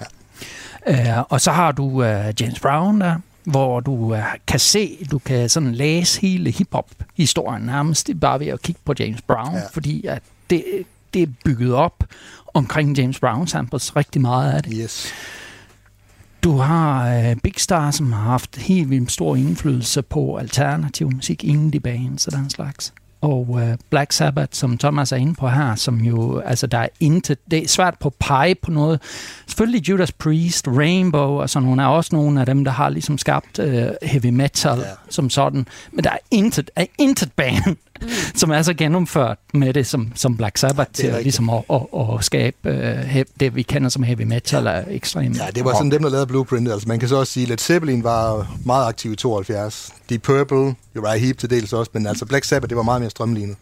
Ja. 0.87 1.19
Uh, 1.19 1.25
og 1.29 1.41
så 1.41 1.51
har 1.51 1.71
du 1.71 1.83
uh, 1.83 2.41
James 2.41 2.59
Brown 2.61 3.01
der, 3.01 3.15
hvor 3.43 3.79
du 3.79 3.91
uh, 3.91 4.17
kan 4.47 4.59
se, 4.59 5.07
du 5.11 5.19
kan 5.19 5.49
sådan 5.49 5.71
læse 5.71 6.21
hele 6.21 6.51
hiphop-historien 6.51 7.61
nærmest 7.61 8.09
bare 8.21 8.39
ved 8.39 8.47
at 8.47 8.61
kigge 8.61 8.81
på 8.85 8.93
James 8.99 9.21
Brown, 9.21 9.53
ja. 9.53 9.61
fordi 9.73 10.05
at 10.05 10.23
det, 10.49 10.63
det 11.13 11.21
er 11.21 11.27
bygget 11.45 11.73
op 11.73 12.03
omkring 12.53 12.97
James 12.97 13.19
Brown 13.19 13.47
samples 13.47 13.95
rigtig 13.95 14.21
meget 14.21 14.51
af 14.51 14.63
det. 14.63 14.73
Yes. 14.75 15.07
Du 16.43 16.57
har 16.57 17.19
uh, 17.19 17.35
Big 17.43 17.53
Star, 17.57 17.91
som 17.91 18.11
har 18.11 18.23
haft 18.23 18.57
helt 18.57 18.89
vildt 18.89 19.11
stor 19.11 19.35
indflydelse 19.35 20.01
på 20.01 20.35
alternativ 20.35 21.11
musik, 21.11 21.43
indie 21.43 21.79
bands 21.79 22.27
og 22.27 22.33
den 22.33 22.49
slags 22.49 22.93
og 23.21 23.49
uh, 23.49 23.61
Black 23.89 24.11
Sabbath, 24.11 24.49
som 24.51 24.77
Thomas 24.77 25.11
er 25.11 25.15
inde 25.15 25.33
på 25.33 25.49
her, 25.49 25.75
som 25.75 25.99
jo, 25.99 26.39
altså 26.39 26.67
der 26.67 26.77
er 26.77 26.87
intet, 26.99 27.37
det 27.51 27.63
er 27.63 27.67
svært 27.67 27.95
på 27.99 28.13
pege 28.19 28.55
på 28.55 28.71
noget. 28.71 29.01
Selvfølgelig 29.47 29.89
Judas 29.89 30.11
Priest, 30.11 30.67
Rainbow 30.67 31.41
og 31.41 31.49
sådan 31.49 31.65
nogle 31.65 31.81
er 31.81 31.87
også 31.87 32.15
nogle 32.15 32.39
af 32.39 32.45
dem, 32.45 32.63
der 32.63 32.71
har 32.71 32.89
ligesom 32.89 33.17
skabt 33.17 33.59
uh, 33.59 33.65
heavy 34.03 34.29
metal 34.29 34.77
ja. 34.77 34.85
som 35.09 35.29
sådan, 35.29 35.67
men 35.91 36.03
der 36.03 36.09
er 36.09 36.17
intet, 36.31 36.71
er 36.75 36.85
intet 36.99 37.31
band, 37.31 37.63
mm. 38.01 38.07
Som 38.35 38.51
er 38.51 38.61
så 38.61 38.73
gennemført 38.73 39.37
med 39.53 39.73
det 39.73 39.87
som, 39.87 40.11
som 40.15 40.37
Black 40.37 40.57
Sabbath 40.57 40.91
til 40.93 41.07
at, 41.07 41.23
ligesom 41.23 41.49
at, 41.49 41.63
at, 41.69 41.81
at 41.93 42.23
skabe 42.25 42.57
uh, 42.65 43.21
det, 43.39 43.55
vi 43.55 43.61
kender 43.61 43.89
som 43.89 44.03
heavy 44.03 44.21
metal 44.21 44.63
ja. 44.63 44.69
er 44.69 44.83
ekstremt. 44.87 45.37
Ja, 45.37 45.47
det 45.55 45.65
var 45.65 45.73
sådan 45.73 45.91
dem, 45.91 46.01
der 46.01 46.09
lavede 46.09 46.27
Blueprint. 46.27 46.71
Altså 46.71 46.87
man 46.87 46.99
kan 46.99 47.09
så 47.09 47.15
også 47.15 47.33
sige, 47.33 47.43
at 47.43 47.49
Led 47.49 47.57
Zeppelin 47.57 48.03
var 48.03 48.55
meget 48.65 48.87
aktiv 48.87 49.11
i 49.11 49.15
72. 49.15 49.93
Deep 50.09 50.21
Purple, 50.21 50.75
Uriah 50.95 51.21
Heep 51.21 51.37
til 51.37 51.49
dels 51.49 51.73
også, 51.73 51.91
men 51.93 52.07
altså 52.07 52.25
Black 52.25 52.45
Sabbath, 52.45 52.69
det 52.69 52.77
var 52.77 52.83
meget 52.83 53.01
mere 53.01 53.09
strømlignet. 53.09 53.57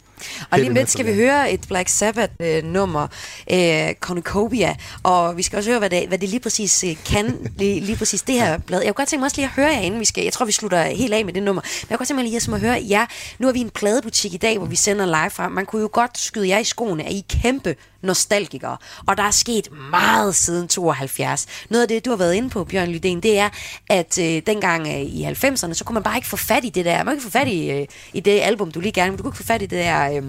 Og 0.49 0.59
lige 0.59 0.73
lidt 0.73 0.89
skal 0.89 1.05
vi 1.05 1.13
høre 1.13 1.51
et 1.51 1.61
Black 1.67 1.89
Sabbath-nummer, 1.89 3.07
øh, 3.51 3.93
Cornucopia, 3.99 4.75
og 5.03 5.37
vi 5.37 5.43
skal 5.43 5.57
også 5.57 5.69
høre, 5.69 5.79
hvad 5.79 5.89
det, 5.89 6.07
hvad 6.07 6.17
det 6.17 6.29
lige 6.29 6.39
præcis 6.39 6.83
øh, 6.83 6.95
kan, 7.05 7.37
lige, 7.59 7.79
lige 7.79 7.97
præcis 7.97 8.21
det 8.21 8.35
her 8.35 8.57
blad. 8.57 8.79
Jeg 8.79 8.87
kunne 8.87 8.93
godt 8.93 9.09
tænke 9.09 9.19
mig 9.19 9.25
også 9.25 9.37
lige 9.37 9.45
at 9.45 9.51
høre 9.51 9.67
jer, 9.67 9.79
inden 9.79 9.99
vi 9.99 10.05
skal, 10.05 10.23
jeg 10.23 10.33
tror, 10.33 10.45
vi 10.45 10.51
slutter 10.51 10.83
helt 10.83 11.13
af 11.13 11.25
med 11.25 11.33
det 11.33 11.43
nummer, 11.43 11.61
men 11.61 11.69
jeg 11.81 11.87
kunne 11.87 11.97
godt 11.97 12.07
tænke 12.07 12.23
mig 12.23 12.31
lige 12.31 12.55
at 12.55 12.61
høre 12.61 12.79
ja, 12.79 13.05
nu 13.39 13.47
er 13.47 13.51
vi 13.51 13.59
en 13.59 13.69
pladebutik 13.69 14.33
i 14.33 14.37
dag, 14.37 14.57
hvor 14.57 14.67
vi 14.67 14.75
sender 14.75 15.05
live 15.05 15.29
fra. 15.29 15.49
Man 15.49 15.65
kunne 15.65 15.81
jo 15.81 15.89
godt 15.91 16.17
skyde 16.17 16.47
jer 16.47 16.57
i 16.59 16.63
skoene, 16.63 17.03
at 17.03 17.11
I 17.11 17.25
kæmpe 17.29 17.75
nostalgikere. 18.01 18.77
Og 19.07 19.17
der 19.17 19.23
er 19.23 19.31
sket 19.31 19.67
meget 19.91 20.35
siden 20.35 20.67
72. 20.67 21.47
Noget 21.69 21.81
af 21.81 21.87
det, 21.87 22.05
du 22.05 22.09
har 22.09 22.17
været 22.17 22.33
inde 22.33 22.49
på, 22.49 22.63
Bjørn 22.63 22.89
Lydén, 22.89 23.19
det 23.19 23.39
er, 23.39 23.49
at 23.89 24.19
øh, 24.19 24.41
dengang 24.47 24.87
øh, 24.87 25.01
i 25.01 25.23
90'erne, 25.23 25.73
så 25.73 25.83
kunne 25.85 25.93
man 25.93 26.03
bare 26.03 26.15
ikke 26.15 26.27
få 26.27 26.37
fat 26.37 26.65
i 26.65 26.69
det 26.69 26.85
der. 26.85 26.97
Man 26.97 27.05
kunne 27.05 27.13
ikke 27.13 27.23
få 27.23 27.29
fat 27.29 27.47
i, 27.47 27.71
øh, 27.71 27.87
i 28.13 28.19
det 28.19 28.41
album, 28.41 28.71
du 28.71 28.79
lige 28.79 28.91
gerne, 28.91 29.11
men 29.11 29.17
du 29.17 29.23
kunne 29.23 29.29
ikke 29.29 29.37
få 29.37 29.43
fat 29.43 29.61
i 29.61 29.65
det 29.65 29.85
der... 29.85 30.08
Øh, 30.15 30.23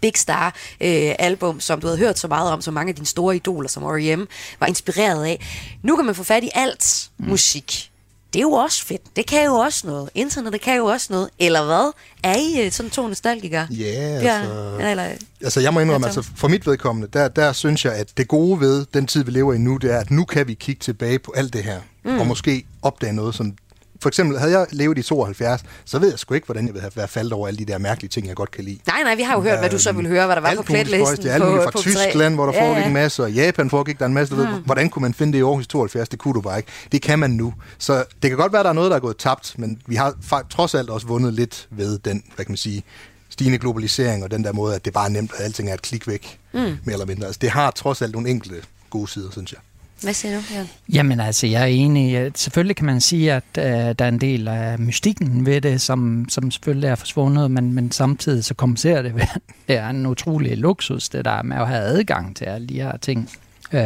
Big 0.00 0.12
Star 0.16 0.46
øh, 0.80 1.14
album, 1.18 1.60
som 1.60 1.80
du 1.80 1.86
havde 1.86 1.98
hørt 1.98 2.18
så 2.18 2.28
meget 2.28 2.52
om, 2.52 2.60
som 2.60 2.74
mange 2.74 2.88
af 2.88 2.94
dine 2.94 3.06
store 3.06 3.36
idoler, 3.36 3.68
som 3.68 3.82
R.E.M. 3.82 4.28
var 4.60 4.66
inspireret 4.66 5.24
af. 5.24 5.46
Nu 5.82 5.96
kan 5.96 6.04
man 6.04 6.14
få 6.14 6.22
fat 6.22 6.44
i 6.44 6.50
alt 6.54 7.10
mm. 7.18 7.28
musik 7.28 7.90
det 8.32 8.38
er 8.38 8.42
jo 8.42 8.52
også 8.52 8.84
fedt. 8.84 9.16
Det 9.16 9.26
kan 9.26 9.44
jo 9.44 9.54
også 9.54 9.86
noget. 9.86 10.10
Internet 10.14 10.60
kan 10.60 10.76
jo 10.76 10.84
også 10.86 11.06
noget. 11.10 11.30
Eller 11.38 11.64
hvad? 11.64 11.92
Er 12.22 12.36
I 12.36 12.66
øh, 12.66 12.72
sådan 12.72 12.90
to 12.90 13.08
nostalgikere? 13.08 13.66
Ja, 13.70 13.84
yeah, 13.84 14.36
altså... 14.36 14.76
Ja, 14.80 14.90
eller, 14.90 15.08
altså, 15.42 15.60
jeg 15.60 15.74
må 15.74 15.80
indrømme, 15.80 16.06
altså, 16.06 16.22
for 16.36 16.48
mit 16.48 16.66
vedkommende, 16.66 17.08
der, 17.12 17.28
der 17.28 17.52
synes 17.52 17.84
jeg, 17.84 17.94
at 17.94 18.08
det 18.16 18.28
gode 18.28 18.60
ved 18.60 18.86
den 18.94 19.06
tid, 19.06 19.24
vi 19.24 19.30
lever 19.30 19.54
i 19.54 19.58
nu, 19.58 19.76
det 19.76 19.92
er, 19.92 19.98
at 19.98 20.10
nu 20.10 20.24
kan 20.24 20.48
vi 20.48 20.54
kigge 20.54 20.80
tilbage 20.80 21.18
på 21.18 21.32
alt 21.36 21.52
det 21.52 21.64
her. 21.64 21.80
Mm. 22.04 22.18
Og 22.18 22.26
måske 22.26 22.64
opdage 22.82 23.12
noget, 23.12 23.34
som 23.34 23.54
for 24.00 24.08
eksempel, 24.08 24.38
havde 24.38 24.58
jeg 24.58 24.66
levet 24.70 24.98
i 24.98 25.02
72, 25.02 25.62
så 25.84 25.98
ved 25.98 26.10
jeg 26.10 26.18
sgu 26.18 26.34
ikke, 26.34 26.44
hvordan 26.44 26.66
jeg 26.66 26.74
ville 26.74 26.82
have 26.82 26.92
været 26.96 27.10
faldet 27.10 27.32
over 27.32 27.48
alle 27.48 27.58
de 27.58 27.64
der 27.64 27.78
mærkelige 27.78 28.08
ting, 28.08 28.26
jeg 28.26 28.36
godt 28.36 28.50
kan 28.50 28.64
lide. 28.64 28.78
Nej, 28.86 29.02
nej, 29.02 29.14
vi 29.14 29.22
har 29.22 29.34
jo 29.34 29.40
hørt, 29.40 29.52
øh, 29.52 29.58
hvad 29.58 29.70
du 29.70 29.78
så 29.78 29.92
ville 29.92 30.08
høre, 30.08 30.26
hvad 30.26 30.36
der 30.36 30.42
var 30.42 30.54
på 30.54 30.62
playlisten. 30.62 31.28
Alt 31.28 31.44
muligt 31.44 31.64
fra 31.64 31.70
på 31.70 31.78
Tyskland, 31.78 32.34
hvor 32.34 32.46
der 32.46 32.52
ja, 32.52 32.62
foregik 32.62 32.82
ja. 32.82 32.86
en 32.86 32.92
masse, 32.92 33.22
og 33.22 33.32
Japan 33.32 33.70
foregik 33.70 33.98
der 33.98 34.06
en 34.06 34.14
masse. 34.14 34.34
Mm. 34.34 34.40
Ved, 34.40 34.46
hvordan 34.46 34.90
kunne 34.90 35.02
man 35.02 35.14
finde 35.14 35.32
det 35.32 35.38
i 35.38 35.42
Aarhus 35.42 35.66
72? 35.66 36.08
Det 36.08 36.18
kunne 36.18 36.34
du 36.34 36.40
bare 36.40 36.56
ikke. 36.56 36.68
Det 36.92 37.02
kan 37.02 37.18
man 37.18 37.30
nu. 37.30 37.54
Så 37.78 38.04
det 38.22 38.30
kan 38.30 38.38
godt 38.38 38.52
være, 38.52 38.62
der 38.62 38.68
er 38.68 38.72
noget, 38.72 38.90
der 38.90 38.96
er 38.96 39.00
gået 39.00 39.16
tabt, 39.16 39.54
men 39.58 39.80
vi 39.86 39.94
har 39.94 40.14
trods 40.50 40.74
alt 40.74 40.90
også 40.90 41.06
vundet 41.06 41.34
lidt 41.34 41.68
ved 41.70 41.98
den, 41.98 42.22
hvad 42.34 42.44
kan 42.44 42.52
man 42.52 42.56
sige, 42.56 42.84
stigende 43.28 43.58
globalisering 43.58 44.24
og 44.24 44.30
den 44.30 44.44
der 44.44 44.52
måde, 44.52 44.74
at 44.74 44.84
det 44.84 44.92
bare 44.92 45.04
er 45.04 45.10
nemt, 45.10 45.32
at 45.38 45.44
alting 45.44 45.70
er 45.70 45.74
et 45.74 45.82
klik 45.82 46.08
væk, 46.08 46.38
mm. 46.52 46.60
mere 46.60 46.78
eller 46.86 47.06
mindre. 47.06 47.26
Altså, 47.26 47.38
det 47.38 47.50
har 47.50 47.70
trods 47.70 48.02
alt 48.02 48.12
nogle 48.12 48.30
enkelte 48.30 48.56
gode 48.90 49.08
sider, 49.08 49.30
synes 49.30 49.52
jeg. 49.52 49.60
Hvad 50.02 50.12
siger 50.12 50.36
du, 50.36 50.42
Jørgen? 50.54 50.68
Jamen 50.92 51.20
altså, 51.20 51.46
jeg 51.46 51.62
er 51.62 51.66
enig. 51.66 52.30
Selvfølgelig 52.34 52.76
kan 52.76 52.86
man 52.86 53.00
sige, 53.00 53.32
at 53.32 53.44
øh, 53.58 53.64
der 53.64 54.04
er 54.04 54.08
en 54.08 54.20
del 54.20 54.48
af 54.48 54.78
mystikken 54.78 55.46
ved 55.46 55.60
det, 55.60 55.80
som, 55.80 56.26
som 56.28 56.50
selvfølgelig 56.50 56.88
er 56.88 56.94
forsvundet, 56.94 57.50
men, 57.50 57.72
men 57.72 57.92
samtidig 57.92 58.44
så 58.44 58.54
kompenserer 58.54 59.02
det 59.02 59.14
ved, 59.14 59.22
det 59.68 59.76
er 59.76 59.88
en 59.88 60.06
utrolig 60.06 60.58
luksus, 60.58 61.08
det 61.08 61.24
der 61.24 61.42
med 61.42 61.56
at 61.56 61.68
have 61.68 61.80
adgang 61.80 62.36
til 62.36 62.44
alle 62.44 62.66
de 62.66 62.74
her 62.74 62.96
ting, 62.96 63.30
øh, 63.72 63.82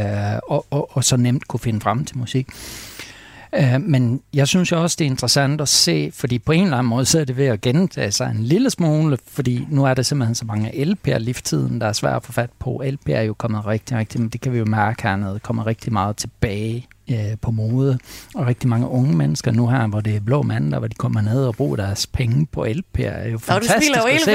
og, 0.48 0.66
og, 0.70 0.96
og 0.96 1.04
så 1.04 1.16
nemt 1.16 1.48
kunne 1.48 1.60
finde 1.60 1.80
frem 1.80 2.04
til 2.04 2.18
musik. 2.18 2.48
Øh, 3.54 3.80
men 3.80 4.22
jeg 4.34 4.48
synes 4.48 4.72
jo 4.72 4.82
også, 4.82 4.96
det 4.98 5.04
er 5.04 5.10
interessant 5.10 5.60
at 5.60 5.68
se, 5.68 6.10
fordi 6.14 6.38
på 6.38 6.52
en 6.52 6.64
eller 6.64 6.76
anden 6.76 6.88
måde, 6.90 7.04
så 7.04 7.20
er 7.20 7.24
det 7.24 7.36
ved 7.36 7.46
at 7.46 7.60
gentage 7.60 8.10
sig 8.10 8.30
en 8.30 8.42
lille 8.42 8.70
smule, 8.70 9.18
fordi 9.26 9.66
nu 9.70 9.84
er 9.84 9.94
der 9.94 10.02
simpelthen 10.02 10.34
så 10.34 10.44
mange 10.44 10.70
LP'er 10.70 11.18
livstiden, 11.18 11.80
der 11.80 11.86
er 11.86 11.92
svært 11.92 12.16
at 12.16 12.24
få 12.24 12.32
fat 12.32 12.50
på. 12.58 12.82
LP'er 12.86 13.12
er 13.12 13.22
jo 13.22 13.34
kommet 13.34 13.66
rigtig, 13.66 13.96
rigtig, 13.96 14.20
men 14.20 14.28
det 14.28 14.40
kan 14.40 14.52
vi 14.52 14.58
jo 14.58 14.64
mærke 14.64 15.02
hernede, 15.02 15.38
kommer 15.38 15.66
rigtig 15.66 15.92
meget 15.92 16.16
tilbage 16.16 16.86
øh, 17.14 17.36
på 17.40 17.50
mode, 17.50 17.98
og 18.34 18.46
rigtig 18.46 18.68
mange 18.68 18.88
unge 18.88 19.16
mennesker 19.16 19.52
nu 19.52 19.68
her, 19.68 19.86
hvor 19.86 20.00
det 20.00 20.16
er 20.16 20.20
blå 20.20 20.42
mandag, 20.42 20.78
hvor 20.78 20.88
de 20.88 20.94
kommer 20.94 21.20
ned 21.20 21.44
og 21.44 21.56
bruger 21.56 21.76
deres 21.76 22.06
penge 22.06 22.46
på 22.46 22.64
LP'er, 22.64 23.04
er 23.04 23.28
jo 23.28 23.38
fantastisk 23.38 23.94
du 23.94 24.08
at 24.08 24.20
se. 24.20 24.30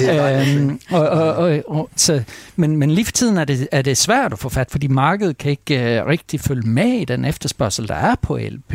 Ja. 0.00 0.56
øhm, 0.56 0.80
og, 0.90 1.08
og, 1.08 1.34
og, 1.34 1.62
og, 1.66 1.90
så, 1.96 2.22
men, 2.56 2.76
men 2.76 2.90
lige 2.90 3.04
for 3.04 3.12
tiden 3.12 3.36
er 3.36 3.44
det, 3.44 3.68
er 3.72 3.82
det 3.82 3.96
svært 3.96 4.32
at 4.32 4.38
få 4.38 4.48
fat, 4.48 4.70
fordi 4.70 4.86
markedet 4.86 5.38
kan 5.38 5.50
ikke 5.50 6.00
uh, 6.02 6.08
rigtig 6.08 6.40
følge 6.40 6.68
med 6.68 6.92
i 6.92 7.04
den 7.04 7.24
efterspørgsel, 7.24 7.88
der 7.88 7.94
er 7.94 8.14
på 8.22 8.38
LP. 8.38 8.74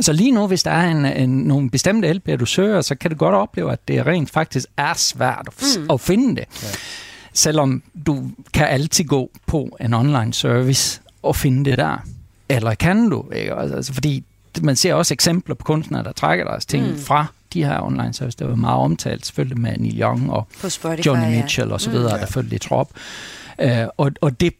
Så 0.00 0.12
lige 0.12 0.30
nu, 0.30 0.46
hvis 0.46 0.62
der 0.62 0.70
er 0.70 0.90
en, 0.90 1.04
en, 1.04 1.30
nogle 1.30 1.70
bestemte 1.70 2.10
LP'er, 2.10 2.36
du 2.36 2.46
søger, 2.46 2.80
så 2.80 2.94
kan 2.94 3.10
du 3.10 3.16
godt 3.16 3.34
opleve, 3.34 3.72
at 3.72 3.88
det 3.88 4.06
rent 4.06 4.30
faktisk 4.30 4.66
er 4.76 4.94
svært 4.94 5.48
at, 5.48 5.78
mm. 5.78 5.86
at 5.90 6.00
finde 6.00 6.36
det. 6.36 6.44
Ja. 6.62 6.68
Selvom 7.32 7.82
du 8.06 8.30
kan 8.54 8.66
altid 8.66 9.04
gå 9.04 9.30
på 9.46 9.76
en 9.80 9.94
online 9.94 10.34
service 10.34 11.00
at 11.28 11.36
finde 11.36 11.70
det 11.70 11.78
der? 11.78 11.96
Eller 12.48 12.74
kan 12.74 13.10
du? 13.10 13.24
Ikke? 13.32 13.54
Altså, 13.54 13.92
fordi 13.92 14.24
man 14.62 14.76
ser 14.76 14.94
også 14.94 15.14
eksempler 15.14 15.54
på 15.54 15.64
kunstnere, 15.64 16.04
der 16.04 16.12
trækker 16.12 16.44
deres 16.44 16.66
ting 16.66 16.90
mm. 16.90 16.98
fra 16.98 17.26
de 17.52 17.64
her 17.64 17.82
online 17.82 18.12
service. 18.12 18.38
Det 18.38 18.48
var 18.48 18.54
meget 18.54 18.78
omtalt 18.78 19.26
selvfølgelig 19.26 19.60
med 19.60 19.76
Neil 19.78 20.00
Young 20.00 20.32
og 20.32 20.46
Spotify, 20.68 21.06
Johnny 21.06 21.36
Mitchell 21.36 21.72
og 21.72 21.80
så 21.80 21.90
videre, 21.90 22.14
mm. 22.14 22.20
der 22.20 22.26
følte 22.26 22.50
lidt 22.50 22.62
trop. 22.62 22.90
Uh, 23.62 23.68
og, 23.96 24.10
og 24.20 24.40
det 24.40 24.52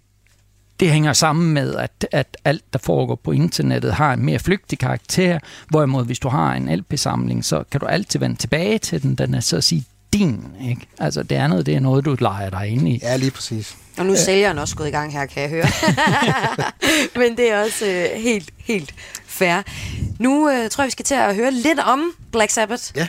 det 0.81 0.91
hænger 0.91 1.13
sammen 1.13 1.55
med, 1.55 1.75
at, 1.75 2.07
at 2.13 2.37
alt, 2.45 2.73
der 2.73 2.79
foregår 2.79 3.15
på 3.15 3.33
internettet, 3.33 3.95
har 3.95 4.13
en 4.13 4.25
mere 4.25 4.39
flygtig 4.39 4.79
karakter, 4.79 5.39
hvorimod 5.69 6.05
hvis 6.05 6.19
du 6.19 6.29
har 6.29 6.55
en 6.55 6.77
LP-samling, 6.79 7.45
så 7.45 7.65
kan 7.71 7.81
du 7.81 7.87
altid 7.87 8.21
vende 8.21 8.37
tilbage 8.37 8.79
til 8.79 9.03
den. 9.03 9.15
Den 9.15 9.35
er 9.35 9.41
så 9.41 9.57
at 9.57 9.65
sige 9.65 9.85
din, 10.19 10.45
ikke? 10.69 10.87
Altså 10.99 11.23
det 11.23 11.37
andet, 11.37 11.67
det 11.67 11.75
er 11.75 11.81
noget, 11.81 12.05
du 12.05 12.17
leger 12.21 12.51
dig 12.51 12.69
ind 12.69 12.89
i. 12.89 12.99
Ja, 13.03 13.17
lige 13.17 13.31
præcis. 13.31 13.77
Og 13.99 14.07
nu 14.07 14.13
er 14.13 14.17
sælgeren 14.17 14.59
også 14.59 14.77
gået 14.77 14.89
i 14.89 14.91
gang 14.91 15.13
her, 15.13 15.27
kan 15.27 15.43
jeg 15.43 15.51
høre. 15.51 15.67
Men 17.21 17.37
det 17.37 17.53
er 17.53 17.65
også 17.65 17.87
øh, 17.87 18.21
helt, 18.21 18.51
helt 18.59 18.95
fair. 19.27 19.63
Nu 20.19 20.51
øh, 20.51 20.71
tror 20.71 20.85
jeg, 20.85 20.87
vi 20.87 20.91
skal 20.91 21.05
til 21.05 21.15
at 21.15 21.35
høre 21.35 21.51
lidt 21.51 21.79
om 21.79 22.13
Black 22.33 22.51
Sabbath. 22.51 22.85
Ja. 22.97 23.09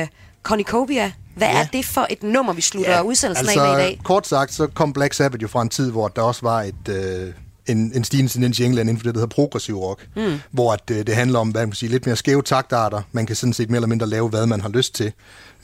Øh, 0.00 0.06
Cornucopia. 0.42 1.12
Hvad 1.36 1.48
ja. 1.48 1.60
er 1.60 1.64
det 1.64 1.84
for 1.84 2.06
et 2.10 2.22
nummer, 2.22 2.52
vi 2.52 2.60
slutter 2.60 2.92
ja, 2.92 3.02
udsendelsen 3.02 3.46
altså, 3.46 3.60
af 3.60 3.76
med 3.76 3.84
i 3.84 3.86
dag? 3.86 4.00
kort 4.04 4.26
sagt, 4.26 4.54
så 4.54 4.66
kom 4.66 4.92
Black 4.92 5.14
Sabbath 5.14 5.42
jo 5.42 5.48
fra 5.48 5.62
en 5.62 5.68
tid, 5.68 5.90
hvor 5.90 6.08
der 6.08 6.22
også 6.22 6.40
var 6.42 6.62
et... 6.62 6.88
Øh, 6.88 7.32
en, 7.66 7.92
en 7.94 8.04
stigende 8.04 8.32
tendens 8.32 8.58
i 8.60 8.64
England 8.64 8.90
inden 8.90 9.00
for 9.00 9.04
det, 9.04 9.14
der 9.14 9.20
hedder 9.20 9.34
progressiv 9.34 9.78
rock, 9.78 10.08
mm. 10.16 10.40
hvor 10.50 10.72
at, 10.72 10.90
øh, 10.90 11.06
det 11.06 11.14
handler 11.14 11.38
om, 11.38 11.48
hvad 11.48 11.62
man 11.62 11.70
kan 11.70 11.76
sige, 11.76 11.90
lidt 11.90 12.06
mere 12.06 12.16
skæve 12.16 12.42
taktarter. 12.42 13.02
Man 13.12 13.26
kan 13.26 13.36
sådan 13.36 13.52
set 13.52 13.70
mere 13.70 13.76
eller 13.76 13.88
mindre 13.88 14.06
lave, 14.06 14.28
hvad 14.28 14.46
man 14.46 14.60
har 14.60 14.68
lyst 14.68 14.94
til, 14.94 15.12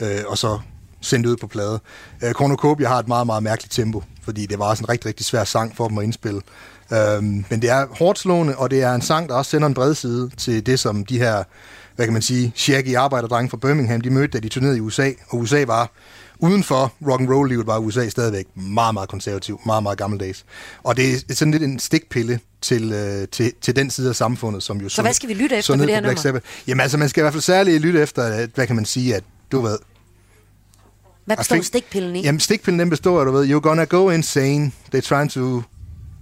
øh, 0.00 0.20
og 0.26 0.38
så 0.38 0.58
sende 1.00 1.24
det 1.24 1.32
ud 1.32 1.36
på 1.36 1.46
plade. 1.46 1.80
Øh, 2.22 2.32
Cornucopia 2.32 2.88
har 2.88 2.98
et 2.98 3.08
meget, 3.08 3.26
meget 3.26 3.42
mærkeligt 3.42 3.72
tempo, 3.72 4.02
fordi 4.22 4.46
det 4.46 4.58
var 4.58 4.64
også 4.64 4.84
en 4.84 4.88
rigtig, 4.88 5.06
rigtig 5.06 5.26
svær 5.26 5.44
sang 5.44 5.76
for 5.76 5.88
dem 5.88 5.98
at 5.98 6.04
indspille. 6.04 6.40
Øh, 6.92 7.22
men 7.22 7.62
det 7.62 7.70
er 7.70 7.86
hårdt 7.98 8.18
slående, 8.18 8.56
og 8.56 8.70
det 8.70 8.82
er 8.82 8.94
en 8.94 9.02
sang, 9.02 9.28
der 9.28 9.34
også 9.34 9.50
sender 9.50 9.66
en 9.66 9.74
bred 9.74 9.94
side 9.94 10.30
til 10.36 10.66
det, 10.66 10.80
som 10.80 11.04
de 11.04 11.18
her, 11.18 11.42
hvad 11.96 12.06
kan 12.06 12.12
man 12.12 12.22
sige, 12.22 12.52
shaggy 12.56 12.96
arbejderdrenge 12.96 13.50
fra 13.50 13.56
Birmingham, 13.56 14.00
de 14.00 14.10
mødte, 14.10 14.38
da 14.38 14.42
de 14.42 14.48
turnerede 14.48 14.76
i 14.76 14.80
USA, 14.80 15.10
og 15.28 15.38
USA 15.38 15.64
var 15.64 15.90
uden 16.38 16.64
for 16.64 16.92
rock 17.08 17.20
and 17.20 17.28
roll 17.30 17.48
livet 17.48 17.66
var 17.66 17.78
USA 17.78 18.08
stadigvæk 18.08 18.46
meget, 18.56 18.94
meget 18.94 19.08
konservativ, 19.08 19.60
meget, 19.66 19.82
meget 19.82 19.98
gammeldags. 19.98 20.44
Og 20.82 20.96
det 20.96 21.24
er 21.30 21.34
sådan 21.34 21.52
lidt 21.52 21.62
en 21.62 21.78
stikpille 21.78 22.40
til, 22.60 22.92
øh, 22.92 23.28
til, 23.28 23.52
til 23.60 23.76
den 23.76 23.90
side 23.90 24.08
af 24.08 24.16
samfundet, 24.16 24.62
som 24.62 24.80
jo 24.80 24.88
Så 24.88 25.02
hvad 25.02 25.12
skal 25.12 25.28
vi 25.28 25.34
lytte 25.34 25.56
efter 25.56 25.76
på 25.76 25.82
det 25.82 25.90
her 25.90 26.00
nummer? 26.00 26.20
Sabbath. 26.20 26.46
Jamen 26.66 26.80
altså, 26.80 26.98
man 26.98 27.08
skal 27.08 27.20
i 27.20 27.22
hvert 27.22 27.32
fald 27.32 27.42
særligt 27.42 27.82
lytte 27.82 28.00
efter, 28.02 28.22
at, 28.22 28.50
hvad 28.54 28.66
kan 28.66 28.76
man 28.76 28.84
sige, 28.84 29.14
at 29.16 29.24
du 29.52 29.60
ved... 29.60 29.78
Hvad 31.24 31.36
består 31.36 31.56
I 31.56 31.58
think- 31.58 31.62
stikpillen 31.62 32.16
i? 32.16 32.22
Jamen, 32.22 32.40
stikpillen 32.40 32.80
den 32.80 32.90
består 32.90 33.20
af, 33.20 33.26
du 33.26 33.32
ved, 33.32 33.48
you're 33.56 33.60
gonna 33.60 33.84
go 33.84 34.10
insane, 34.10 34.72
they're 34.94 35.00
trying 35.00 35.30
to 35.30 35.62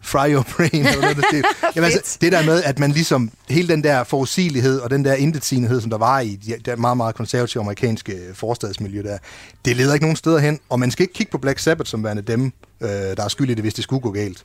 fry 0.07 0.33
your 0.33 0.47
brain. 0.57 0.87
Eller 0.87 1.01
noget, 1.01 1.17
det. 1.31 1.45
Jamen, 1.77 1.91
altså, 1.93 2.19
det 2.21 2.33
der 2.33 2.45
med, 2.45 2.63
at 2.63 2.79
man 2.79 2.91
ligesom, 2.91 3.31
hele 3.49 3.69
den 3.69 3.85
der 3.85 4.05
forudsigelighed 4.05 4.79
og 4.81 4.91
den 4.91 5.05
der 5.05 5.15
intetsigende, 5.15 5.81
som 5.81 5.91
der 5.91 5.99
var 5.99 6.21
i 6.21 6.37
de- 6.47 6.57
det 6.65 6.79
meget, 6.79 6.97
meget 6.97 7.15
konservative 7.15 7.61
amerikanske 7.61 8.19
forstadsmiljø 8.35 9.03
der, 9.03 9.19
det 9.65 9.77
leder 9.77 9.95
ikke 9.95 10.05
nogen 10.05 10.17
steder 10.17 10.39
hen, 10.39 10.59
og 10.69 10.81
man 10.81 10.91
skal 10.91 11.03
ikke 11.03 11.15
kigge 11.15 11.31
på 11.31 11.39
Black 11.39 11.59
Sabbath 11.59 11.91
som 11.91 12.05
værende 12.05 12.23
dem, 12.23 12.53
øh, 12.81 12.89
der 12.89 13.25
er 13.25 13.29
skyld 13.29 13.51
i 13.51 13.55
det, 13.55 13.63
hvis 13.65 13.75
det 13.75 13.85
skulle 13.85 14.03
gå 14.03 14.11
galt. 14.11 14.45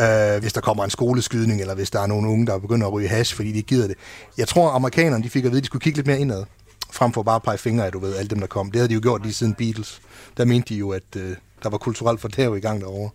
Øh, 0.00 0.40
hvis 0.40 0.52
der 0.52 0.60
kommer 0.60 0.84
en 0.84 0.90
skoleskydning, 0.90 1.60
eller 1.60 1.74
hvis 1.74 1.90
der 1.90 2.00
er 2.00 2.06
nogle 2.06 2.28
unge, 2.28 2.46
der 2.46 2.58
begynder 2.58 2.86
at 2.86 2.92
ryge 2.92 3.08
hash, 3.08 3.34
fordi 3.36 3.48
de 3.52 3.56
ikke 3.56 3.68
gider 3.68 3.86
det. 3.86 3.96
Jeg 4.38 4.48
tror, 4.48 4.70
amerikanerne 4.70 5.24
de 5.24 5.30
fik 5.30 5.44
at 5.44 5.50
vide, 5.50 5.58
at 5.58 5.62
de 5.62 5.66
skulle 5.66 5.82
kigge 5.82 5.96
lidt 5.98 6.06
mere 6.06 6.18
indad, 6.20 6.44
frem 6.92 7.12
for 7.12 7.22
bare 7.22 7.36
at 7.36 7.42
pege 7.42 7.58
fingre 7.58 7.86
af, 7.86 7.92
du 7.92 7.98
ved, 7.98 8.16
alle 8.16 8.28
dem, 8.28 8.40
der 8.40 8.46
kom. 8.46 8.70
Det 8.70 8.76
havde 8.80 8.88
de 8.88 8.94
jo 8.94 9.00
gjort 9.02 9.22
lige 9.22 9.32
siden 9.32 9.54
Beatles. 9.54 10.00
Der 10.36 10.44
mente 10.44 10.74
de 10.74 10.78
jo, 10.78 10.90
at 10.90 11.02
øh, 11.16 11.36
der 11.62 11.70
var 11.70 11.78
kulturelt 11.78 12.20
fortæv 12.20 12.56
i 12.56 12.60
gang 12.60 12.80
derovre. 12.80 13.10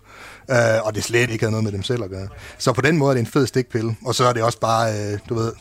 Øh, 0.52 0.86
og 0.86 0.96
det 0.96 1.04
slet 1.04 1.30
ikke 1.30 1.44
havde 1.44 1.52
noget 1.52 1.64
med 1.64 1.72
dem 1.72 1.84
selv 1.84 2.04
at 2.04 2.10
gøre. 2.10 2.28
Så 2.58 2.74
på 2.74 2.82
den 2.82 2.98
måde 2.98 3.10
er 3.10 3.14
det 3.14 3.20
en 3.20 3.28
fed 3.28 3.48
stikpille. 3.48 3.96
Og 4.06 4.16
så 4.16 4.26
er 4.26 4.34
det 4.34 4.44
også 4.44 4.60
bare, 4.60 4.94
øh, 4.94 5.20
du 5.30 5.36
ved, 5.36 5.52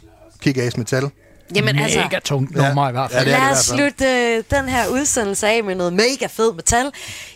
kick-ass 0.47 0.79
metal. 0.79 1.11
Jamen 1.55 1.79
altså, 1.79 1.99
Mega 1.99 2.19
tungt 2.25 2.55
nummer 2.57 2.89
i 2.89 2.93
hvert 2.93 3.11
fald. 3.11 3.27
Ja, 3.27 3.33
det 3.33 3.41
er 3.41 3.45
Lad 3.45 3.51
os 3.59 3.65
slutte 3.65 4.05
øh, 4.05 4.43
den 4.51 4.69
her 4.69 4.89
udsendelse 4.89 5.49
af 5.49 5.65
med 5.65 5.75
noget 5.75 5.93
mega 5.93 6.27
fed 6.31 6.53
metal. 6.55 6.91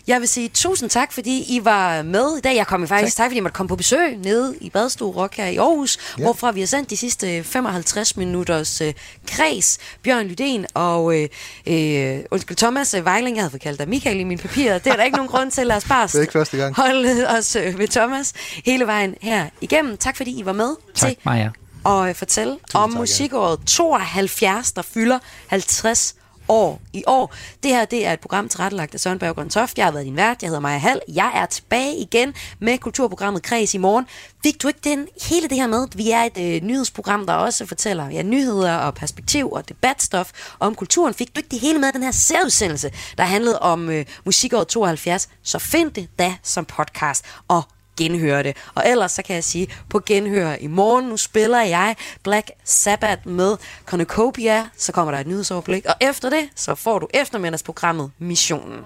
Jeg 0.07 0.19
vil 0.19 0.27
sige 0.27 0.49
tusind 0.49 0.89
tak, 0.89 1.11
fordi 1.11 1.55
I 1.55 1.59
var 1.65 2.01
med 2.01 2.37
i 2.37 2.41
dag. 2.41 2.55
Jeg 2.55 2.67
kom 2.67 2.83
i 2.83 2.87
faktisk 2.87 3.17
tak. 3.17 3.23
tak, 3.23 3.29
fordi 3.29 3.37
I 3.37 3.41
måtte 3.41 3.55
komme 3.55 3.67
på 3.67 3.75
besøg 3.75 4.17
nede 4.17 4.55
i 4.61 4.69
Badstue 4.69 5.11
Rock 5.15 5.37
her 5.37 5.45
i 5.45 5.57
Aarhus, 5.57 5.97
ja. 6.17 6.23
hvorfra 6.23 6.51
vi 6.51 6.59
har 6.59 6.67
sendt 6.67 6.89
de 6.89 6.97
sidste 6.97 7.43
55 7.43 8.17
minutters 8.17 8.81
øh, 8.81 8.93
kreds. 9.27 9.77
Bjørn 10.03 10.27
Lydén 10.27 10.65
og 10.73 11.21
øh, 11.21 11.29
øh, 11.67 12.19
undskyld, 12.31 12.57
Thomas 12.57 12.93
øh, 12.93 13.05
Vejling. 13.05 13.35
Jeg 13.35 13.43
havde 13.43 13.51
fået 13.51 13.61
kaldt 13.61 13.79
dig 13.79 13.89
Michael 13.89 14.19
i 14.19 14.23
mine 14.23 14.41
papirer. 14.41 14.77
Det 14.77 14.91
er 14.91 14.95
der 14.95 15.03
ikke 15.03 15.17
nogen 15.17 15.31
grund 15.31 15.51
til. 15.51 15.67
Lad 15.67 15.75
os 15.75 15.85
bare 15.85 16.07
Det 16.07 16.15
er 16.15 16.21
ikke 16.21 16.33
første 16.33 16.57
gang. 16.57 16.75
holde 16.75 17.27
os 17.37 17.55
øh, 17.55 17.79
ved 17.79 17.87
Thomas 17.87 18.33
hele 18.65 18.87
vejen 18.87 19.15
her 19.21 19.45
igennem. 19.61 19.97
Tak 19.97 20.17
fordi 20.17 20.39
I 20.39 20.45
var 20.45 20.53
med 20.53 20.75
Tak, 20.95 21.09
til 21.09 21.17
Maja. 21.23 21.49
Og 21.83 22.09
øh, 22.09 22.15
fortælle 22.15 22.57
om 22.73 22.91
tak, 22.91 22.99
musikåret 22.99 23.59
72, 23.65 24.71
der 24.71 24.81
fylder 24.81 25.19
50 25.47 26.15
år 26.51 26.81
i 26.93 27.03
år. 27.07 27.33
Det 27.63 27.71
her 27.71 27.85
det 27.85 28.05
er 28.05 28.13
et 28.13 28.19
program 28.19 28.49
tilrettelagt 28.49 28.93
af 28.93 28.99
Søren 28.99 29.19
Berggren 29.19 29.49
Toft. 29.49 29.77
Jeg 29.77 29.85
har 29.85 29.91
været 29.91 30.05
din 30.05 30.15
vært. 30.15 30.41
Jeg 30.41 30.47
hedder 30.47 30.59
Maja 30.59 30.77
Hall. 30.77 31.01
Jeg 31.07 31.31
er 31.35 31.45
tilbage 31.45 31.95
igen 31.95 32.33
med 32.59 32.77
kulturprogrammet 32.77 33.43
Kreds 33.43 33.73
i 33.73 33.77
morgen. 33.77 34.05
Fik 34.43 34.61
du 34.61 34.67
ikke 34.67 34.79
den, 34.83 35.07
hele 35.29 35.47
det 35.47 35.57
her 35.57 35.67
med? 35.67 35.87
Vi 35.95 36.11
er 36.11 36.23
et 36.23 36.37
øh, 36.37 36.61
nyhedsprogram, 36.61 37.25
der 37.25 37.33
også 37.33 37.65
fortæller 37.65 38.09
ja, 38.09 38.21
nyheder 38.21 38.75
og 38.77 38.93
perspektiv 38.93 39.51
og 39.51 39.69
debatstof 39.69 40.31
om 40.59 40.75
kulturen. 40.75 41.13
Fik 41.13 41.35
du 41.35 41.39
ikke 41.39 41.49
det 41.51 41.59
hele 41.59 41.79
med 41.79 41.91
den 41.93 42.03
her 42.03 42.11
særudsendelse, 42.11 42.91
der 43.17 43.23
handlede 43.23 43.59
om 43.59 43.89
øh, 43.89 44.05
musikåret 44.25 44.67
72? 44.67 45.29
Så 45.43 45.59
find 45.59 45.91
det 45.91 46.09
da 46.19 46.35
som 46.43 46.65
podcast 46.65 47.25
og 47.47 47.63
genhøre 47.97 48.43
det. 48.43 48.57
Og 48.75 48.83
ellers 48.89 49.11
så 49.11 49.21
kan 49.21 49.35
jeg 49.35 49.43
sige, 49.43 49.67
på 49.89 50.01
genhør 50.05 50.55
i 50.59 50.67
morgen, 50.67 51.05
nu 51.05 51.17
spiller 51.17 51.61
jeg 51.61 51.95
Black 52.23 52.51
Sabbath 52.63 53.27
med 53.27 53.57
Cornucopia, 53.85 54.67
så 54.77 54.91
kommer 54.91 55.11
der 55.11 55.19
et 55.19 55.27
nyhedsoverblik, 55.27 55.85
og 55.85 55.95
efter 56.01 56.29
det, 56.29 56.49
så 56.55 56.75
får 56.75 56.99
du 56.99 57.07
eftermiddagsprogrammet 57.13 58.11
Missionen. 58.19 58.85